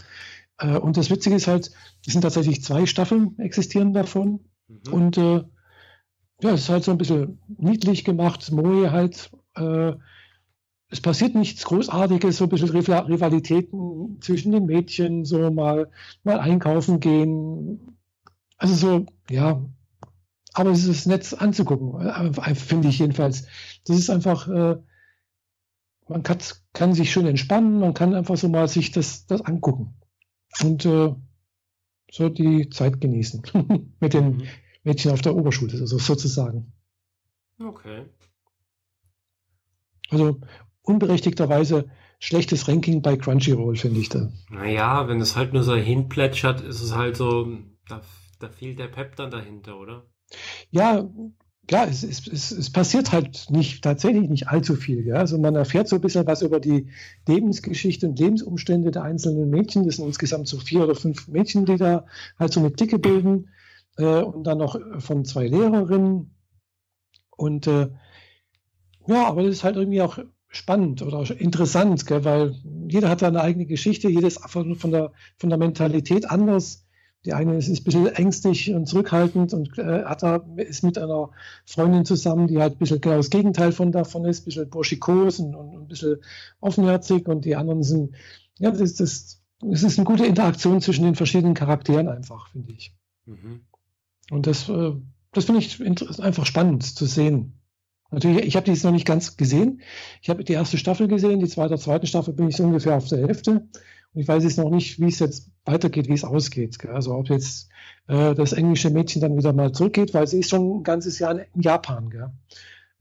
[0.57, 1.71] Äh, und das Witzige ist halt,
[2.05, 4.41] es sind tatsächlich zwei Staffeln existieren davon.
[4.67, 4.93] Mhm.
[4.93, 5.43] Und äh,
[6.41, 9.31] ja, es ist halt so ein bisschen niedlich gemacht, Moe halt.
[10.93, 15.89] Äh, es passiert nichts Großartiges, so ein bisschen Rivalitäten zwischen den Mädchen, so mal,
[16.23, 17.97] mal einkaufen gehen.
[18.57, 19.61] Also so, ja.
[20.53, 23.47] Aber es ist nett anzugucken, äh, finde ich jedenfalls.
[23.85, 24.77] Das ist einfach, äh,
[26.07, 26.37] man kann,
[26.73, 29.95] kann, sich schön entspannen, man kann einfach so mal sich das, das angucken.
[30.61, 31.15] und äh,
[32.11, 33.41] so die Zeit genießen
[33.99, 34.43] mit den mhm.
[34.83, 36.71] Mädchen auf der Oberschule, also sozusagen.
[37.59, 38.05] Okay.
[40.11, 40.39] Also
[40.83, 44.31] unberechtigterweise schlechtes Ranking bei Crunchyroll, finde ich da.
[44.49, 47.57] Naja, wenn es halt nur so hinplätschert, ist es halt so,
[47.87, 48.01] da,
[48.39, 50.05] da fehlt der Pep dann dahinter, oder?
[50.71, 51.09] Ja,
[51.69, 55.05] ja, es, es, es, es passiert halt nicht, tatsächlich nicht allzu viel.
[55.07, 55.15] Ja?
[55.15, 56.89] Also man erfährt so ein bisschen was über die
[57.27, 59.85] Lebensgeschichte und Lebensumstände der einzelnen Mädchen.
[59.85, 62.05] Das sind insgesamt so vier oder fünf Mädchen, die da
[62.37, 63.49] halt so eine Clique bilden.
[63.97, 66.35] Äh, und dann noch von zwei Lehrerinnen.
[67.37, 67.89] Und äh,
[69.07, 70.19] ja, aber das ist halt irgendwie auch
[70.55, 72.23] spannend oder interessant, gell?
[72.23, 72.55] weil
[72.87, 76.85] jeder hat da eine eigene Geschichte, jedes von, von, der, von der Mentalität anders.
[77.25, 81.29] Die eine ist, ein bisschen ängstlich und zurückhaltend und äh, hat da, ist mit einer
[81.65, 85.39] Freundin zusammen, die halt ein bisschen genau das Gegenteil von davon ist, ein bisschen burschikos
[85.39, 86.17] und, und ein bisschen
[86.59, 88.13] offenherzig und die anderen sind,
[88.59, 92.93] ja, das, das, das ist eine gute Interaktion zwischen den verschiedenen Charakteren einfach, finde ich.
[93.25, 93.61] Mhm.
[94.29, 94.91] Und das, äh,
[95.31, 97.62] das finde ich einfach spannend zu sehen.
[98.13, 99.81] Natürlich, ich habe die jetzt noch nicht ganz gesehen.
[100.21, 103.07] Ich habe die erste Staffel gesehen, die zweite, zweite Staffel bin ich so ungefähr auf
[103.07, 103.67] der Hälfte.
[104.13, 106.77] Und ich weiß jetzt noch nicht, wie es jetzt weitergeht, wie es ausgeht.
[106.87, 107.69] Also ob jetzt
[108.07, 111.39] äh, das englische Mädchen dann wieder mal zurückgeht, weil sie ist schon ein ganzes Jahr
[111.39, 112.11] in Japan.
[112.11, 112.29] Gell?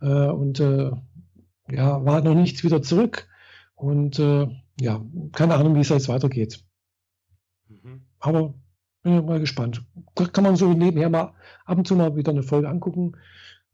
[0.00, 0.90] Äh, und äh,
[1.70, 3.28] ja, war noch nichts wieder zurück.
[3.74, 4.48] Und äh,
[4.80, 6.64] ja, keine Ahnung, wie es jetzt weitergeht.
[7.68, 8.06] Mhm.
[8.18, 8.54] Aber
[9.02, 9.84] bin ich mal gespannt.
[10.14, 11.34] Kann man so nebenher mal
[11.66, 13.16] ab und zu mal wieder eine Folge angucken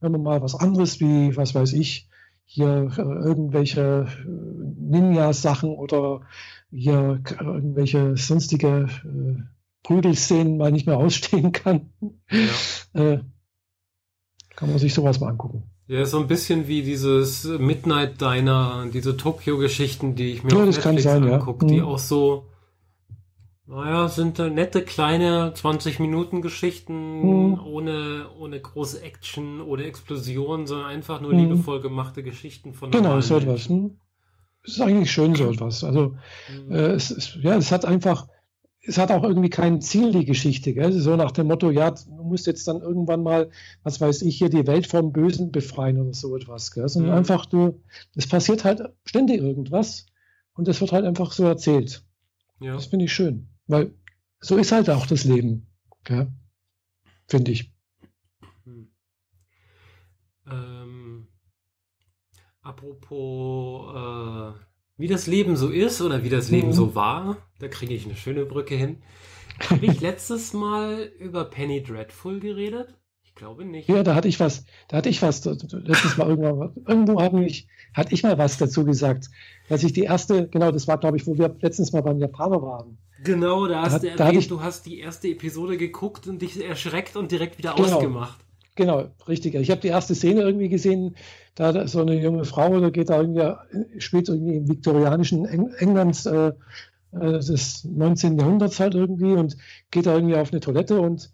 [0.01, 2.09] wenn man mal was anderes wie, was weiß ich,
[2.44, 6.22] hier äh, irgendwelche äh, Ninja-Sachen oder
[6.70, 9.42] hier irgendwelche sonstige äh,
[9.82, 11.90] Prügelszenen mal nicht mehr ausstehen kann,
[12.30, 13.12] ja.
[13.12, 13.20] äh,
[14.57, 15.64] kann man sich sowas mal angucken.
[15.86, 20.64] Ja, so ein bisschen wie dieses Midnight Diner, diese Tokio-Geschichten, die ich mir ja, auf
[20.66, 21.72] Netflix angucke, ja.
[21.72, 21.86] die mhm.
[21.86, 22.46] auch so
[23.68, 27.60] naja, sind da nette kleine 20 Minuten Geschichten hm.
[27.66, 31.38] ohne, ohne große Action, ohne Explosion, sondern einfach nur hm.
[31.38, 33.68] liebevoll gemachte Geschichten von Genau, so etwas.
[33.68, 33.98] Hm?
[34.64, 35.84] Es ist eigentlich schön so etwas.
[35.84, 36.16] Also
[36.46, 36.72] hm.
[36.72, 38.26] äh, es, es, ja, es hat einfach,
[38.80, 40.72] es hat auch irgendwie kein Ziel, die Geschichte.
[40.72, 40.92] Gell?
[40.92, 43.50] So nach dem Motto, ja, du musst jetzt dann irgendwann mal,
[43.82, 46.70] was weiß ich, hier die Welt vom Bösen befreien oder so etwas.
[46.70, 46.88] Gell?
[46.88, 47.18] Sondern mhm.
[47.18, 47.82] einfach, du,
[48.16, 50.06] es passiert halt ständig irgendwas
[50.54, 52.02] und es wird halt einfach so erzählt.
[52.60, 52.72] Ja.
[52.72, 53.46] Das finde ich schön.
[53.68, 53.94] Weil
[54.40, 55.68] so ist halt auch das Leben,
[57.28, 57.72] finde ich.
[58.64, 58.90] Hm.
[60.50, 61.28] Ähm,
[62.62, 64.60] apropos, äh,
[64.96, 66.72] wie das Leben so ist oder wie das Leben mhm.
[66.72, 69.02] so war, da kriege ich eine schöne Brücke hin.
[69.68, 72.97] Habe ich letztes Mal über Penny Dreadful geredet?
[73.39, 73.89] Glaube nicht.
[73.89, 77.68] Ja, da hatte ich was, da hatte ich was, letztes Mal irgendwo, irgendwo haben ich,
[77.95, 79.30] hatte ich mal was dazu gesagt,
[79.68, 82.61] dass ich die erste, genau, das war, glaube ich, wo wir letztens mal beim Japaner
[82.61, 82.99] waren.
[83.22, 86.61] Genau, da hast da, du erwähnt, ich, du hast die erste Episode geguckt und dich
[86.62, 88.41] erschreckt und direkt wieder genau, ausgemacht.
[88.74, 89.55] Genau, richtig.
[89.55, 91.14] Ich habe die erste Szene irgendwie gesehen,
[91.55, 96.26] da so eine junge Frau, da geht da irgendwie, spielt irgendwie im viktorianischen Eng Englands
[96.26, 96.53] äh,
[97.12, 98.36] äh des 19.
[98.36, 99.57] Jahrhunderts halt irgendwie und
[99.93, 101.30] geht da irgendwie auf eine Toilette und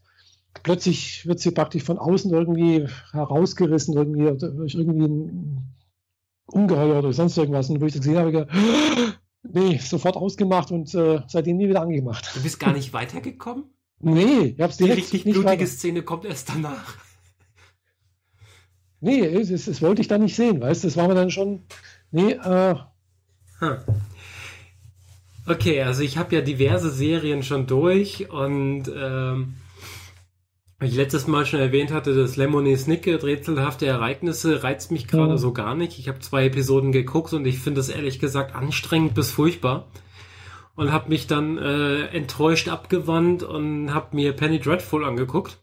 [0.62, 5.74] plötzlich wird sie praktisch von außen irgendwie herausgerissen, irgendwie durch irgendwie ein
[6.46, 7.70] Ungeheuer oder sonst irgendwas.
[7.70, 8.46] Und wo ich das gesehen habe,
[9.52, 12.30] Nee, sofort ausgemacht und äh, seitdem nie wieder angemacht.
[12.34, 13.64] Du bist gar nicht weitergekommen?
[14.00, 15.66] Nee, ich hab's Die richtig blutige weiter.
[15.66, 16.96] Szene kommt erst danach.
[19.00, 20.88] Nee, das, das, wollte ich dann nicht sehen, weißt du?
[20.88, 21.64] Das war mir dann schon.
[22.10, 22.74] Nee, äh.
[23.58, 23.76] Hm.
[25.46, 29.56] Okay, also ich habe ja diverse Serien schon durch und ähm,
[30.84, 35.32] wie ich letztes Mal schon erwähnt hatte, das Lemony Snicket, rätselhafte Ereignisse, reizt mich gerade
[35.32, 35.36] ja.
[35.38, 35.98] so gar nicht.
[35.98, 39.88] Ich habe zwei Episoden geguckt und ich finde es ehrlich gesagt anstrengend bis furchtbar.
[40.76, 45.62] Und habe mich dann äh, enttäuscht abgewandt und habe mir Penny Dreadful angeguckt.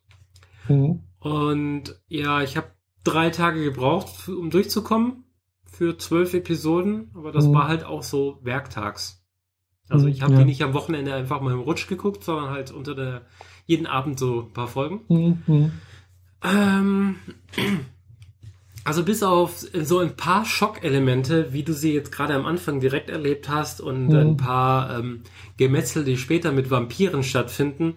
[0.67, 1.03] Mhm.
[1.19, 2.72] Und ja, ich habe
[3.03, 5.26] drei Tage gebraucht, um durchzukommen
[5.65, 7.53] für zwölf Episoden, aber das mhm.
[7.53, 9.24] war halt auch so werktags.
[9.89, 10.39] Also mhm, ich habe ja.
[10.39, 13.26] die nicht am Wochenende einfach mal im Rutsch geguckt, sondern halt unter der
[13.72, 15.01] jeden Abend so ein paar Folgen.
[15.47, 15.72] Mhm.
[16.43, 17.15] Ähm,
[18.84, 23.09] also bis auf so ein paar Schockelemente, wie du sie jetzt gerade am Anfang direkt
[23.09, 24.15] erlebt hast und mhm.
[24.15, 25.22] ein paar ähm,
[25.55, 27.95] Gemetzel, die später mit Vampiren stattfinden,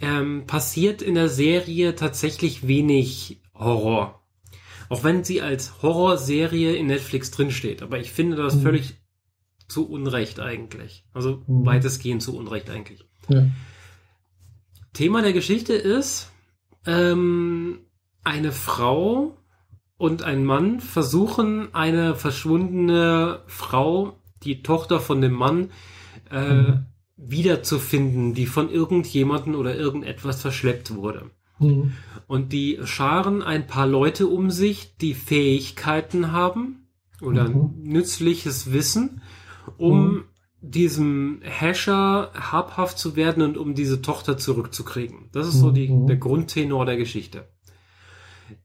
[0.00, 4.22] ähm, passiert in der Serie tatsächlich wenig Horror.
[4.88, 7.82] Auch wenn sie als Horrorserie in Netflix drinsteht.
[7.82, 8.62] Aber ich finde das mhm.
[8.62, 8.94] völlig
[9.66, 11.04] zu Unrecht eigentlich.
[11.12, 11.66] Also mhm.
[11.66, 13.04] weitestgehend zu Unrecht eigentlich.
[13.28, 13.46] Ja.
[14.98, 16.32] Thema der Geschichte ist,
[16.84, 17.82] ähm,
[18.24, 19.36] eine Frau
[19.96, 25.70] und ein Mann versuchen, eine verschwundene Frau, die Tochter von dem Mann,
[26.32, 26.86] äh, mhm.
[27.16, 31.30] wiederzufinden, die von irgendjemanden oder irgendetwas verschleppt wurde.
[31.60, 31.92] Mhm.
[32.26, 36.88] Und die scharen ein paar Leute um sich, die Fähigkeiten haben
[37.20, 37.70] oder mhm.
[37.84, 39.22] nützliches Wissen,
[39.76, 40.24] um mhm.
[40.60, 45.28] Diesem Hasher habhaft zu werden und um diese Tochter zurückzukriegen.
[45.32, 46.06] Das ist so die, mhm.
[46.06, 47.48] der Grundtenor der Geschichte.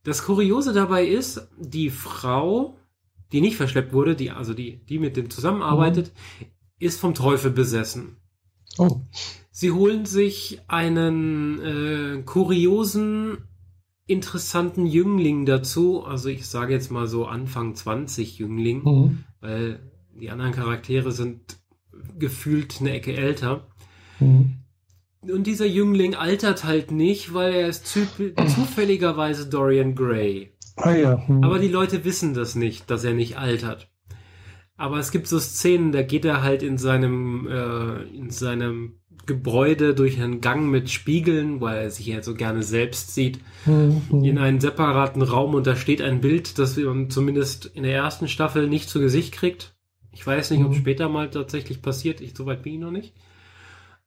[0.03, 2.77] Das Kuriose dabei ist, die Frau,
[3.31, 6.45] die nicht verschleppt wurde, die, also die, die mit dem zusammenarbeitet, mhm.
[6.79, 8.17] ist vom Teufel besessen.
[8.77, 9.01] Oh.
[9.51, 13.37] Sie holen sich einen äh, kuriosen,
[14.07, 16.03] interessanten Jüngling dazu.
[16.03, 19.23] Also ich sage jetzt mal so Anfang 20 Jüngling, mhm.
[19.41, 21.57] weil die anderen Charaktere sind
[22.17, 23.67] gefühlt eine Ecke älter.
[24.19, 24.59] Mhm.
[25.21, 30.51] Und dieser Jüngling altert halt nicht, weil er ist zufälligerweise Dorian Gray.
[30.75, 31.27] Ah ja.
[31.27, 31.43] Hm.
[31.43, 33.89] Aber die Leute wissen das nicht, dass er nicht altert.
[34.75, 39.93] Aber es gibt so Szenen, da geht er halt in seinem, äh, in seinem Gebäude
[39.93, 44.23] durch einen Gang mit Spiegeln, weil er sich ja so gerne selbst sieht, mhm.
[44.23, 48.27] in einen separaten Raum und da steht ein Bild, das man zumindest in der ersten
[48.27, 49.72] Staffel nicht zu Gesicht kriegt.
[50.13, 50.67] Ich weiß nicht, mhm.
[50.67, 52.21] ob es später mal tatsächlich passiert.
[52.21, 53.13] Ich soweit bin ich noch nicht.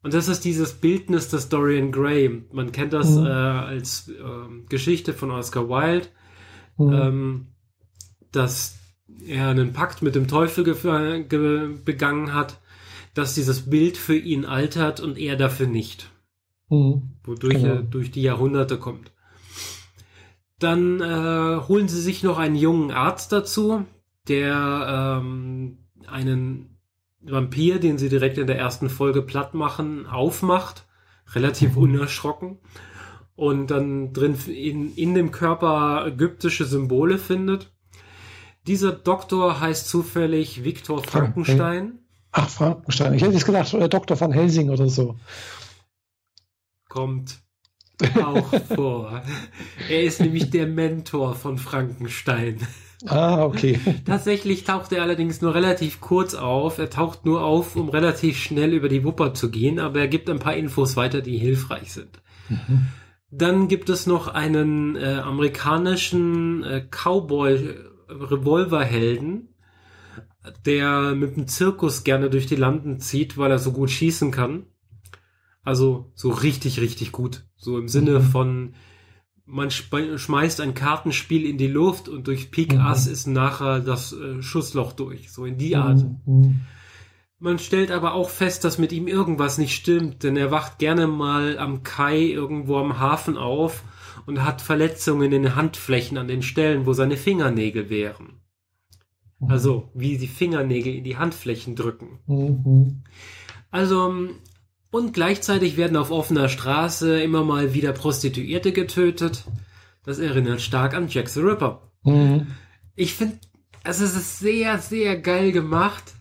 [0.03, 2.45] Und das ist dieses Bildnis des Dorian Gray.
[2.53, 3.27] Man kennt das mhm.
[3.27, 4.15] äh, als äh,
[4.69, 6.07] Geschichte von Oscar Wilde,
[6.79, 6.93] mhm.
[6.93, 7.47] ähm,
[8.31, 8.79] dass
[9.27, 10.65] er einen Pakt mit dem Teufel
[11.85, 12.61] begangen hat
[13.17, 16.11] dass dieses Bild für ihn altert und er dafür nicht.
[16.69, 17.15] Mhm.
[17.25, 17.75] Wodurch genau.
[17.75, 19.11] er durch die Jahrhunderte kommt.
[20.59, 23.85] Dann äh, holen sie sich noch einen jungen Arzt dazu,
[24.29, 25.79] der ähm,
[26.09, 26.79] einen
[27.21, 30.87] Vampir, den sie direkt in der ersten Folge platt machen, aufmacht.
[31.35, 31.83] Relativ mhm.
[31.83, 32.59] unerschrocken.
[33.35, 37.73] Und dann drin in, in dem Körper ägyptische Symbole findet.
[38.67, 41.99] Dieser Doktor heißt zufällig Viktor Frankenstein.
[42.33, 43.15] Ach, Frankenstein.
[43.15, 44.19] Ich hätte jetzt gedacht, äh, Dr.
[44.19, 45.17] van Helsing oder so.
[46.89, 47.41] Kommt
[48.23, 49.23] auch vor.
[49.89, 52.59] Er ist nämlich der Mentor von Frankenstein.
[53.07, 53.79] Ah, okay.
[54.05, 56.79] Tatsächlich taucht er allerdings nur relativ kurz auf.
[56.79, 60.29] Er taucht nur auf, um relativ schnell über die Wupper zu gehen, aber er gibt
[60.29, 62.21] ein paar Infos weiter, die hilfreich sind.
[62.49, 62.87] Mhm.
[63.31, 69.49] Dann gibt es noch einen äh, amerikanischen äh, Cowboy-Revolverhelden,
[70.65, 74.67] der mit dem Zirkus gerne durch die Landen zieht, weil er so gut schießen kann.
[75.63, 77.45] Also so richtig, richtig gut.
[77.57, 78.23] So im Sinne mhm.
[78.23, 78.75] von,
[79.47, 82.81] man schmeißt ein Kartenspiel in die Luft und durch Pik mhm.
[82.81, 85.31] Ass ist nachher das äh, Schussloch durch.
[85.31, 85.81] So in die mhm.
[85.81, 86.05] Art.
[86.27, 86.61] Mhm.
[87.39, 91.07] Man stellt aber auch fest, dass mit ihm irgendwas nicht stimmt, denn er wacht gerne
[91.07, 93.85] mal am Kai irgendwo am Hafen auf
[94.27, 98.41] und hat Verletzungen in den Handflächen an den Stellen, wo seine Fingernägel wären.
[99.39, 99.51] Mhm.
[99.51, 102.19] Also wie die Fingernägel in die Handflächen drücken.
[102.27, 103.03] Mhm.
[103.71, 104.31] Also
[104.97, 109.45] und gleichzeitig werden auf offener Straße immer mal wieder Prostituierte getötet.
[110.05, 111.83] Das erinnert stark an Jack the Ripper.
[112.03, 112.47] Mhm.
[112.95, 113.39] Ich finde,
[113.85, 116.15] also es ist sehr, sehr geil gemacht.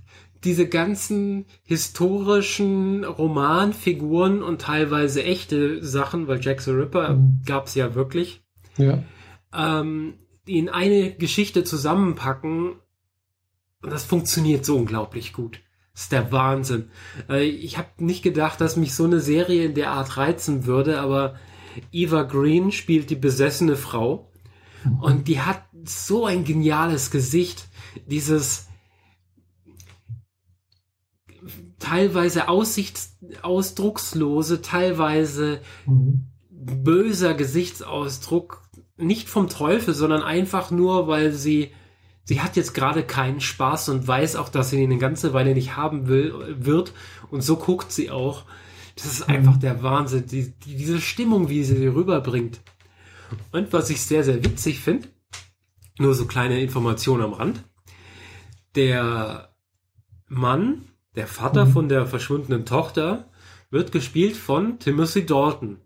[0.44, 7.42] Diese ganzen historischen Romanfiguren und teilweise echte Sachen, weil Jack the Ripper mhm.
[7.46, 8.44] gab es ja wirklich.
[8.78, 9.04] Ja.
[9.54, 10.16] Ähm,
[10.48, 12.74] die in eine Geschichte zusammenpacken
[13.82, 15.62] und das funktioniert so unglaublich gut.
[15.96, 16.90] Das ist der Wahnsinn.
[17.30, 21.00] Äh, ich habe nicht gedacht, dass mich so eine Serie in der Art reizen würde,
[21.00, 21.36] aber
[21.94, 24.30] Eva Green spielt die besessene Frau
[25.02, 27.70] und die hat so ein geniales Gesicht.
[28.08, 28.68] Dieses
[31.80, 35.62] teilweise aussichts ausdruckslose, teilweise
[36.50, 38.64] böser Gesichtsausdruck,
[38.98, 41.72] nicht vom Teufel, sondern einfach nur, weil sie
[42.26, 45.54] sie hat jetzt gerade keinen Spaß und weiß auch, dass sie ihn eine ganze Weile
[45.54, 46.92] nicht haben will, wird.
[47.32, 48.44] Und so guckt sie auch.
[48.96, 50.26] Das ist einfach der Wahnsinn.
[50.28, 52.60] Die, die, diese Stimmung, wie sie sie rüberbringt.
[53.52, 55.08] Und was ich sehr, sehr witzig finde,
[55.98, 57.64] nur so kleine Informationen am Rand.
[58.76, 59.56] Der
[60.28, 61.72] Mann, der Vater mhm.
[61.72, 63.30] von der verschwundenen Tochter,
[63.70, 65.78] wird gespielt von Timothy Dalton.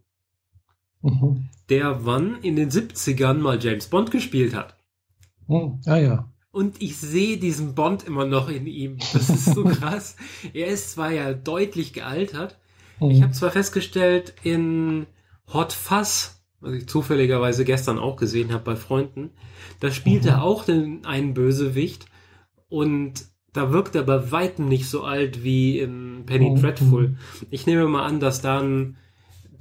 [1.01, 1.49] Mhm.
[1.69, 4.78] Der wann in den 70ern mal James Bond gespielt hat.
[5.50, 6.30] Hm, ah ja.
[6.52, 8.97] Und ich sehe diesen Bond immer noch in ihm.
[9.14, 10.16] Das ist so krass.
[10.54, 12.58] er ist zwar ja deutlich gealtert.
[13.00, 13.12] Mhm.
[13.12, 15.06] Ich habe zwar festgestellt in
[15.54, 19.32] Hot Fuzz, was ich zufälligerweise gestern auch gesehen habe bei Freunden,
[19.80, 20.30] da spielt mhm.
[20.30, 22.06] er auch den, einen Bösewicht
[22.68, 26.62] und da wirkt er bei weitem nicht so alt wie in Penny mhm.
[26.62, 27.18] Dreadful.
[27.50, 28.97] Ich nehme mal an, dass da ein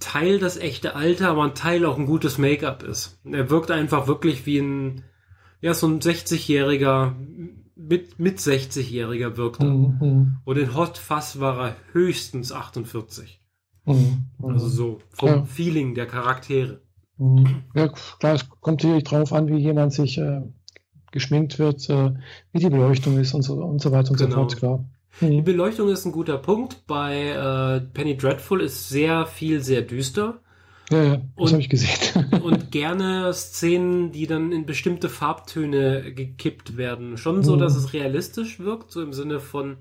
[0.01, 3.19] Teil das echte Alter, aber ein Teil auch ein gutes Make-up ist.
[3.25, 5.05] Er wirkt einfach wirklich wie ein
[5.61, 7.15] ja, so ein 60-jähriger
[7.79, 9.65] mit, mit 60-Jähriger wirkte.
[9.67, 10.39] Mhm.
[10.45, 13.41] Und in Hot Fuzz war er höchstens 48.
[13.87, 14.27] Mhm.
[14.43, 15.45] Also so vom ja.
[15.45, 16.83] Feeling der Charaktere.
[17.17, 17.63] Mhm.
[17.75, 20.43] Ja, klar, es kommt natürlich drauf an, wie jemand sich äh,
[21.13, 22.15] geschminkt wird, äh,
[22.53, 24.31] wie die Beleuchtung ist und so, und so weiter und genau.
[24.31, 24.85] so fort, klar.
[25.21, 25.31] Mhm.
[25.31, 26.87] Die Beleuchtung ist ein guter Punkt.
[26.87, 30.41] Bei äh, Penny Dreadful ist sehr viel, sehr düster.
[30.91, 31.91] Ja, ja, das habe ich gesehen.
[32.43, 37.19] und gerne Szenen, die dann in bestimmte Farbtöne gekippt werden.
[37.19, 37.61] Schon so, mhm.
[37.61, 39.77] dass es realistisch wirkt, so im Sinne von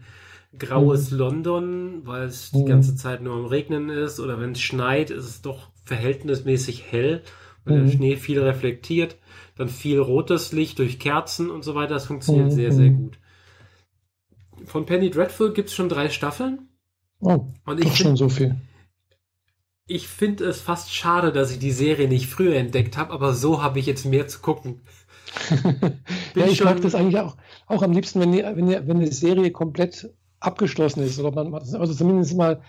[0.57, 1.17] graues mhm.
[1.17, 2.65] London, weil es die mhm.
[2.65, 4.19] ganze Zeit nur am Regnen ist.
[4.19, 7.21] Oder wenn es schneit, ist es doch verhältnismäßig hell,
[7.63, 7.91] weil der mhm.
[7.91, 9.15] Schnee viel reflektiert.
[9.55, 11.93] Dann viel rotes Licht durch Kerzen und so weiter.
[11.93, 13.17] Das funktioniert sehr, sehr gut.
[14.65, 16.67] Von Penny Dreadful gibt es schon drei Staffeln.
[17.21, 18.55] Oh, und ich schon so viel
[19.87, 23.63] ich finde es fast schade, dass ich die Serie nicht früher entdeckt habe, aber so
[23.63, 24.81] habe ich jetzt mehr zu gucken.
[26.35, 29.11] ja, ich mag das eigentlich auch, auch am liebsten, wenn, die, wenn, die, wenn eine
[29.11, 32.61] Serie komplett abgeschlossen ist oder man also zumindest mal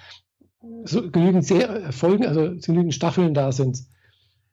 [0.85, 3.79] so genügend Ser Folgen, also genügend Staffeln da sind.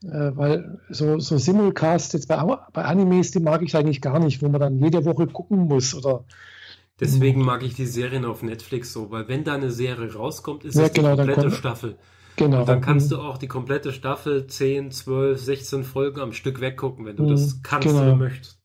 [0.04, 2.38] Äh, weil so, so Simulcast jetzt bei,
[2.74, 5.94] bei Animes, die mag ich eigentlich gar nicht, wo man dann jede Woche gucken muss
[5.96, 6.26] oder
[6.98, 10.76] Deswegen mag ich die Serien auf Netflix so, weil wenn da eine Serie rauskommt, ist
[10.76, 11.98] ja, es genau, die komplette Staffel.
[12.38, 12.62] Genau.
[12.62, 17.06] Und dann kannst du auch die komplette Staffel 10, 12, 16 Folgen am Stück weggucken,
[17.06, 17.30] wenn du mhm.
[17.30, 18.02] das kannst genau.
[18.02, 18.62] oder möchtest.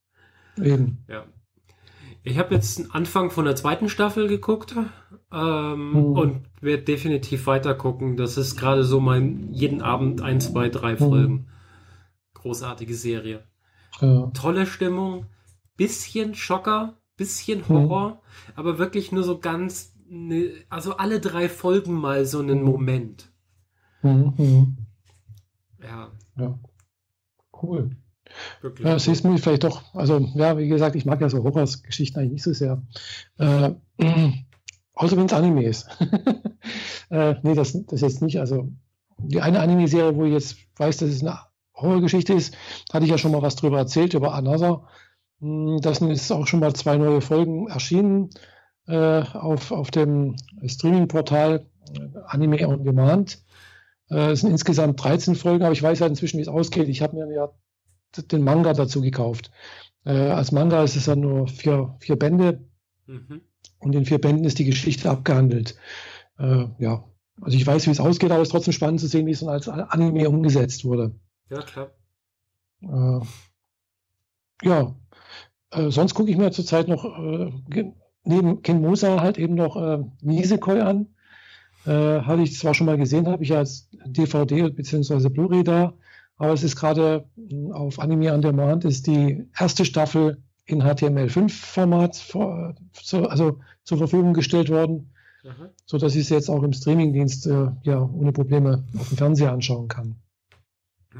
[0.60, 1.04] Eben.
[1.08, 1.24] Ja.
[2.22, 4.74] Ich habe jetzt einen Anfang von der zweiten Staffel geguckt
[5.32, 6.12] ähm, mhm.
[6.12, 8.16] und werde definitiv weiter gucken.
[8.16, 10.98] Das ist gerade so mein jeden Abend ein, zwei, drei mhm.
[10.98, 11.32] Folgen.
[11.32, 11.46] Mhm.
[12.34, 13.44] Großartige Serie.
[14.00, 14.30] Ja.
[14.34, 15.26] Tolle Stimmung,
[15.76, 18.52] bisschen Schocker, bisschen Horror, mhm.
[18.54, 22.62] aber wirklich nur so ganz, ne, also alle drei Folgen mal so einen.
[22.62, 23.29] Moment.
[24.02, 24.76] Mhm, mhm.
[25.82, 26.10] Ja.
[26.36, 26.58] Ja.
[27.62, 27.90] Cool.
[28.62, 32.20] Wirklich ja, siehst du vielleicht doch, also ja, wie gesagt, ich mag ja so Horrorgeschichten
[32.20, 32.82] eigentlich nicht so sehr.
[33.38, 33.72] Äh,
[34.94, 35.88] außer wenn es Anime ist.
[37.10, 38.38] äh, nee, das, das jetzt nicht.
[38.38, 38.68] Also
[39.18, 41.38] die eine Anime-Serie, wo ich jetzt weiß, dass es eine
[41.74, 42.56] Horrorgeschichte ist,
[42.92, 44.86] hatte ich ja schon mal was drüber erzählt, über Another.
[45.40, 48.30] Hm, da sind jetzt auch schon mal zwei neue Folgen erschienen
[48.86, 53.42] äh, auf, auf dem Streaming-Portal äh, Anime on Demand.
[54.10, 56.88] Äh, es sind insgesamt 13 Folgen, aber ich weiß ja inzwischen, wie es ausgeht.
[56.88, 57.50] Ich habe mir ja
[58.16, 59.50] den Manga dazu gekauft.
[60.04, 62.64] Äh, als Manga ist es ja nur vier, vier Bände
[63.06, 63.42] mhm.
[63.78, 65.76] und in vier Bänden ist die Geschichte abgehandelt.
[66.38, 67.04] Äh, ja,
[67.40, 69.40] also ich weiß, wie es ausgeht, aber es ist trotzdem spannend zu sehen, wie es
[69.40, 71.14] dann als Anime umgesetzt wurde.
[71.48, 71.90] Ja, klar.
[72.82, 73.20] Äh,
[74.62, 74.94] ja,
[75.70, 77.92] äh, sonst gucke ich mir zurzeit noch äh,
[78.24, 81.14] neben Ken Mosa halt eben noch äh, Nisekoi an.
[81.86, 85.28] Äh, hatte ich zwar schon mal gesehen, habe ich ja als DVD bzw.
[85.30, 85.94] Blu-ray da,
[86.36, 92.36] aber es ist gerade hm, auf Anime on Demand ist die erste Staffel in HTML5-Format
[93.28, 95.12] also zur Verfügung gestellt worden,
[95.42, 95.70] mhm.
[95.86, 99.52] so dass ich es jetzt auch im Streamingdienst äh, ja ohne Probleme auf dem Fernseher
[99.52, 100.16] anschauen kann.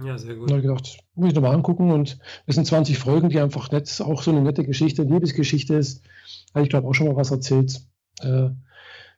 [0.05, 0.49] Ja, sehr gut.
[0.49, 3.71] Da habe ich gedacht, muss ich nochmal angucken und es sind 20 Folgen, die einfach
[3.73, 6.03] nett, auch so eine nette Geschichte, Liebesgeschichte ist.
[6.55, 7.81] Habe ich glaube auch schon mal was erzählt
[8.21, 8.51] äh,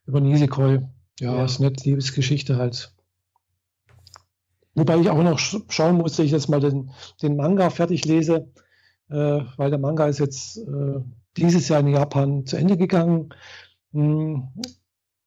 [0.07, 0.81] über Nisekoi.
[1.21, 1.45] Ja, ja.
[1.45, 2.95] ist nett, Liebesgeschichte halt.
[4.75, 6.91] Wobei ich auch noch schauen muss, dass ich jetzt mal den,
[7.21, 8.51] den Manga fertig lese,
[9.11, 11.01] äh, weil der Manga ist jetzt äh,
[11.37, 13.35] dieses Jahr in Japan zu Ende gegangen.
[13.93, 14.49] Hm,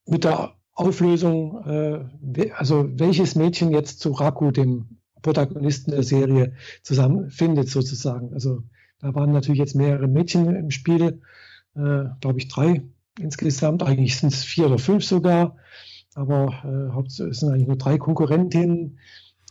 [0.07, 7.69] mit der Auflösung, äh, also welches Mädchen jetzt zu Raku, dem Protagonisten der Serie, zusammenfindet
[7.69, 8.33] sozusagen.
[8.33, 8.63] Also
[8.99, 11.21] da waren natürlich jetzt mehrere Mädchen im Spiel,
[11.75, 12.83] äh, glaube ich drei
[13.20, 13.84] insgesamt.
[13.84, 15.57] Eigentlich sind es vier oder fünf sogar.
[16.16, 18.99] Aber äh, es sind eigentlich nur drei Konkurrentinnen,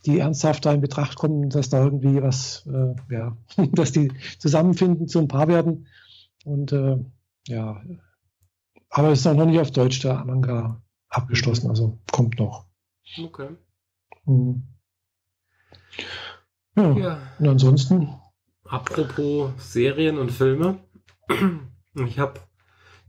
[0.07, 3.37] die ernsthaft da in Betracht kommen, dass da irgendwie was, äh, ja,
[3.73, 5.87] dass die zusammenfinden, zum Paar werden.
[6.45, 6.99] Und äh,
[7.49, 7.83] ja,
[8.91, 12.67] aber es ist noch nicht auf Deutsch der Manga abgeschlossen, also kommt noch.
[13.19, 13.49] Okay.
[14.25, 14.63] Hm.
[16.77, 17.19] Ja, ja.
[17.39, 18.15] Und ansonsten.
[18.65, 20.79] Apropos Serien und Filme.
[21.97, 22.41] Ich habe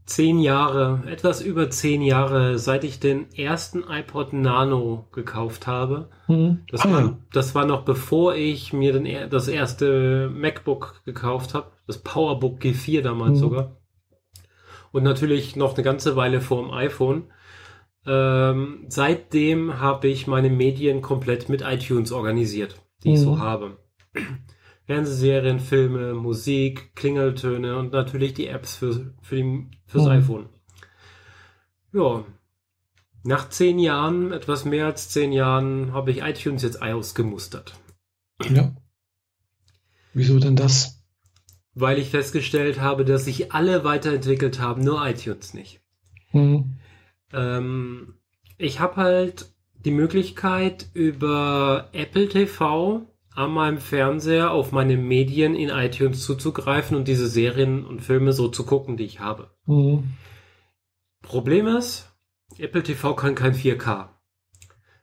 [0.06, 6.08] zehn Jahre, etwas über zehn Jahre, seit ich den ersten iPod Nano gekauft habe.
[6.28, 6.60] Mhm.
[6.70, 11.72] Das, ah, war, das war noch bevor ich mir den, das erste MacBook gekauft habe,
[11.88, 13.42] das PowerBook G4 damals mhm.
[13.42, 13.76] sogar.
[14.92, 17.24] Und natürlich noch eine ganze Weile vor dem iPhone.
[18.06, 23.14] Ähm, seitdem habe ich meine Medien komplett mit iTunes organisiert, die mhm.
[23.14, 23.40] ich so mhm.
[23.40, 23.76] habe.
[24.86, 30.10] Fernsehserien, Filme, Musik, Klingeltöne und natürlich die Apps für, für die, fürs mhm.
[30.10, 30.48] iPhone.
[31.92, 32.24] Ja.
[33.24, 37.74] Nach zehn Jahren, etwas mehr als zehn Jahren, habe ich iTunes jetzt ausgemustert.
[38.48, 38.72] Ja.
[40.14, 40.96] Wieso denn das?
[41.76, 45.80] weil ich festgestellt habe, dass sich alle weiterentwickelt haben, nur iTunes nicht.
[46.32, 46.78] Mhm.
[47.32, 48.14] Ähm,
[48.56, 53.06] ich habe halt die Möglichkeit über Apple TV
[53.36, 58.48] an meinem Fernseher auf meine Medien in iTunes zuzugreifen und diese Serien und Filme so
[58.48, 59.50] zu gucken, die ich habe.
[59.66, 60.14] Mhm.
[61.22, 62.10] Problem ist,
[62.58, 64.08] Apple TV kann kein 4K.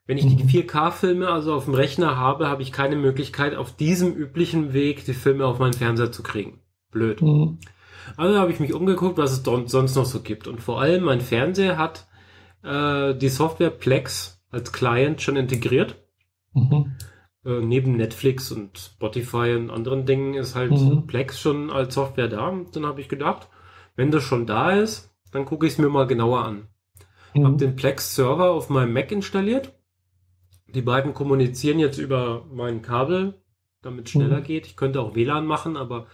[0.06, 1.32] Wenn ich die 4K-Filme mhm.
[1.32, 5.46] also auf dem Rechner habe, habe ich keine Möglichkeit, auf diesem üblichen Weg die Filme
[5.46, 6.60] auf meinen Fernseher zu kriegen.
[6.92, 7.22] Blöd.
[7.22, 7.60] Mhm.
[8.18, 10.48] Also habe ich mich umgeguckt, was es sonst noch so gibt.
[10.48, 12.08] Und vor allem mein Fernseher hat
[12.64, 15.96] äh, die Software Plex als Client schon integriert.
[16.54, 16.96] Mhm.
[17.46, 21.08] Äh, neben Netflix und Spotify und anderen Dingen ist halt mhm.
[21.08, 22.48] Plex schon als Software da.
[22.48, 23.50] Und dann habe ich gedacht,
[23.96, 26.68] wenn das schon da ist, dann gucke ich es mir mal genauer an.
[27.34, 27.46] Mhm.
[27.46, 29.74] Hab den Plex Server auf meinem Mac installiert.
[30.74, 33.42] Die beiden kommunizieren jetzt über mein Kabel,
[33.82, 34.44] damit es schneller mhm.
[34.46, 34.66] geht.
[34.66, 36.08] Ich könnte auch WLAN machen, aber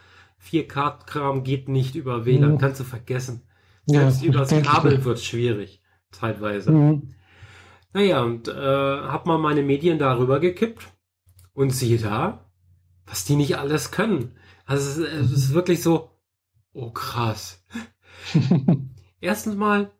[0.43, 2.57] 4K-Kram geht nicht über WLAN, mhm.
[2.57, 3.43] kannst du vergessen.
[3.85, 6.71] Selbst ja, über das Kabel wird es schwierig, zeitweise.
[6.71, 7.13] Mhm.
[7.93, 10.91] Naja, und äh, hab mal meine Medien darüber gekippt
[11.59, 12.45] und siehe da,
[13.05, 14.31] was die nicht alles können.
[14.65, 16.09] Also es, es ist wirklich so,
[16.71, 17.65] oh krass.
[19.19, 19.91] Erstens mal,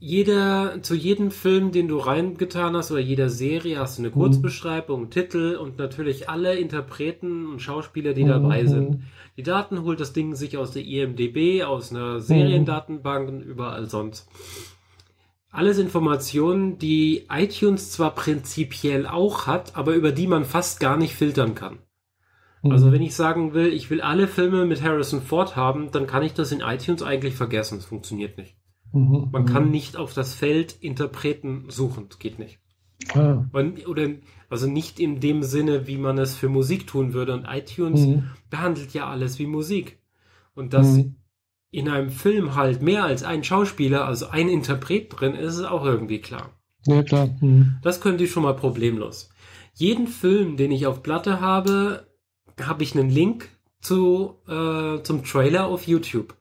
[0.00, 4.14] jeder, zu jedem Film, den du reingetan hast oder jeder Serie hast du eine mhm.
[4.14, 5.10] Kurzbeschreibung, mhm.
[5.10, 8.28] Titel und natürlich alle Interpreten und Schauspieler, die mhm.
[8.28, 9.04] dabei sind.
[9.36, 14.28] Die Daten holt das Ding sich aus der IMDB, aus einer Seriendatenbank und überall sonst.
[15.50, 21.14] Alles Informationen, die iTunes zwar prinzipiell auch hat, aber über die man fast gar nicht
[21.14, 21.78] filtern kann.
[22.62, 22.72] Mhm.
[22.72, 26.22] Also wenn ich sagen will, ich will alle Filme mit Harrison Ford haben, dann kann
[26.22, 27.78] ich das in iTunes eigentlich vergessen.
[27.78, 28.56] Es funktioniert nicht.
[28.92, 29.28] Mhm.
[29.32, 29.70] Man kann mhm.
[29.70, 32.06] nicht auf das Feld Interpreten suchen.
[32.08, 32.58] Das geht nicht.
[33.14, 33.44] Ah.
[33.52, 34.08] Und, oder,
[34.48, 37.34] also nicht in dem Sinne, wie man es für Musik tun würde.
[37.34, 38.30] Und iTunes mhm.
[38.50, 39.98] behandelt ja alles wie Musik.
[40.54, 41.16] Und dass mhm.
[41.76, 45.84] In einem Film halt mehr als ein Schauspieler, also ein Interpret drin ist, ist auch
[45.84, 46.48] irgendwie klar.
[46.86, 47.28] Ja, klar.
[47.40, 47.76] Mhm.
[47.82, 49.28] Das können die schon mal problemlos.
[49.74, 52.06] Jeden Film, den ich auf Platte habe,
[52.62, 53.50] habe ich einen Link
[53.82, 56.34] zu, äh, zum Trailer auf YouTube.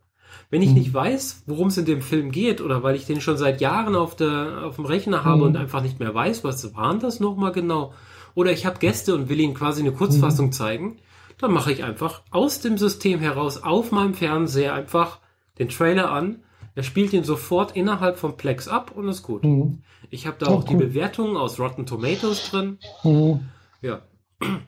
[0.49, 0.75] Wenn ich mhm.
[0.75, 3.93] nicht weiß, worum es in dem Film geht oder weil ich den schon seit Jahren
[3.93, 5.47] auf, der, auf dem Rechner habe mhm.
[5.47, 7.93] und einfach nicht mehr weiß, was waren das nochmal genau,
[8.36, 10.51] oder ich habe Gäste und will ihnen quasi eine Kurzfassung mhm.
[10.53, 10.97] zeigen,
[11.39, 15.19] dann mache ich einfach aus dem System heraus auf meinem Fernseher einfach
[15.58, 16.43] den Trailer an.
[16.76, 19.43] Er spielt ihn sofort innerhalb von Plex ab und ist gut.
[19.43, 19.84] Mhm.
[20.10, 22.80] Ich habe da auch, auch die Bewertungen aus Rotten Tomatoes drin.
[23.03, 23.41] Mhm.
[23.82, 24.01] Ja,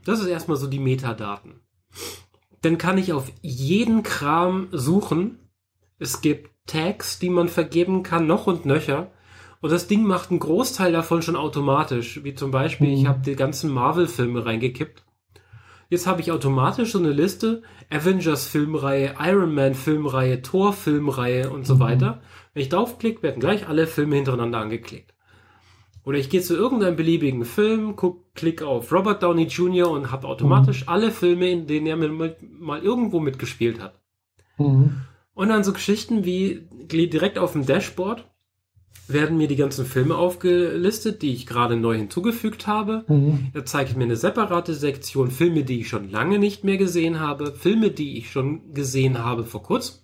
[0.06, 1.60] das ist erstmal so die Metadaten.
[2.62, 5.40] Dann kann ich auf jeden Kram suchen,
[6.00, 9.12] es gibt Tags, die man vergeben kann, noch und nöcher.
[9.62, 12.24] Und das Ding macht einen Großteil davon schon automatisch.
[12.24, 12.94] Wie zum Beispiel, mhm.
[12.94, 15.04] ich habe die ganzen Marvel-Filme reingekippt.
[15.90, 21.80] Jetzt habe ich automatisch so eine Liste, Avengers-Filmreihe, Iron Man-Filmreihe, Thor-Filmreihe und so mhm.
[21.80, 22.22] weiter.
[22.54, 25.14] Wenn ich draufklicke, werden gleich alle Filme hintereinander angeklickt.
[26.04, 29.90] Oder ich gehe zu irgendeinem beliebigen Film, guck, klick auf Robert Downey Jr.
[29.90, 30.90] und habe automatisch mhm.
[30.90, 34.00] alle Filme, in denen er mal irgendwo mitgespielt hat.
[34.58, 35.02] Mhm.
[35.34, 38.26] Und dann so Geschichten wie direkt auf dem Dashboard
[39.08, 43.06] werden mir die ganzen Filme aufgelistet, die ich gerade neu hinzugefügt habe.
[43.08, 43.52] Mhm.
[43.54, 47.54] Da zeigt mir eine separate Sektion Filme, die ich schon lange nicht mehr gesehen habe,
[47.54, 50.00] Filme, die ich schon gesehen habe vor kurzem.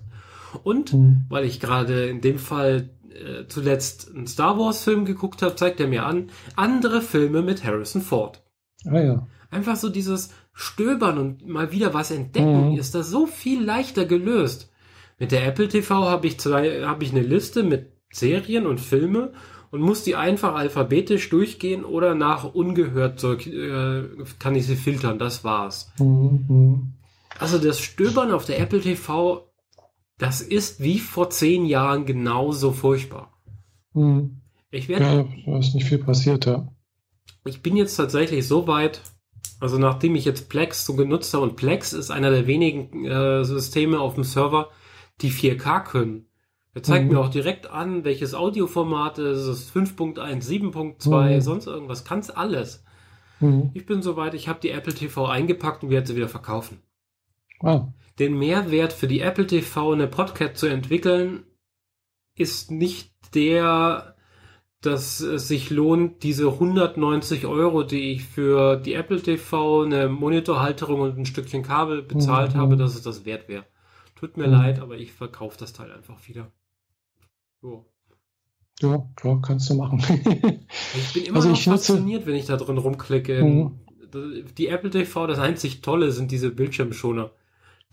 [0.63, 1.25] Und mhm.
[1.29, 5.79] weil ich gerade in dem Fall äh, zuletzt einen Star Wars Film geguckt habe, zeigt
[5.79, 8.41] er mir an andere Filme mit Harrison Ford.
[8.85, 9.27] Ah ja.
[9.49, 12.77] Einfach so dieses Stöbern und mal wieder was entdecken, mhm.
[12.77, 14.71] ist das so viel leichter gelöst.
[15.19, 19.33] Mit der Apple TV habe ich zwei, habe ich eine Liste mit Serien und Filme
[19.71, 24.03] und muss die einfach alphabetisch durchgehen oder nach ungehört so, äh,
[24.39, 25.17] kann ich sie filtern.
[25.17, 25.91] Das war's.
[25.99, 26.93] Mhm.
[27.39, 29.49] Also das Stöbern auf der Apple TV,
[30.19, 33.33] das ist wie vor zehn Jahren genauso furchtbar.
[33.93, 34.41] Mhm.
[34.69, 35.03] Ich werde.
[35.05, 36.67] Ja, da ist nicht viel passiert, ja.
[37.45, 39.01] Ich bin jetzt tatsächlich so weit,
[39.59, 43.43] also nachdem ich jetzt Plex so genutzt habe und Plex ist einer der wenigen äh,
[43.43, 44.69] Systeme auf dem Server,
[45.21, 46.27] die 4K können.
[46.75, 47.13] Er zeigt mhm.
[47.13, 51.41] mir auch direkt an, welches Audioformat es ist, 5.1, 7.2, mhm.
[51.41, 52.83] sonst irgendwas, kann's alles.
[53.39, 53.69] Mhm.
[53.73, 56.81] Ich bin soweit, ich habe die Apple TV eingepackt und werde sie wieder verkaufen.
[57.59, 57.89] Wow.
[58.17, 61.45] Den Mehrwert für die Apple TV eine Podcast zu entwickeln,
[62.35, 64.15] ist nicht der,
[64.81, 71.01] dass es sich lohnt, diese 190 Euro, die ich für die Apple TV, eine Monitorhalterung
[71.01, 72.59] und ein Stückchen Kabel bezahlt mhm.
[72.59, 73.65] habe, dass es das wert wäre.
[74.15, 74.53] Tut mir mhm.
[74.53, 76.51] leid, aber ich verkaufe das Teil einfach wieder.
[77.63, 77.85] So.
[78.81, 79.99] Ja, klar, kannst du machen.
[80.95, 82.25] ich bin immer also noch fasziniert, nutze...
[82.27, 83.41] wenn ich da drin rumklicke.
[83.41, 83.79] Mhm.
[84.57, 87.31] Die Apple TV, das einzig Tolle sind diese Bildschirmschoner.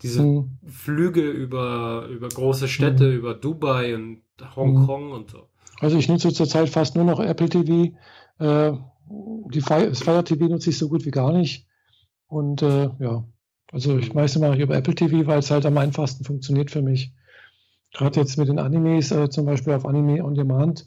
[0.03, 0.57] diese mhm.
[0.67, 3.17] Flüge über, über große Städte, mhm.
[3.17, 4.23] über Dubai und
[4.55, 5.13] Hongkong mhm.
[5.13, 5.47] und so.
[5.79, 7.95] Also ich nutze zurzeit fast nur noch Apple TV.
[8.39, 8.73] Äh,
[9.07, 11.65] die Fire, das Fire TV nutze ich so gut wie gar nicht.
[12.27, 13.23] Und äh, ja,
[13.71, 16.81] also ich meistens mache ich über Apple TV, weil es halt am einfachsten funktioniert für
[16.81, 17.13] mich.
[17.93, 20.85] Gerade jetzt mit den Animes, äh, zum Beispiel auf Anime On Demand,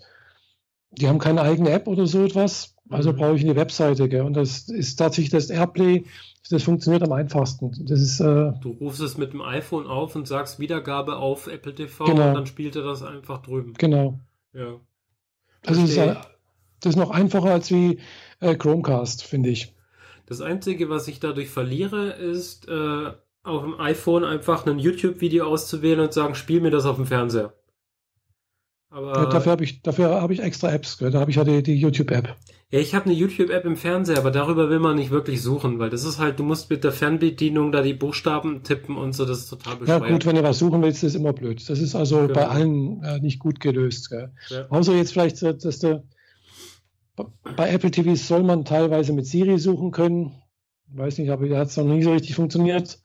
[0.91, 2.75] die haben keine eigene App oder so etwas.
[2.89, 3.17] Also mhm.
[3.17, 4.09] brauche ich eine Webseite.
[4.09, 4.23] Gell?
[4.23, 6.05] Und das ist tatsächlich das Airplay,
[6.51, 7.73] das funktioniert am einfachsten.
[7.87, 11.75] Das ist, äh, du rufst es mit dem iPhone auf und sagst Wiedergabe auf Apple
[11.75, 12.29] TV genau.
[12.29, 13.73] und dann spielt er das einfach drüben.
[13.79, 14.19] Genau.
[14.53, 14.81] Ja.
[15.67, 17.99] Also das ist, das ist noch einfacher als wie
[18.41, 19.75] äh, Chromecast, finde ich.
[20.27, 23.13] Das Einzige, was ich dadurch verliere, ist äh,
[23.45, 27.53] auf dem iPhone einfach ein YouTube-Video auszuwählen und sagen, spiel mir das auf dem Fernseher.
[28.89, 31.63] Aber ja, dafür habe ich, dafür hab ich extra Apps, da habe ich ja die,
[31.63, 32.37] die YouTube-App.
[32.71, 35.91] Ja, ich habe eine YouTube-App im Fernseher, aber darüber will man nicht wirklich suchen, weil
[35.91, 39.39] das ist halt, du musst mit der Fernbedienung da die Buchstaben tippen und so, das
[39.39, 40.03] ist total bescheuert.
[40.03, 41.69] Ja gut, wenn du was suchen willst, ist immer blöd.
[41.69, 42.35] Das ist also genau.
[42.35, 44.11] bei allen äh, nicht gut gelöst.
[44.49, 44.67] Ja.
[44.71, 46.05] Außer jetzt vielleicht, äh, dass du
[47.57, 50.33] bei Apple TV soll man teilweise mit Siri suchen können.
[50.89, 53.04] Weiß nicht, aber da hat es noch nie so richtig funktioniert.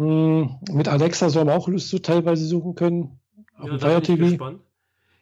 [0.00, 3.20] Hm, mit Alexa soll man auch so teilweise suchen können.
[3.58, 4.24] Auf ja, Fire TV.
[4.30, 4.62] Gespannt.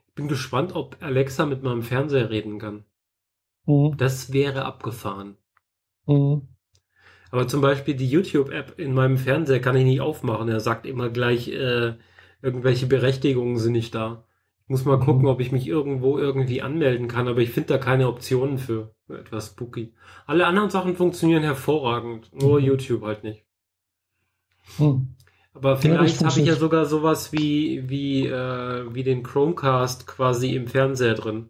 [0.07, 2.85] Ich bin gespannt, ob Alexa mit meinem Fernseher reden kann.
[3.67, 3.97] Mhm.
[3.97, 5.37] Das wäre abgefahren.
[6.07, 6.43] Mhm.
[7.33, 10.49] Aber zum Beispiel die YouTube-App in meinem Fernseher kann ich nicht aufmachen.
[10.49, 11.95] Er sagt immer gleich, äh,
[12.41, 14.23] irgendwelche Berechtigungen sind nicht da.
[14.69, 15.29] Muss mal gucken, mhm.
[15.29, 19.49] ob ich mich irgendwo irgendwie anmelden kann, aber ich finde da keine Optionen für etwas
[19.49, 19.93] spooky.
[20.25, 22.67] Alle anderen Sachen funktionieren hervorragend, nur mhm.
[22.67, 23.48] YouTube halt nicht.
[24.79, 25.15] Mhm.
[25.55, 30.69] Aber vielleicht habe ich ja sogar sowas wie, wie, äh, wie den Chromecast quasi im
[30.69, 31.49] Fernseher drin.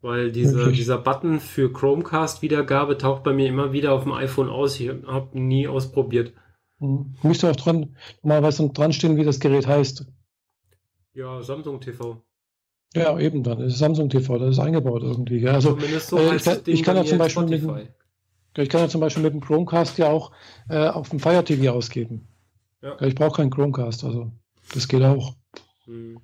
[0.00, 4.78] Weil diese, dieser Button für Chromecast-Wiedergabe taucht bei mir immer wieder auf dem iPhone aus.
[4.78, 6.32] Ich habe nie ausprobiert.
[6.78, 7.16] Mhm.
[7.22, 10.06] Müsste auch dran, mal was dran stehen, wie das Gerät heißt.
[11.14, 12.22] Ja, Samsung TV.
[12.94, 13.58] Ja, eben dann.
[13.58, 15.40] Das ist Samsung TV, das ist eingebaut irgendwie.
[15.40, 15.50] Gell?
[15.50, 17.62] Also, so äh, ich, kann, ich kann ja zum Beispiel mit,
[18.62, 20.32] ich kann ja zum Beispiel mit dem Chromecast ja auch
[20.68, 22.26] äh, auf dem Fire TV ausgeben.
[22.82, 23.00] Ja.
[23.02, 24.32] Ich brauche keinen Chromecast, also
[24.74, 25.34] das geht auch.
[25.84, 26.20] Hm.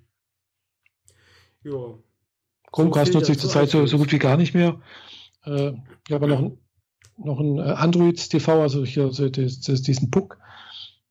[1.62, 1.94] Ja.
[2.72, 4.80] Chromecast so nutze ich zurzeit so, so, gut wie gar nicht mehr.
[5.44, 5.72] Äh,
[6.06, 6.58] ich habe noch, ein,
[7.16, 10.38] noch ein äh, Android TV, also hier so das, das, diesen Puck.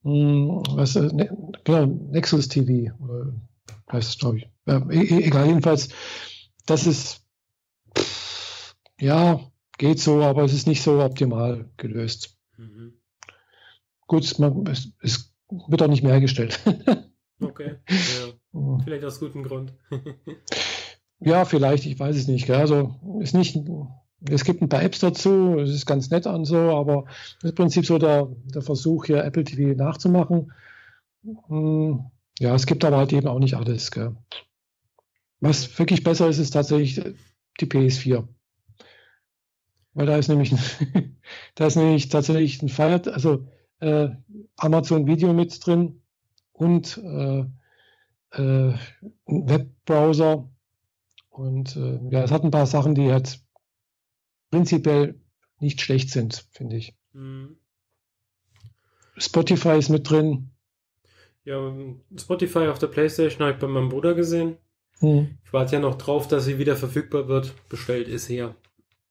[0.04, 1.30] Hm, was, äh, ne,
[1.64, 3.34] genau, Nexus TV, oder
[3.92, 4.50] heißt es, glaube ich.
[4.66, 5.90] Äh, egal, jedenfalls,
[6.66, 7.26] das ist,
[9.00, 9.40] ja,
[9.78, 12.38] geht so, aber es ist nicht so optimal gelöst.
[12.58, 12.94] Mhm.
[14.08, 16.60] Gut, man, es, es, wird auch nicht mehr hergestellt.
[17.42, 18.78] okay, ja.
[18.84, 19.74] vielleicht aus gutem Grund.
[21.20, 22.50] ja, vielleicht, ich weiß es nicht.
[22.50, 23.60] Also, ist nicht,
[24.30, 27.50] es gibt ein paar Apps dazu, es ist ganz nett an so, aber das ist
[27.52, 30.52] im Prinzip so der, der Versuch, hier Apple TV nachzumachen.
[31.48, 32.06] Hm,
[32.40, 33.92] ja, es gibt aber halt eben auch nicht alles.
[33.92, 34.16] Gell.
[35.40, 37.02] Was wirklich besser ist, ist tatsächlich
[37.60, 38.28] die PS4.
[39.94, 40.54] Weil da ist nämlich,
[41.56, 43.48] da ist nämlich tatsächlich ein Fire, also
[43.80, 44.10] äh,
[44.58, 46.02] Amazon Video mit drin
[46.54, 47.46] und äh,
[48.32, 48.74] äh,
[49.28, 50.50] ein Webbrowser.
[51.30, 53.41] Und äh, ja, es hat ein paar Sachen, die halt
[54.52, 55.20] prinzipiell
[55.60, 56.96] nicht schlecht sind, finde ich.
[57.14, 57.58] Mhm.
[59.18, 60.52] Spotify ist mit drin.
[61.46, 61.74] Ja,
[62.18, 64.58] Spotify auf der Playstation habe ich bei meinem Bruder gesehen.
[65.00, 65.38] Hm.
[65.44, 67.53] Ich warte ja noch drauf, dass sie wieder verfügbar wird.
[67.68, 68.56] Bestellt ist her.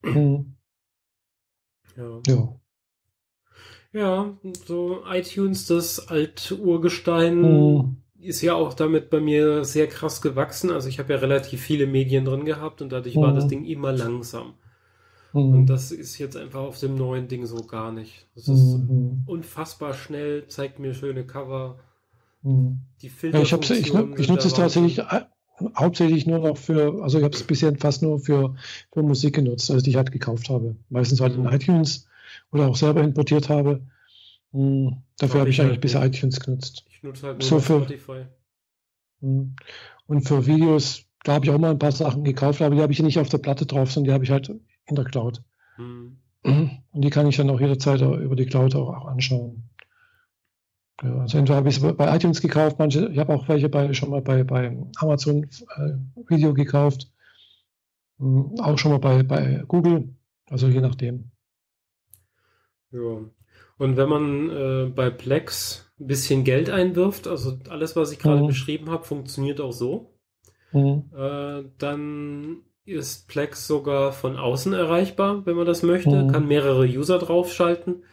[0.02, 0.56] Hm.
[1.96, 2.20] Ja.
[2.26, 2.56] ja.
[3.94, 7.96] Ja, so iTunes, das Alturgestein, hm.
[8.18, 10.70] ist ja auch damit bei mir sehr krass gewachsen.
[10.70, 13.50] Also ich habe ja relativ viele Medien drin gehabt und dadurch war das hm.
[13.50, 14.54] Ding immer langsam.
[15.32, 15.52] Hm.
[15.52, 18.28] Und das ist jetzt einfach auf dem neuen Ding so gar nicht.
[18.34, 18.80] Das ist
[19.26, 21.78] unfassbar schnell, zeigt mir schöne Cover.
[22.44, 25.00] Die Filter ja, ich, ich, ich nutze es tatsächlich
[25.76, 28.54] hauptsächlich nur noch für, also ich habe es bisher fast nur für,
[28.92, 30.76] für Musik genutzt, als ich halt gekauft habe.
[30.88, 31.52] Meistens halt in mhm.
[31.52, 32.06] iTunes
[32.50, 33.80] oder auch selber importiert habe.
[34.52, 36.84] Hm, dafür habe ich, eigentlich halt bisher iTunes genutzt.
[36.90, 38.26] Ich nutze halt nur so für, Spotify.
[39.20, 39.56] Hm.
[40.06, 42.92] Und für Videos, da habe ich auch mal ein paar Sachen gekauft, aber die habe
[42.92, 44.48] ich nicht auf der Platte drauf, sondern die habe ich halt
[44.86, 45.42] in der Cloud.
[45.78, 46.18] Mhm.
[46.44, 49.62] Und die kann ich dann auch jederzeit über die Cloud auch, auch anschauen.
[51.02, 53.92] Ja, also entweder habe ich es bei iTunes gekauft, manche, ich habe auch welche bei,
[53.92, 55.94] schon mal bei, bei Amazon äh,
[56.28, 57.10] Video gekauft,
[58.18, 60.14] hm, auch schon mal bei, bei Google,
[60.48, 61.30] also je nachdem.
[62.92, 63.18] Ja,
[63.78, 68.42] und wenn man äh, bei Plex ein bisschen Geld einwirft, also alles, was ich gerade
[68.42, 68.46] mhm.
[68.46, 70.14] beschrieben habe, funktioniert auch so,
[70.70, 71.10] mhm.
[71.16, 76.30] äh, dann ist Plex sogar von außen erreichbar, wenn man das möchte, mhm.
[76.30, 78.04] kann mehrere User draufschalten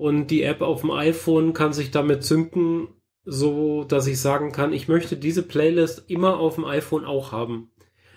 [0.00, 2.88] und die App auf dem iPhone kann sich damit synken,
[3.26, 7.70] so dass ich sagen kann, ich möchte diese Playlist immer auf dem iPhone auch haben.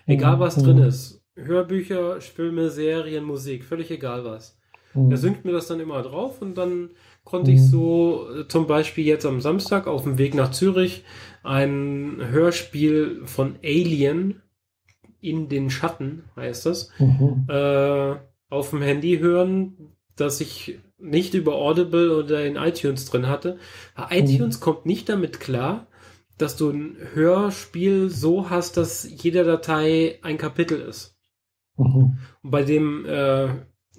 [0.06, 0.84] Egal was drin mhm.
[0.84, 1.22] ist.
[1.36, 4.58] Hörbücher, Filme, Serien, Musik, völlig egal was.
[4.94, 5.12] Mhm.
[5.12, 6.92] Er synkt mir das dann immer drauf und dann
[7.26, 11.04] konnte ich so äh, zum Beispiel jetzt am Samstag auf dem Weg nach Zürich
[11.44, 14.42] ein Hörspiel von Alien
[15.20, 17.46] in den Schatten, heißt das, mhm.
[17.50, 18.16] äh,
[18.50, 23.58] auf dem Handy hören, das ich nicht über Audible oder in iTunes drin hatte.
[24.10, 24.64] iTunes mhm.
[24.64, 25.88] kommt nicht damit klar,
[26.38, 31.16] dass du ein Hörspiel so hast, dass jede Datei ein Kapitel ist.
[31.78, 32.18] Mhm.
[32.42, 33.50] Und bei dem äh,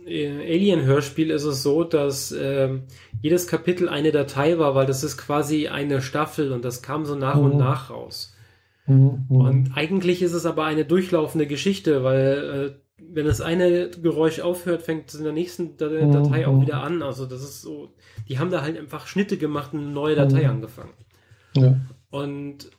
[0.07, 2.81] Alien-Hörspiel ist es so, dass äh,
[3.23, 7.15] jedes Kapitel eine Datei war, weil das ist quasi eine Staffel und das kam so
[7.15, 7.45] nach mhm.
[7.45, 8.35] und nach raus.
[8.87, 9.27] Mhm.
[9.29, 14.83] Und eigentlich ist es aber eine durchlaufende Geschichte, weil äh, wenn das eine Geräusch aufhört,
[14.83, 16.47] fängt es in der nächsten Datei mhm.
[16.47, 17.03] auch wieder an.
[17.03, 17.93] Also das ist so,
[18.29, 20.51] die haben da halt einfach Schnitte gemacht und eine neue Datei mhm.
[20.51, 20.95] angefangen.
[21.57, 21.77] Ja.
[22.11, 22.71] Und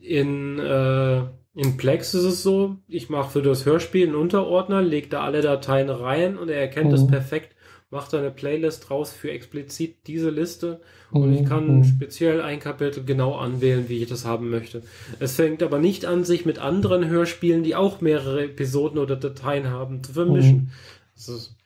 [0.00, 1.24] in äh,
[1.54, 5.42] in Plex ist es so, ich mache für das Hörspiel einen Unterordner, lege da alle
[5.42, 7.08] Dateien rein und er erkennt es mhm.
[7.08, 7.56] perfekt,
[7.90, 10.80] macht da eine Playlist raus für explizit diese Liste
[11.10, 11.84] und ich kann mhm.
[11.84, 14.82] speziell ein Kapitel genau anwählen, wie ich das haben möchte.
[15.18, 19.68] Es fängt aber nicht an, sich mit anderen Hörspielen, die auch mehrere Episoden oder Dateien
[19.68, 20.70] haben, zu vermischen.
[21.16, 21.56] Ist,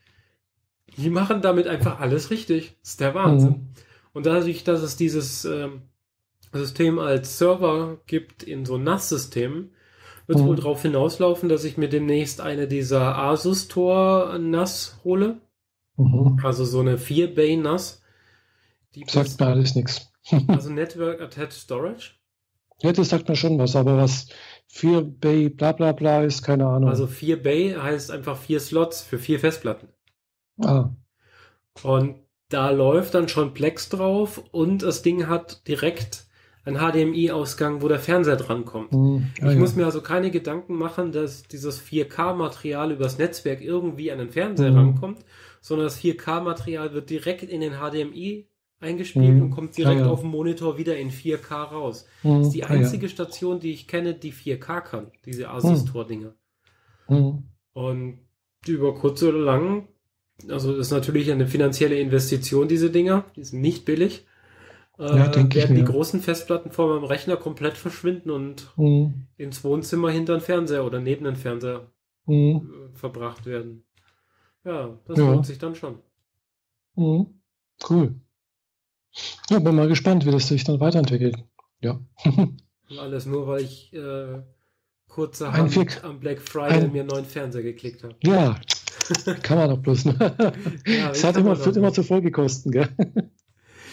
[0.97, 2.77] die machen damit einfach alles richtig.
[2.81, 3.51] Das ist der Wahnsinn.
[3.51, 3.69] Mhm.
[4.15, 5.83] Und dadurch, dass es dieses ähm,
[6.53, 9.73] System als Server gibt in so NAS-Systemen,
[10.27, 10.47] wird mhm.
[10.47, 15.37] wohl darauf hinauslaufen, dass ich mir demnächst eine dieser Asus Tor NAS hole.
[15.97, 16.41] Mhm.
[16.43, 18.03] Also so eine 4-Bay NAS.
[18.95, 20.13] Die sagt mir alles nichts.
[20.49, 22.13] also Network Attached Storage.
[22.83, 24.29] Ja, das sagt mir schon was, aber was
[24.69, 26.91] 4 Bay bla bla bla ist, keine Ahnung.
[26.91, 29.89] Also 4 Bay heißt einfach vier Slots für vier Festplatten.
[30.61, 30.91] Ah.
[31.83, 32.17] Und
[32.49, 36.27] da läuft dann schon Plex drauf und das Ding hat direkt
[36.65, 38.93] ein HDMI-Ausgang, wo der Fernseher drankommt.
[38.93, 39.31] Mhm.
[39.41, 39.59] Ah, ich ja.
[39.59, 44.71] muss mir also keine Gedanken machen, dass dieses 4K-Material übers Netzwerk irgendwie an den Fernseher
[44.71, 44.79] mhm.
[44.79, 45.25] rankommt,
[45.65, 48.47] sondern das 4K-Material wird direkt in den HDMI
[48.81, 49.43] eingespielt mhm.
[49.45, 50.11] und kommt direkt ah, ja.
[50.11, 52.07] auf dem Monitor wieder in 4K raus.
[52.23, 52.39] Mhm.
[52.39, 53.15] Das ist die einzige ah, ja.
[53.15, 56.35] Station, die ich kenne, die 4K kann, diese Asus-Tor-Dinger.
[57.09, 57.17] Mhm.
[57.17, 57.43] Mhm.
[57.73, 58.19] Und
[58.67, 59.89] über kurz oder lang,
[60.51, 64.27] also das ist natürlich eine finanzielle Investition, diese Dinger, die sind nicht billig
[64.99, 69.29] äh, ja, werden die großen Festplatten vor meinem Rechner komplett verschwinden und mhm.
[69.39, 71.91] ins Wohnzimmer hinter den Fernseher oder neben den Fernseher
[72.27, 72.91] mhm.
[72.93, 73.85] Äh, verbracht werden.
[74.65, 75.31] Ja, das ja.
[75.31, 75.99] lohnt sich dann schon.
[76.97, 77.41] Mhm.
[77.89, 78.15] Cool.
[79.51, 81.37] Ja, bin mal gespannt, wie das sich dann weiterentwickelt.
[81.81, 82.01] Ja.
[82.99, 84.43] alles nur, weil ich äh,
[85.09, 88.17] kurzerhand am Black Friday ein, mir einen neuen Fernseher geklickt habe.
[88.23, 88.59] Ja,
[89.43, 90.07] kann man doch bloß.
[90.07, 90.55] Ne?
[90.87, 92.89] ja, es hat immer, wird immer zu Folgekosten, gell?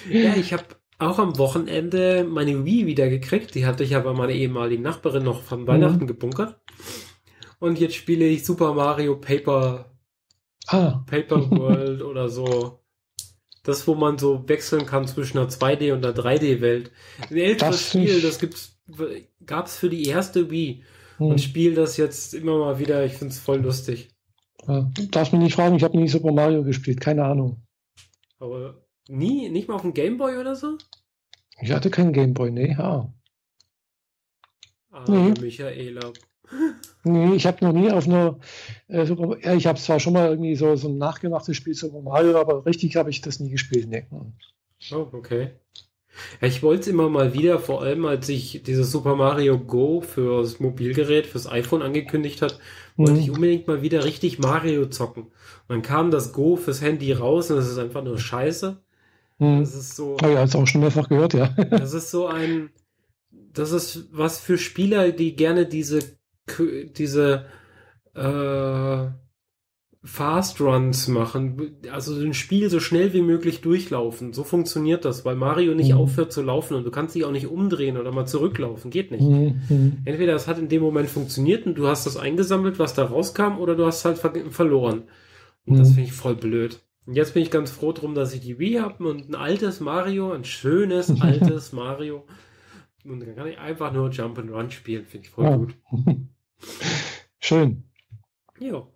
[0.10, 0.64] Ja, ich habe
[0.98, 3.56] auch am Wochenende meine Wii wieder gekriegt.
[3.56, 6.08] Die hatte ich aber meine ehemalige Nachbarin noch von Weihnachten mhm.
[6.08, 6.60] gebunkert.
[7.60, 9.91] Und jetzt spiele ich Super Mario Paper,
[10.74, 11.04] ah.
[11.08, 12.80] Paper World oder so.
[13.64, 16.92] Das, wo man so wechseln kann zwischen einer 2D und einer 3D-Welt.
[17.30, 18.80] Ein älteres Spiel, das gibt's,
[19.46, 20.84] gab's für die erste Wii.
[21.20, 21.26] Mhm.
[21.28, 23.06] Und spiele das jetzt immer mal wieder.
[23.06, 24.10] Ich finde es voll lustig.
[24.68, 27.62] Ja, darfst mich nicht fragen, ich habe nie Super Mario gespielt, keine Ahnung.
[28.40, 28.82] Aber
[29.12, 29.50] Nie?
[29.50, 30.78] Nicht mal auf dem Gameboy oder so?
[31.60, 32.76] Ich hatte keinen Gameboy, nee.
[32.76, 33.14] Ah,
[34.92, 35.34] ah nee.
[35.40, 36.14] Michaela.
[37.04, 38.38] Nee, ich habe noch nie auf einer
[38.88, 42.66] äh, ich habe zwar schon mal irgendwie so, so ein nachgemachtes Spiel Super Mario, aber
[42.66, 43.88] richtig habe ich das nie gespielt.
[43.90, 44.06] Nee.
[44.92, 45.52] Oh, okay.
[46.42, 50.02] Ja, ich wollte es immer mal wieder, vor allem als ich dieses Super Mario Go
[50.02, 52.60] fürs Mobilgerät, fürs iPhone angekündigt hat,
[52.98, 53.20] wollte mhm.
[53.20, 55.24] ich unbedingt mal wieder richtig Mario zocken.
[55.24, 55.32] Und
[55.70, 58.82] dann kam das Go fürs Handy raus und das ist einfach nur scheiße.
[59.40, 59.60] Mhm.
[59.62, 60.18] Das ist so.
[60.22, 61.48] Oh ja, hast auch schon mehrfach gehört, ja.
[61.70, 62.70] das ist so ein,
[63.32, 66.00] das ist was für Spieler, die gerne diese,
[66.60, 67.46] diese,
[68.14, 69.08] äh,
[70.04, 74.34] Fast Runs machen, also ein Spiel so schnell wie möglich durchlaufen.
[74.34, 75.98] So funktioniert das, weil Mario nicht mhm.
[75.98, 78.90] aufhört zu laufen und du kannst dich auch nicht umdrehen oder mal zurücklaufen.
[78.90, 79.22] Geht nicht.
[79.22, 80.00] Mhm.
[80.06, 83.60] Entweder es hat in dem Moment funktioniert und du hast das eingesammelt, was da rauskam,
[83.60, 85.04] oder du hast halt ver verloren.
[85.68, 85.80] Und mhm.
[85.80, 86.80] das finde ich voll blöd.
[87.06, 89.82] Und jetzt bin ich ganz froh drum, dass ich die Wii habe und ein altes
[89.82, 92.26] Mario, ein schönes altes Mario.
[93.06, 95.06] Und dann kann ich einfach nur Jump and Run spielen.
[95.06, 95.56] Finde ich voll ja.
[95.58, 95.76] gut.
[97.40, 97.84] Schön.
[98.60, 98.88] Ja.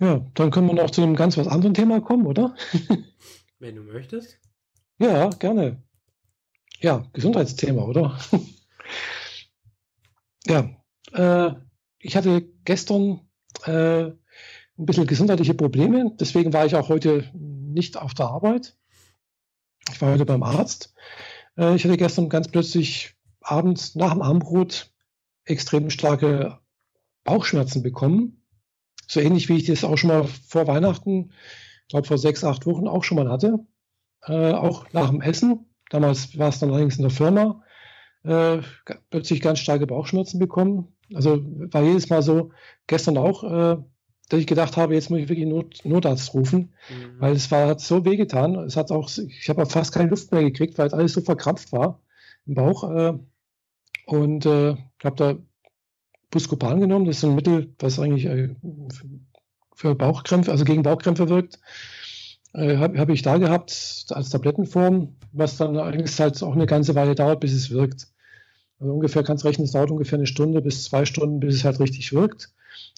[0.00, 2.56] Ja, dann können wir noch zu einem ganz was anderen Thema kommen, oder?
[3.60, 4.40] Wenn du möchtest.
[4.98, 5.80] Ja, gerne.
[6.80, 8.18] Ja, Gesundheitsthema, oder?
[10.46, 10.68] ja,
[11.12, 11.54] äh,
[12.00, 13.20] ich hatte gestern
[13.64, 14.16] äh, ein
[14.76, 18.76] bisschen gesundheitliche Probleme, deswegen war ich auch heute nicht auf der Arbeit.
[19.92, 20.94] Ich war heute beim Arzt.
[21.56, 24.91] Äh, ich hatte gestern ganz plötzlich abends nach dem Abendbrot
[25.44, 26.58] extrem starke
[27.24, 28.42] Bauchschmerzen bekommen.
[29.06, 31.32] So ähnlich wie ich das auch schon mal vor Weihnachten,
[31.82, 33.58] ich glaube vor sechs, acht Wochen auch schon mal hatte.
[34.24, 35.66] Äh, auch nach dem Essen.
[35.90, 37.62] Damals war es dann allerdings in der Firma.
[38.24, 38.58] Äh,
[39.10, 40.88] plötzlich ganz starke Bauchschmerzen bekommen.
[41.12, 42.52] Also war jedes Mal so,
[42.86, 43.76] gestern auch, äh,
[44.28, 47.20] dass ich gedacht habe, jetzt muss ich wirklich Not, Notarzt rufen, mhm.
[47.20, 48.54] weil es war, hat so wehgetan.
[48.60, 51.72] Es hat auch, ich habe fast keine Luft mehr gekriegt, weil es alles so verkrampft
[51.72, 52.00] war
[52.46, 53.18] im Bauch.
[54.06, 55.36] Und äh, habe da
[56.30, 57.04] Buscopan genommen.
[57.04, 58.54] Das ist ein Mittel, was eigentlich äh,
[59.74, 61.60] für Bauchkrämpfe, also gegen Bauchkrämpfe wirkt.
[62.54, 66.94] Äh, habe hab ich da gehabt als Tablettenform, was dann allerdings halt auch eine ganze
[66.94, 68.08] Weile dauert, bis es wirkt.
[68.78, 71.78] Also ungefähr kannst rechnen, es dauert ungefähr eine Stunde bis zwei Stunden, bis es halt
[71.80, 72.52] richtig wirkt.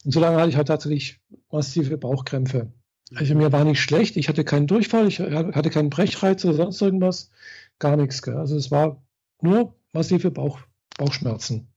[0.05, 1.21] Und so lange hatte ich halt tatsächlich
[1.51, 2.73] massive Bauchkrämpfe.
[3.15, 6.81] Also mir war nicht schlecht, ich hatte keinen Durchfall, ich hatte keinen Brechreiz oder sonst
[6.81, 7.31] irgendwas,
[7.79, 8.23] gar nichts.
[8.23, 8.37] Gell?
[8.37, 9.03] Also es war
[9.41, 10.59] nur massive Bauch,
[10.99, 11.69] Bauchschmerzen.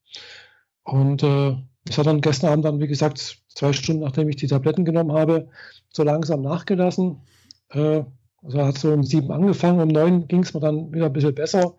[0.83, 1.55] Und äh,
[1.87, 5.11] es hat dann gestern Abend dann, wie gesagt, zwei Stunden nachdem ich die Tabletten genommen
[5.11, 5.49] habe,
[5.91, 7.21] so langsam nachgelassen.
[7.69, 8.03] Äh,
[8.43, 11.35] also hat so um sieben angefangen, um neun ging es mir dann wieder ein bisschen
[11.35, 11.75] besser.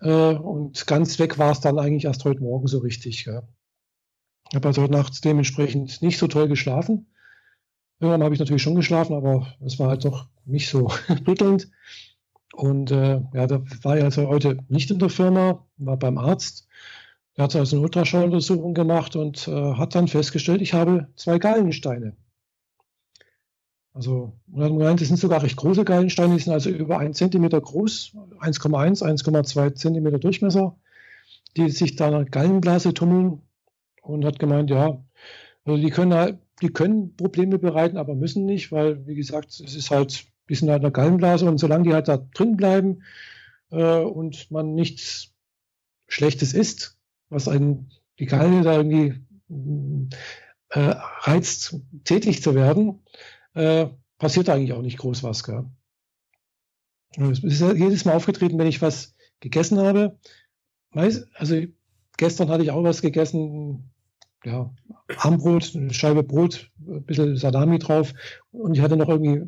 [0.00, 3.24] Äh, und ganz weg war es dann eigentlich erst heute Morgen so richtig.
[3.24, 3.42] Ja.
[4.50, 7.06] Ich habe also heute Nacht dementsprechend nicht so toll geschlafen.
[8.00, 10.90] Irgendwann habe ich natürlich schon geschlafen, aber es war halt doch nicht so
[11.26, 11.70] rüttelnd.
[12.52, 16.68] Und äh, ja, da war ich also heute nicht in der Firma, war beim Arzt.
[17.34, 22.16] Er hat also eine Ultraschalluntersuchung gemacht und äh, hat dann festgestellt, ich habe zwei Gallensteine.
[23.92, 27.14] Also, und hat gemeint, das sind sogar recht große Gallensteine, die sind also über einen
[27.14, 30.76] Zentimeter groß, 1,1, 1,2 Zentimeter Durchmesser,
[31.56, 33.42] die sich da in der Gallenblase tummeln
[34.02, 35.00] und hat gemeint, ja,
[35.64, 39.74] also die können halt, die können Probleme bereiten, aber müssen nicht, weil, wie gesagt, es
[39.74, 43.02] ist halt, die sind halt in der Gallenblase und solange die halt da drin bleiben
[43.70, 45.32] äh, und man nichts
[46.06, 46.98] Schlechtes isst,
[47.28, 49.24] was einen die Galle da irgendwie
[50.70, 53.02] äh, reizt, tätig zu werden,
[53.54, 53.86] äh,
[54.18, 55.44] passiert eigentlich auch nicht groß was.
[55.44, 55.64] Gell?
[57.16, 60.18] Es ist jedes Mal aufgetreten, wenn ich was gegessen habe.
[60.90, 61.62] Also
[62.16, 63.93] gestern hatte ich auch was gegessen,
[64.44, 64.70] ja,
[65.16, 68.14] Armbrot, eine Scheibe Brot, ein bisschen Salami drauf
[68.52, 69.42] und ich hatte noch irgendwie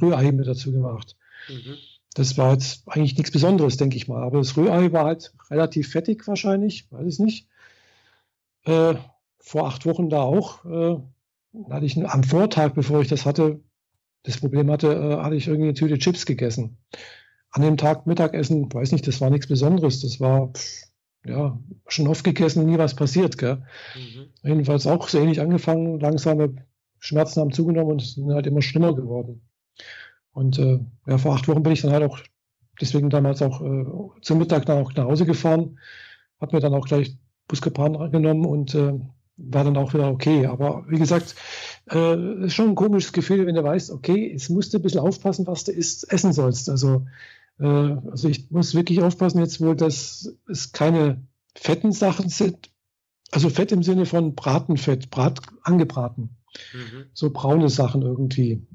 [0.00, 1.16] Rührei mit dazu gemacht.
[1.48, 1.76] Mhm.
[2.14, 4.22] Das war jetzt eigentlich nichts Besonderes, denke ich mal.
[4.22, 7.48] Aber das Rührei war halt relativ fettig wahrscheinlich, weiß ich nicht.
[8.64, 8.94] Äh,
[9.38, 10.64] vor acht Wochen da auch.
[10.64, 10.96] Äh,
[11.70, 13.60] hatte ich am Vortag, bevor ich das hatte,
[14.22, 16.78] das Problem hatte, äh, hatte ich irgendwie eine Tüte Chips gegessen.
[17.50, 20.00] An dem Tag Mittagessen, weiß nicht, das war nichts Besonderes.
[20.00, 20.84] Das war pff,
[21.24, 23.38] ja schon oft gegessen, nie was passiert.
[23.38, 23.62] Gell?
[23.94, 24.26] Mhm.
[24.42, 26.54] Jedenfalls auch so ähnlich angefangen, langsame
[26.98, 29.42] Schmerzen haben zugenommen und sind halt immer schlimmer geworden.
[30.32, 32.18] Und äh, ja, vor acht Wochen bin ich dann halt auch
[32.80, 33.84] deswegen damals auch äh,
[34.22, 35.78] zum Mittag dann auch nach Hause gefahren,
[36.40, 38.98] habe mir dann auch gleich Buskepan genommen und äh,
[39.36, 40.46] war dann auch wieder okay.
[40.46, 41.34] Aber wie gesagt,
[41.90, 45.00] äh, ist schon ein komisches Gefühl, wenn du weißt, okay, jetzt musst du ein bisschen
[45.00, 46.68] aufpassen, was du isst, essen sollst.
[46.68, 47.06] Also,
[47.58, 52.70] äh, also ich muss wirklich aufpassen jetzt wohl, dass es keine fetten Sachen sind.
[53.30, 56.36] Also Fett im Sinne von Bratenfett, Brat, angebraten.
[56.72, 57.06] Mhm.
[57.12, 58.66] So braune Sachen irgendwie.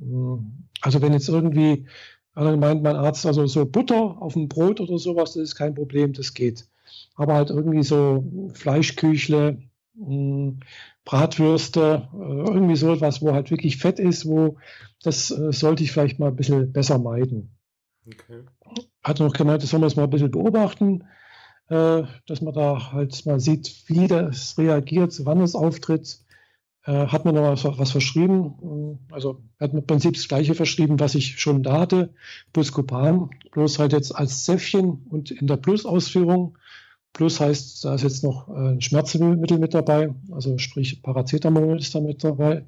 [0.81, 1.88] Also wenn jetzt irgendwie,
[2.34, 5.76] also meint mein Arzt, also so Butter auf dem Brot oder sowas, das ist kein
[5.76, 6.68] Problem, das geht.
[7.15, 9.61] Aber halt irgendwie so Fleischküchle,
[9.95, 10.60] hm,
[11.06, 14.57] Bratwürste, äh, irgendwie so etwas, wo halt wirklich Fett ist, wo
[15.01, 17.59] das äh, sollte ich vielleicht mal ein bisschen besser meiden.
[18.14, 18.44] Okay.
[19.03, 21.03] Hat noch gemeint, das soll man mal ein bisschen beobachten,
[21.68, 26.19] äh, dass man da halt mal sieht, wie das reagiert, wann es auftritt.
[26.86, 31.14] Hat mir noch was, was verschrieben, also hat mir im Prinzip das gleiche verschrieben, was
[31.14, 32.15] ich schon da hatte,
[32.52, 36.57] Buscopan, bloß halt jetzt als Säffchen und in der Plus-Ausführung
[37.14, 41.95] Plus heißt, da ist jetzt noch äh, ein Schmerzmittel mit dabei, also sprich Paracetamol ist
[41.95, 42.65] da mit dabei.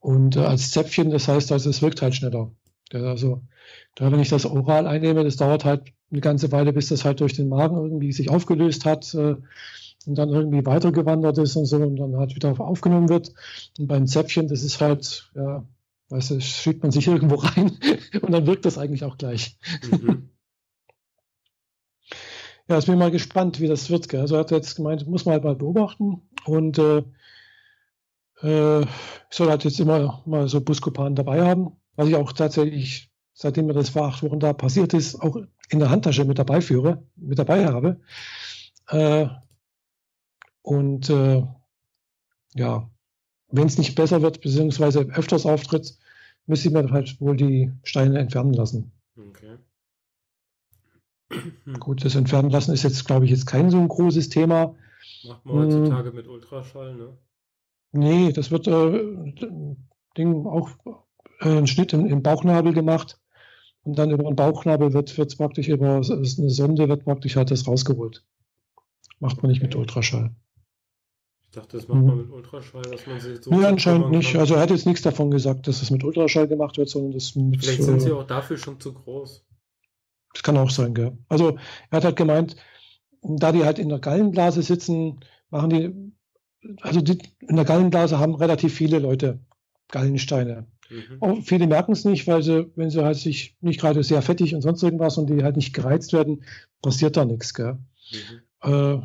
[0.00, 2.52] Und äh, als Zäpfchen, das heißt also, es wirkt halt schneller.
[2.94, 3.42] Also,
[3.94, 7.20] da, wenn ich das oral einnehme, das dauert halt eine ganze Weile, bis das halt
[7.20, 9.36] durch den Magen irgendwie sich aufgelöst hat äh,
[10.06, 13.32] und dann irgendwie weitergewandert ist und so und dann halt wieder aufgenommen wird.
[13.78, 15.64] Und beim Zäpfchen, das ist halt, ja,
[16.08, 17.78] weißt du, schiebt man sich irgendwo rein
[18.22, 19.58] und dann wirkt das eigentlich auch gleich.
[19.90, 20.30] Mhm.
[22.68, 24.08] Ja, ich bin mal gespannt, wie das wird.
[24.08, 24.20] Gell?
[24.20, 27.02] Also er hat jetzt gemeint, muss man halt mal beobachten und äh,
[28.42, 28.88] äh, ich
[29.30, 33.72] soll halt jetzt immer mal so Buscopan dabei haben, was ich auch tatsächlich, seitdem mir
[33.72, 35.36] das vor acht Wochen da passiert ist, auch
[35.68, 38.00] in der Handtasche mit dabei führe, mit dabei habe.
[38.86, 39.26] Äh,
[40.62, 41.44] und äh,
[42.54, 42.88] ja,
[43.48, 45.98] wenn es nicht besser wird, beziehungsweise öfters auftritt,
[46.46, 48.92] müsste ich mir halt wohl die Steine entfernen lassen.
[49.16, 49.58] Okay.
[51.80, 54.76] Gut, das Entfernen lassen ist jetzt, glaube ich, jetzt kein so ein großes Thema.
[55.26, 56.16] Macht man heutzutage hm.
[56.16, 57.18] mit Ultraschall, ne?
[57.90, 59.34] Nee, das wird äh,
[60.16, 60.70] Ding auch
[61.40, 63.18] äh, ein Schnitt im, im, Bauchnabel gemacht
[63.82, 67.66] und dann über den Bauchnabel wird, wird praktisch über eine Sonde wird praktisch halt das
[67.66, 68.24] rausgeholt.
[69.20, 70.30] Macht man nicht mit Ultraschall.
[71.50, 72.18] Ich dachte, das macht man hm.
[72.18, 73.50] mit Ultraschall, dass man sich so.
[73.50, 74.36] Nee, anscheinend nicht.
[74.36, 77.34] Also er hat jetzt nichts davon gesagt, dass es mit Ultraschall gemacht wird, sondern das
[77.34, 77.64] mit.
[77.64, 79.44] Vielleicht sind sie auch dafür schon zu groß.
[80.34, 81.16] Das kann auch sein, gell.
[81.28, 81.56] Also
[81.90, 82.56] er hat halt gemeint,
[83.22, 85.20] da die halt in der Gallenblase sitzen,
[85.50, 89.40] machen die, also die, in der Gallenblase haben relativ viele Leute
[89.88, 90.66] Gallensteine.
[90.90, 91.42] Mhm.
[91.42, 94.62] Viele merken es nicht, weil sie, wenn sie halt sich nicht gerade sehr fettig und
[94.62, 96.44] sonst irgendwas und die halt nicht gereizt werden,
[96.82, 97.78] passiert da nichts, gell.
[98.62, 98.72] Mhm.
[98.72, 99.00] Äh,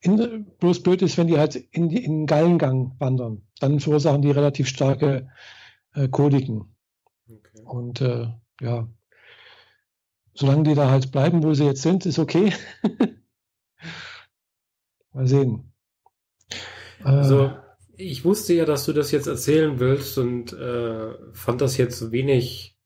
[0.00, 3.42] in, bloß blöd ist, wenn die halt in, in den Gallengang wandern.
[3.60, 5.28] Dann verursachen die relativ starke
[5.94, 6.74] äh, Koliken.
[7.28, 7.62] Okay.
[7.64, 8.28] Und äh,
[8.60, 8.88] ja,
[10.34, 12.52] solange die da halt bleiben, wo sie jetzt sind, ist okay.
[15.12, 15.72] Mal sehen.
[17.02, 17.50] Also,
[17.98, 22.76] ich wusste ja, dass du das jetzt erzählen willst und äh, fand das jetzt wenig,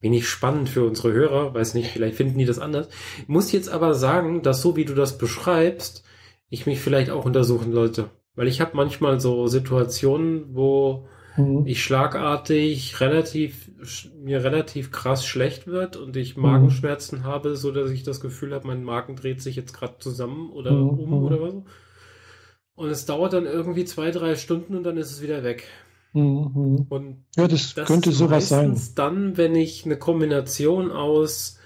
[0.00, 1.54] wenig spannend für unsere Hörer.
[1.54, 2.88] Weiß nicht, vielleicht finden die das anders.
[3.26, 6.04] Muss jetzt aber sagen, dass so wie du das beschreibst,
[6.48, 8.10] ich mich vielleicht auch untersuchen sollte.
[8.34, 11.66] Weil ich habe manchmal so Situationen, wo mhm.
[11.66, 13.70] ich schlagartig relativ,
[14.16, 16.42] mir relativ krass schlecht wird und ich mhm.
[16.42, 17.24] Magenschmerzen mhm.
[17.24, 20.72] habe, so dass ich das Gefühl habe, mein Magen dreht sich jetzt gerade zusammen oder
[20.72, 20.88] mhm.
[20.90, 21.54] um oder was.
[22.74, 25.64] Und es dauert dann irgendwie zwei, drei Stunden und dann ist es wieder weg.
[26.12, 26.86] Mhm.
[26.88, 28.78] Und ja, das, das könnte sowas sein.
[28.94, 31.58] Dann, wenn ich eine Kombination aus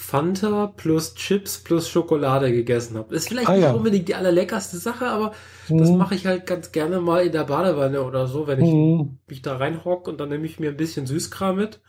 [0.00, 3.14] Fanta plus Chips plus Schokolade gegessen habe.
[3.14, 3.72] Ist vielleicht ah, nicht ja.
[3.72, 5.32] unbedingt die allerleckerste Sache, aber
[5.68, 5.78] mhm.
[5.78, 9.18] das mache ich halt ganz gerne mal in der Badewanne oder so, wenn ich mhm.
[9.28, 11.80] mich da reinhock und dann nehme ich mir ein bisschen Süßkram mit.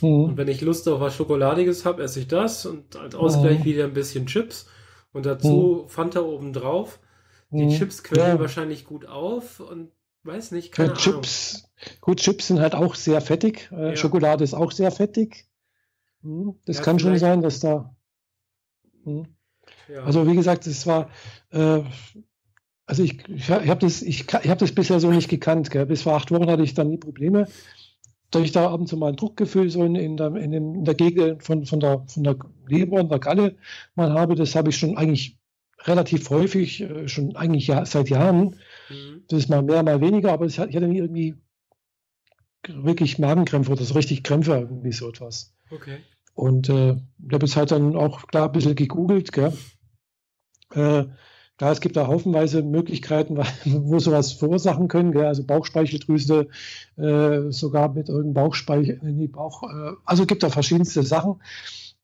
[0.00, 0.24] Mhm.
[0.24, 3.64] Und wenn ich Lust auf was Schokoladiges habe, esse ich das und als Ausgleich mhm.
[3.64, 4.68] wieder ein bisschen Chips
[5.12, 5.88] und dazu mhm.
[5.88, 7.00] Fanta obendrauf.
[7.56, 7.70] Die mhm.
[7.70, 8.40] Chips quellen ja.
[8.40, 9.90] wahrscheinlich gut auf und
[10.24, 11.96] weiß nicht, keine ja, Chips, Ahnung.
[12.00, 13.70] Gut, Chips sind halt auch sehr fettig.
[13.72, 13.96] Äh, ja.
[13.96, 15.46] Schokolade ist auch sehr fettig.
[16.22, 17.94] Hm, das kann schon sein, dass da.
[19.04, 19.26] Hm.
[19.88, 20.02] Ja.
[20.02, 21.10] Also wie gesagt, es war,
[21.50, 21.82] äh,
[22.86, 25.70] also ich, ich habe das, ich, ich habe das bisher so nicht gekannt.
[25.70, 25.86] Gell?
[25.86, 27.46] Bis vor acht Wochen hatte ich da nie Probleme.
[28.30, 30.74] Da ich da ab und zu mal ein Druckgefühl so in, in, der, in, dem,
[30.74, 33.56] in der Gegend von, von, der, von der Leber und der Galle
[33.94, 35.38] mal habe, das habe ich schon eigentlich
[35.86, 38.56] relativ häufig, äh, schon eigentlich ja, seit Jahren.
[38.88, 39.22] Mhm.
[39.28, 41.34] Das ist mal mehr, mal weniger, aber ich hatte nie irgendwie
[42.68, 45.54] wirklich Magenkrämpfe oder so richtig Krämpfe, irgendwie so etwas.
[45.70, 45.98] Okay.
[46.34, 49.52] Und äh, ich habe jetzt halt dann auch klar ein bisschen gegoogelt, gell?
[50.72, 51.06] Äh,
[51.56, 55.26] klar, es gibt da haufenweise Möglichkeiten, wo sowas verursachen können, gell?
[55.26, 56.48] also Bauchspeicheldrüse,
[56.96, 61.40] äh, sogar mit irgendeinem Bauchspeichel in die Bauch, äh, also gibt da verschiedenste Sachen.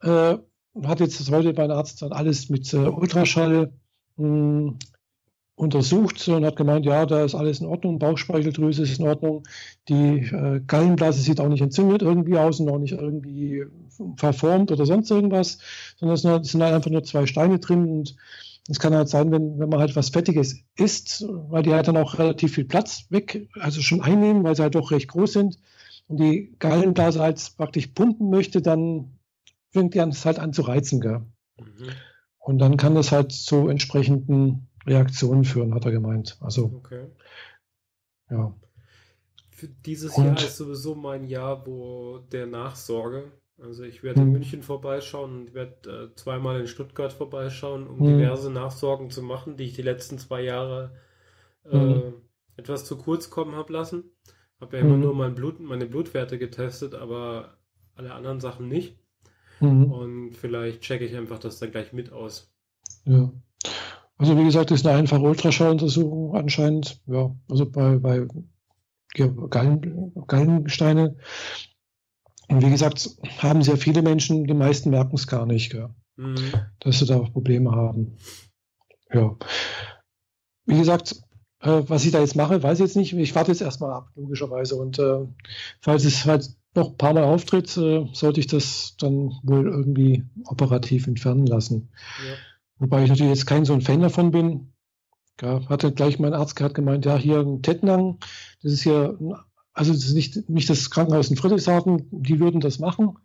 [0.01, 0.39] Äh,
[0.85, 3.73] hat jetzt heute mein Arzt dann alles mit äh, Ultraschall
[4.17, 4.79] mh, hm,
[5.55, 9.45] untersucht und hat gemeint, ja, da ist alles in Ordnung, Bauchspeicheldrüse ist in Ordnung,
[9.89, 13.65] die äh, Gallenblase sieht auch nicht entzündet irgendwie aus und auch nicht irgendwie
[14.17, 15.59] verformt oder sonst irgendwas,
[15.99, 18.17] sondern es sind halt einfach nur zwei Steine drin und
[18.69, 21.97] es kann halt sein, wenn, wenn man halt was Fettiges isst, weil die halt dann
[21.97, 25.59] auch relativ viel Platz weg, also schon einnehmen, weil sie halt doch recht groß sind
[26.09, 29.19] und die Gallenblase halt praktisch pumpen möchte, dann
[29.73, 31.23] fängt die an, es halt an zu reizen, gell?
[31.59, 31.91] Mhm.
[32.39, 36.37] Und dann kann das halt zu entsprechenden Reaktionen führen, hat er gemeint.
[36.41, 37.07] Also, okay.
[38.31, 38.55] ja.
[39.51, 43.31] Für dieses Und, Jahr ist sowieso mein Jahr, wo der Nachsorge.
[43.61, 44.33] Also ich werde in hm.
[44.33, 48.19] München vorbeischauen und werde äh, zweimal in Stuttgart vorbeischauen, um hm.
[48.19, 50.97] diverse Nachsorgen zu machen, die ich die letzten zwei Jahre
[51.65, 52.15] äh, hm.
[52.57, 54.05] etwas zu kurz kommen habe lassen.
[54.61, 57.59] Habe ja immer nur mein Blut, meine Blutwerte getestet, aber
[57.95, 58.97] alle anderen Sachen nicht.
[59.69, 62.53] Und vielleicht checke ich einfach das dann gleich mit aus.
[63.05, 63.33] Ja.
[64.17, 67.01] Also wie gesagt, das ist eine einfache Ultraschalluntersuchung anscheinend.
[67.07, 68.27] Ja, also bei, bei
[69.15, 71.17] Gallen, Gallensteine.
[72.49, 75.75] Und wie gesagt, haben sehr viele Menschen, die meisten merken es gar nicht,
[76.17, 76.37] mhm.
[76.81, 78.17] dass sie da Probleme haben.
[79.13, 79.37] Ja.
[80.67, 81.17] Wie gesagt,
[81.61, 83.13] äh, was ich da jetzt mache, weiß ich jetzt nicht.
[83.13, 84.77] Ich warte jetzt erstmal ab, logischerweise.
[84.77, 85.27] Und äh,
[85.81, 90.25] falls es halt noch ein paar Mal auftritt, äh, sollte ich das dann wohl irgendwie
[90.45, 91.91] operativ entfernen lassen.
[92.27, 92.35] Ja.
[92.79, 94.73] Wobei ich natürlich jetzt kein so ein Fan davon bin.
[95.41, 98.19] Ja, hatte gleich mein Arzt gerade gemeint, ja, hier ein Tettnang,
[98.63, 99.19] das ist hier,
[99.73, 103.17] also das ist nicht, nicht das Krankenhaus in Friedrichshafen, die würden das machen.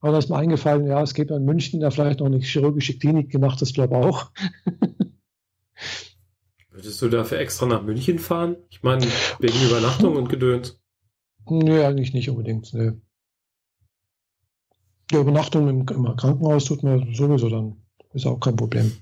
[0.00, 2.98] Aber da ist mir eingefallen, ja, es gibt in München da vielleicht noch eine chirurgische
[2.98, 4.30] Klinik gemacht, das glaube ich auch.
[6.70, 8.56] Würdest du dafür extra nach München fahren?
[8.68, 9.06] Ich meine,
[9.38, 10.78] wegen Übernachtung und Gedöns.
[11.48, 12.72] Nee, eigentlich nicht unbedingt.
[12.74, 12.92] Nee.
[15.10, 17.76] Die Übernachtung im, im Krankenhaus tut mir sowieso dann.
[18.12, 18.92] Ist auch kein Problem.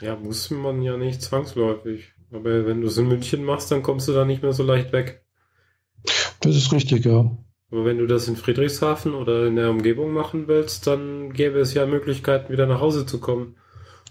[0.00, 2.12] Ja, muss man ja nicht zwangsläufig.
[2.32, 4.92] Aber wenn du es in München machst, dann kommst du da nicht mehr so leicht
[4.92, 5.24] weg.
[6.40, 7.30] Das ist richtig, ja.
[7.70, 11.74] Aber wenn du das in Friedrichshafen oder in der Umgebung machen willst, dann gäbe es
[11.74, 13.56] ja Möglichkeiten, wieder nach Hause zu kommen.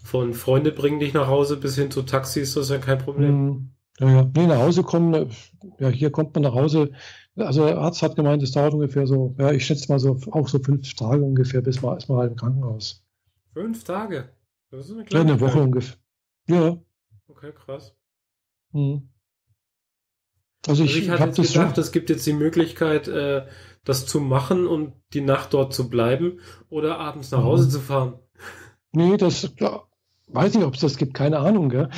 [0.04, 3.30] Von Freunde bringen dich nach Hause bis hin zu Taxis, das ist ja kein Problem.
[3.30, 3.70] Hm.
[4.00, 4.32] Ja, ja.
[4.34, 5.30] Nee, nach Hause kommen,
[5.78, 6.92] ja, hier kommt man nach Hause.
[7.40, 10.48] Also der Arzt hat gemeint, es dauert ungefähr so, ja, ich schätze mal so, auch
[10.48, 13.04] so fünf Tage ungefähr, bis man erstmal halt im Krankenhaus.
[13.54, 14.30] Fünf Tage?
[14.72, 15.98] Das ist eine kleine ja, eine Woche ungefähr.
[16.48, 16.78] Ja.
[17.28, 17.96] Okay, krass.
[18.72, 19.10] Hm.
[20.68, 23.46] Also ich, also ich hatte jetzt das gedacht, es gibt jetzt die Möglichkeit, äh,
[23.86, 26.40] das zu machen und die Nacht dort zu bleiben
[26.70, 27.70] oder abends nach Hause mhm.
[27.70, 28.20] zu fahren.
[28.92, 29.50] Nee, das
[30.32, 31.90] weiß ich, ob es das gibt, keine Ahnung, gell?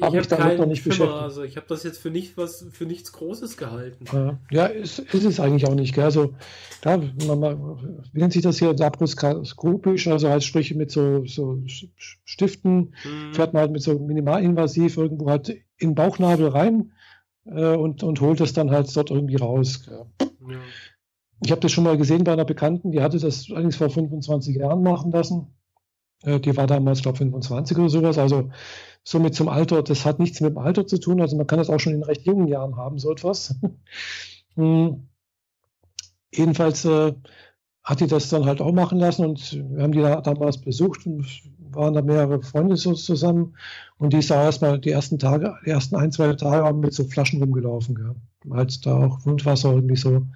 [0.00, 1.18] Aber ich, damit noch nicht beschäftigt.
[1.18, 4.04] Also ich habe das jetzt für nicht was für nichts Großes gehalten.
[4.50, 6.04] Ja, ist, ist es eigentlich auch nicht, gell?
[6.04, 6.34] Also
[6.82, 11.58] da, man, man, wie nennt sich das hier, laparoskopisch, also heißt sprich mit so, so
[12.24, 13.34] Stiften, hm.
[13.34, 16.92] fährt man halt mit so minimalinvasiv irgendwo halt in den Bauchnabel rein
[17.46, 19.88] äh, und, und holt es dann halt dort irgendwie raus.
[19.90, 20.06] Ja.
[21.44, 24.56] Ich habe das schon mal gesehen bei einer Bekannten, die hatte das allerdings vor 25
[24.56, 25.48] Jahren machen lassen.
[26.22, 28.18] Äh, die war damals, glaube ich, 25 oder sowas.
[28.18, 28.50] Also
[29.04, 31.20] somit zum Alter, das hat nichts mit dem Alter zu tun.
[31.20, 33.54] Also man kann das auch schon in recht jungen Jahren haben, so etwas.
[34.54, 35.08] hm.
[36.34, 37.12] Jedenfalls äh,
[37.84, 41.04] hat die das dann halt auch machen lassen und wir haben die da damals besucht
[41.06, 41.26] und
[41.58, 43.56] waren da mehrere Freunde so zusammen
[43.98, 46.94] und die ist da erstmal die ersten Tage, die ersten ein, zwei Tage haben mit
[46.94, 48.54] so Flaschen rumgelaufen, ja.
[48.54, 50.26] Halt da auch Wundwasser irgendwie so.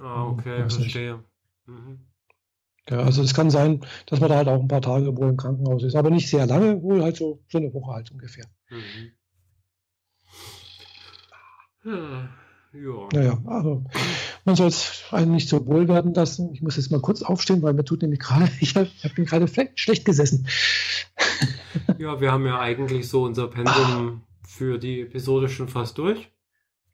[0.00, 1.20] Ah, okay, verstehe.
[1.66, 1.98] Mhm.
[2.90, 5.36] Ja, also es kann sein, dass man da halt auch ein paar Tage wohl im
[5.36, 8.44] Krankenhaus ist, aber nicht sehr lange, wohl halt so, so eine Woche halt ungefähr.
[8.68, 9.12] Mhm.
[11.84, 12.28] Ja.
[12.74, 13.08] Ja.
[13.12, 13.84] Naja, also
[14.44, 16.52] man soll es einem nicht so wohl werden lassen.
[16.52, 19.24] Ich muss jetzt mal kurz aufstehen, weil mir tut nämlich gerade, ich, hab, ich bin
[19.24, 20.46] gerade schlecht gesessen.
[21.98, 26.30] Ja, wir haben ja eigentlich so unser Pensum für die Episode schon fast durch.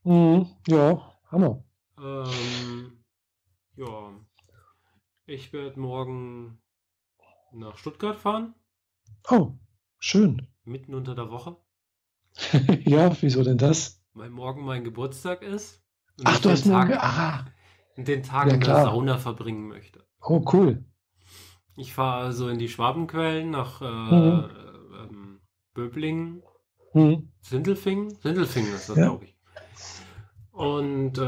[0.04, 1.62] Mhm, ja, Hammer.
[1.98, 3.04] Ähm,
[3.76, 4.10] ja,
[5.31, 6.61] ich werde morgen
[7.52, 8.55] nach Stuttgart fahren.
[9.31, 9.52] Oh,
[9.98, 10.48] schön.
[10.65, 11.57] Mitten unter der Woche.
[12.85, 14.01] ja, wieso denn das?
[14.15, 15.82] weil morgen mein Geburtstag ist.
[16.19, 16.94] Und Ach, du hast morgen.
[16.94, 17.47] Ah.
[17.97, 20.05] Den Tag ja, in der Sauna verbringen möchte.
[20.23, 20.85] Oh, cool.
[21.77, 24.51] Ich fahre also in die Schwabenquellen nach äh, mhm.
[24.94, 25.40] ähm,
[25.74, 26.43] Böblingen.
[26.94, 27.31] Mhm.
[27.40, 28.15] Sindelfingen?
[28.20, 29.05] Sindelfingen ist das, ja.
[29.05, 29.36] glaube ich.
[30.61, 31.23] Und äh,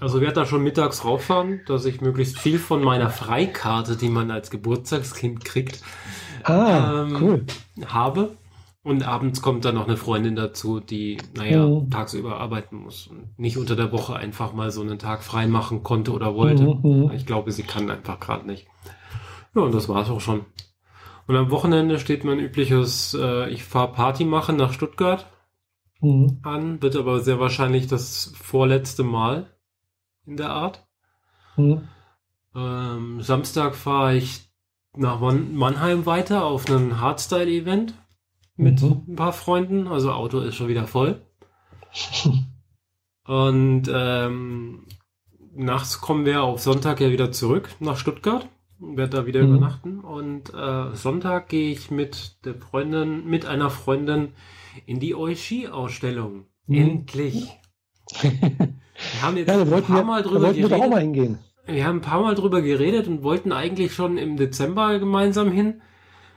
[0.00, 4.30] also werde da schon mittags rauffahren, dass ich möglichst viel von meiner Freikarte, die man
[4.30, 5.82] als Geburtstagskind kriegt,
[6.44, 7.44] ah, ähm, cool.
[7.86, 8.30] habe.
[8.82, 11.90] Und abends kommt dann noch eine Freundin dazu, die, naja, mhm.
[11.90, 15.82] tagsüber arbeiten muss und nicht unter der Woche einfach mal so einen Tag frei machen
[15.82, 16.64] konnte oder wollte.
[16.64, 17.10] Mhm.
[17.14, 18.66] Ich glaube, sie kann einfach gerade nicht.
[19.54, 20.46] Ja, und das war's auch schon.
[21.26, 25.26] Und am Wochenende steht mein übliches, äh, ich fahre Party machen nach Stuttgart
[26.04, 26.38] mhm.
[26.42, 29.50] an, wird aber sehr wahrscheinlich das vorletzte Mal
[30.26, 30.86] in der Art.
[31.56, 31.88] Mhm.
[32.54, 34.48] Ähm, Samstag fahre ich
[34.96, 37.94] nach Mannheim weiter auf ein Hardstyle-Event
[38.56, 39.02] mit mhm.
[39.08, 39.88] ein paar Freunden.
[39.88, 41.20] Also Auto ist schon wieder voll.
[43.26, 44.86] Und ähm,
[45.54, 48.48] nachts kommen wir auf Sonntag ja wieder zurück nach Stuttgart.
[48.78, 49.56] Werde da wieder mhm.
[49.56, 50.00] übernachten.
[50.00, 54.32] Und äh, Sonntag gehe ich mit der Freundin, mit einer Freundin
[54.86, 56.46] in die Oishi-Ausstellung.
[56.66, 56.76] Mhm.
[56.76, 57.48] Endlich.
[58.20, 60.90] Wir haben jetzt ja, ein paar wir, Mal drüber geredet.
[60.90, 61.38] Mal hingehen.
[61.66, 65.82] wir haben ein paar Mal drüber geredet und wollten eigentlich schon im Dezember gemeinsam hin.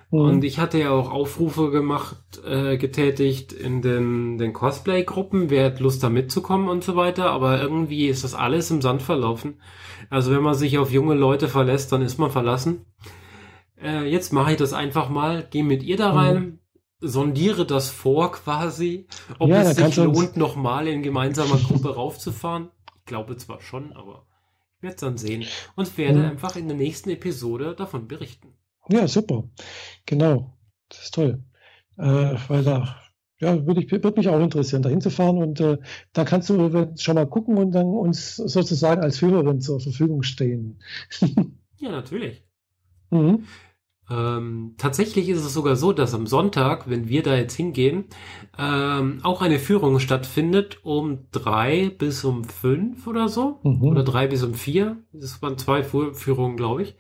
[0.10, 0.20] Mhm.
[0.20, 5.80] Und ich hatte ja auch Aufrufe gemacht, äh, getätigt in den, den Cosplay-Gruppen, wer hat
[5.80, 9.62] Lust da mitzukommen und so weiter, aber irgendwie ist das alles im Sand verlaufen.
[10.10, 12.86] Also wenn man sich auf junge Leute verlässt, dann ist man verlassen.
[13.82, 16.60] Äh, jetzt mache ich das einfach mal, gehe mit ihr da rein, mhm.
[17.00, 19.08] Sondiere das vor quasi,
[19.40, 22.70] ob ja, es sich lohnt, nochmal in gemeinsamer Gruppe raufzufahren.
[22.98, 24.26] Ich glaube zwar schon, aber
[24.78, 25.46] ich werde es dann sehen
[25.76, 26.26] und werde mhm.
[26.26, 28.54] einfach in der nächsten Episode davon berichten.
[28.90, 29.44] Ja, super.
[30.06, 30.58] Genau.
[30.90, 31.44] Das ist toll.
[31.98, 32.96] Äh, weil da,
[33.40, 35.78] ja, würde ich, würde mich auch interessieren, da hinzufahren und äh,
[36.14, 40.80] da kannst du schon mal gucken und dann uns sozusagen als Führerin zur Verfügung stehen.
[41.78, 42.44] ja, natürlich.
[43.10, 43.46] Mhm.
[44.10, 48.06] Ähm, tatsächlich ist es sogar so, dass am Sonntag, wenn wir da jetzt hingehen,
[48.58, 53.60] ähm, auch eine Führung stattfindet um drei bis um fünf oder so.
[53.64, 53.84] Mhm.
[53.84, 54.98] Oder drei bis um vier.
[55.12, 56.96] Das waren zwei Führungen, glaube ich.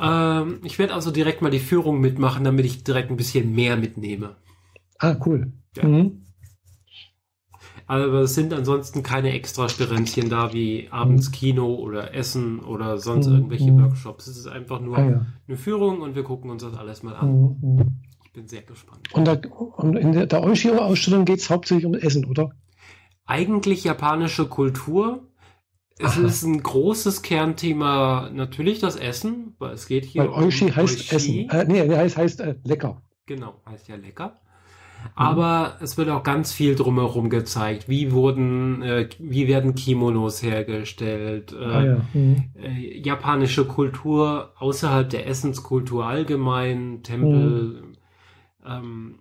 [0.00, 3.76] Ähm, ich werde also direkt mal die Führung mitmachen, damit ich direkt ein bisschen mehr
[3.76, 4.36] mitnehme.
[4.98, 5.52] Ah, cool.
[5.76, 5.86] Ja.
[5.86, 6.24] Mhm.
[7.88, 11.32] Aber es sind ansonsten keine extra Sperenzchen da, wie abends mhm.
[11.32, 13.34] Kino oder Essen oder sonst mhm.
[13.36, 13.82] irgendwelche mhm.
[13.82, 14.26] Workshops.
[14.26, 15.26] Es ist einfach nur ah, ja.
[15.48, 17.90] eine Führung und wir gucken uns das alles mal an.
[18.26, 19.08] Ich bin sehr gespannt.
[19.14, 19.40] Und, da,
[19.76, 22.50] und in der, der Oishiro-Ausstellung geht es hauptsächlich um Essen, oder?
[23.24, 25.26] Eigentlich japanische Kultur.
[25.98, 26.26] Es Aha.
[26.26, 30.98] ist ein großes Kernthema natürlich das Essen, weil es geht hier weil um Oishi heißt
[31.10, 31.46] Oishi.
[31.46, 31.50] Essen.
[31.50, 33.00] Äh, nee, heißt, heißt äh, lecker.
[33.24, 34.38] Genau, heißt ja lecker.
[35.14, 35.84] Aber mhm.
[35.84, 37.88] es wird auch ganz viel drumherum gezeigt.
[37.88, 41.52] Wie wurden, äh, wie werden Kimonos hergestellt?
[41.52, 42.00] Äh, ah, ja.
[42.14, 42.44] mhm.
[42.54, 47.82] äh, japanische Kultur außerhalb der Essenskultur allgemein, Tempel.
[47.82, 47.96] Mhm.
[48.64, 49.14] Ähm,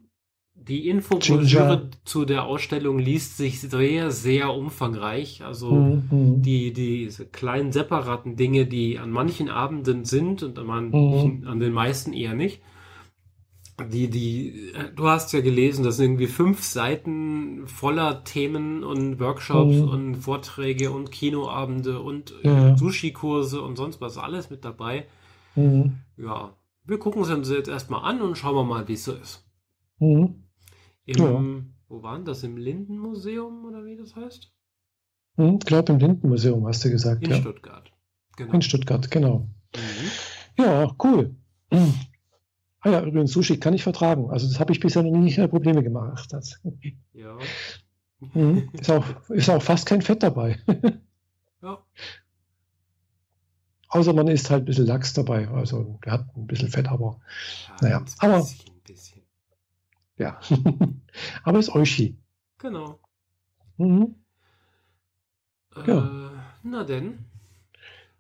[0.53, 5.43] die Infobroschüre zu der Ausstellung liest sich sehr, sehr umfangreich.
[5.43, 6.03] Also mhm.
[6.11, 6.41] mhm.
[6.41, 11.47] die, diese kleinen separaten Dinge, die an manchen Abenden sind und an, manchen, mhm.
[11.47, 12.61] an den meisten eher nicht
[13.85, 19.75] die, die, du hast ja gelesen, das sind irgendwie fünf Seiten voller Themen und Workshops
[19.75, 19.89] mhm.
[19.89, 22.75] und Vorträge und Kinoabende und ja.
[22.75, 25.05] Sushi-Kurse und sonst was, alles mit dabei.
[25.55, 25.99] Mhm.
[26.17, 26.55] Ja,
[26.85, 29.45] wir gucken es uns jetzt erstmal an und schauen wir mal, wie es so ist.
[29.99, 30.43] Mhm.
[31.05, 31.63] Im, ja.
[31.87, 32.43] wo waren das?
[32.43, 34.51] Im Lindenmuseum oder wie das heißt?
[35.37, 37.23] Ich mhm, glaube, im Lindenmuseum hast du gesagt.
[37.23, 37.37] In ja.
[37.37, 37.91] Stuttgart.
[38.37, 38.53] Genau.
[38.53, 39.47] In Stuttgart, genau.
[39.75, 40.63] Mhm.
[40.63, 41.35] Ja, cool.
[42.81, 44.29] Ah ja, übrigens, Sushi kann ich vertragen.
[44.29, 46.31] Also das habe ich bisher noch nie äh, Probleme gemacht.
[46.31, 46.61] Das,
[47.13, 47.37] ja.
[48.19, 48.69] Mhm.
[48.73, 50.59] Ist, auch, ist auch fast kein Fett dabei.
[51.61, 51.83] ja.
[53.89, 55.47] Außer man isst halt ein bisschen Lachs dabei.
[55.47, 57.19] Also der hat ein bisschen Fett, aber
[57.67, 57.97] ja, naja.
[57.97, 59.21] Ein aber, bisschen, bisschen.
[60.17, 60.39] Ja.
[61.43, 62.17] aber ist Oishi.
[62.57, 62.99] Genau.
[63.77, 64.15] Mhm.
[65.75, 66.31] Äh, ja.
[66.63, 67.19] Na denn.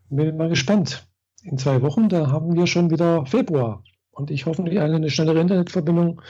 [0.09, 1.07] Bin mal gespannt.
[1.43, 3.83] In zwei Wochen, da haben wir schon wieder Februar
[4.17, 6.21] und ich hoffentlich eine schnellere Internetverbindung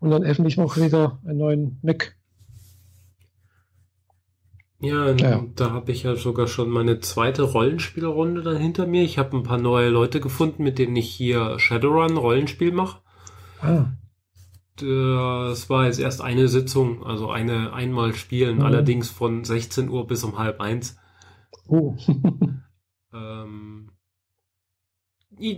[0.00, 2.16] und dann öffentlich auch wieder einen neuen Mac.
[4.80, 5.44] Ja, ja.
[5.54, 9.04] da habe ich ja sogar schon meine zweite Rollenspielrunde dann hinter mir.
[9.04, 13.00] Ich habe ein paar neue Leute gefunden, mit denen ich hier Shadowrun Rollenspiel mache.
[13.60, 13.86] Ah.
[14.76, 18.64] Das war jetzt erst eine Sitzung, also eine einmal spielen, mhm.
[18.64, 20.98] allerdings von 16 Uhr bis um halb eins.
[21.68, 21.96] Oh.
[23.14, 23.92] ähm,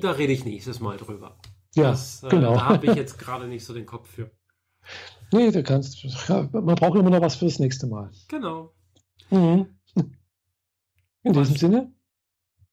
[0.00, 1.38] da rede ich nächstes Mal drüber.
[1.78, 2.54] Ja, das, äh, genau.
[2.54, 4.30] Da habe ich jetzt gerade nicht so den Kopf für.
[5.32, 6.04] Nee, du kannst.
[6.28, 8.10] Man braucht immer noch was fürs nächste Mal.
[8.28, 8.72] Genau.
[9.30, 9.66] Mhm.
[11.22, 11.60] In diesem was?
[11.60, 11.92] Sinne?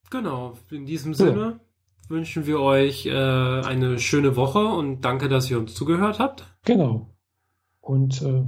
[0.09, 2.09] Genau, in diesem Sinne ja.
[2.09, 6.45] wünschen wir euch äh, eine schöne Woche und danke, dass ihr uns zugehört habt.
[6.63, 7.13] Genau.
[7.81, 8.45] Und äh,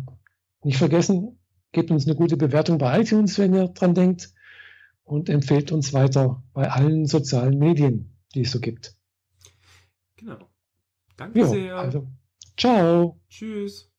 [0.63, 1.39] nicht vergessen,
[1.71, 4.33] gebt uns eine gute Bewertung bei iTunes, wenn ihr dran denkt.
[5.03, 8.95] Und empfehlt uns weiter bei allen sozialen Medien, die es so gibt.
[10.17, 10.46] Genau.
[11.17, 11.75] Danke jo, sehr.
[11.77, 12.07] Also,
[12.57, 13.19] ciao.
[13.29, 13.91] Tschüss.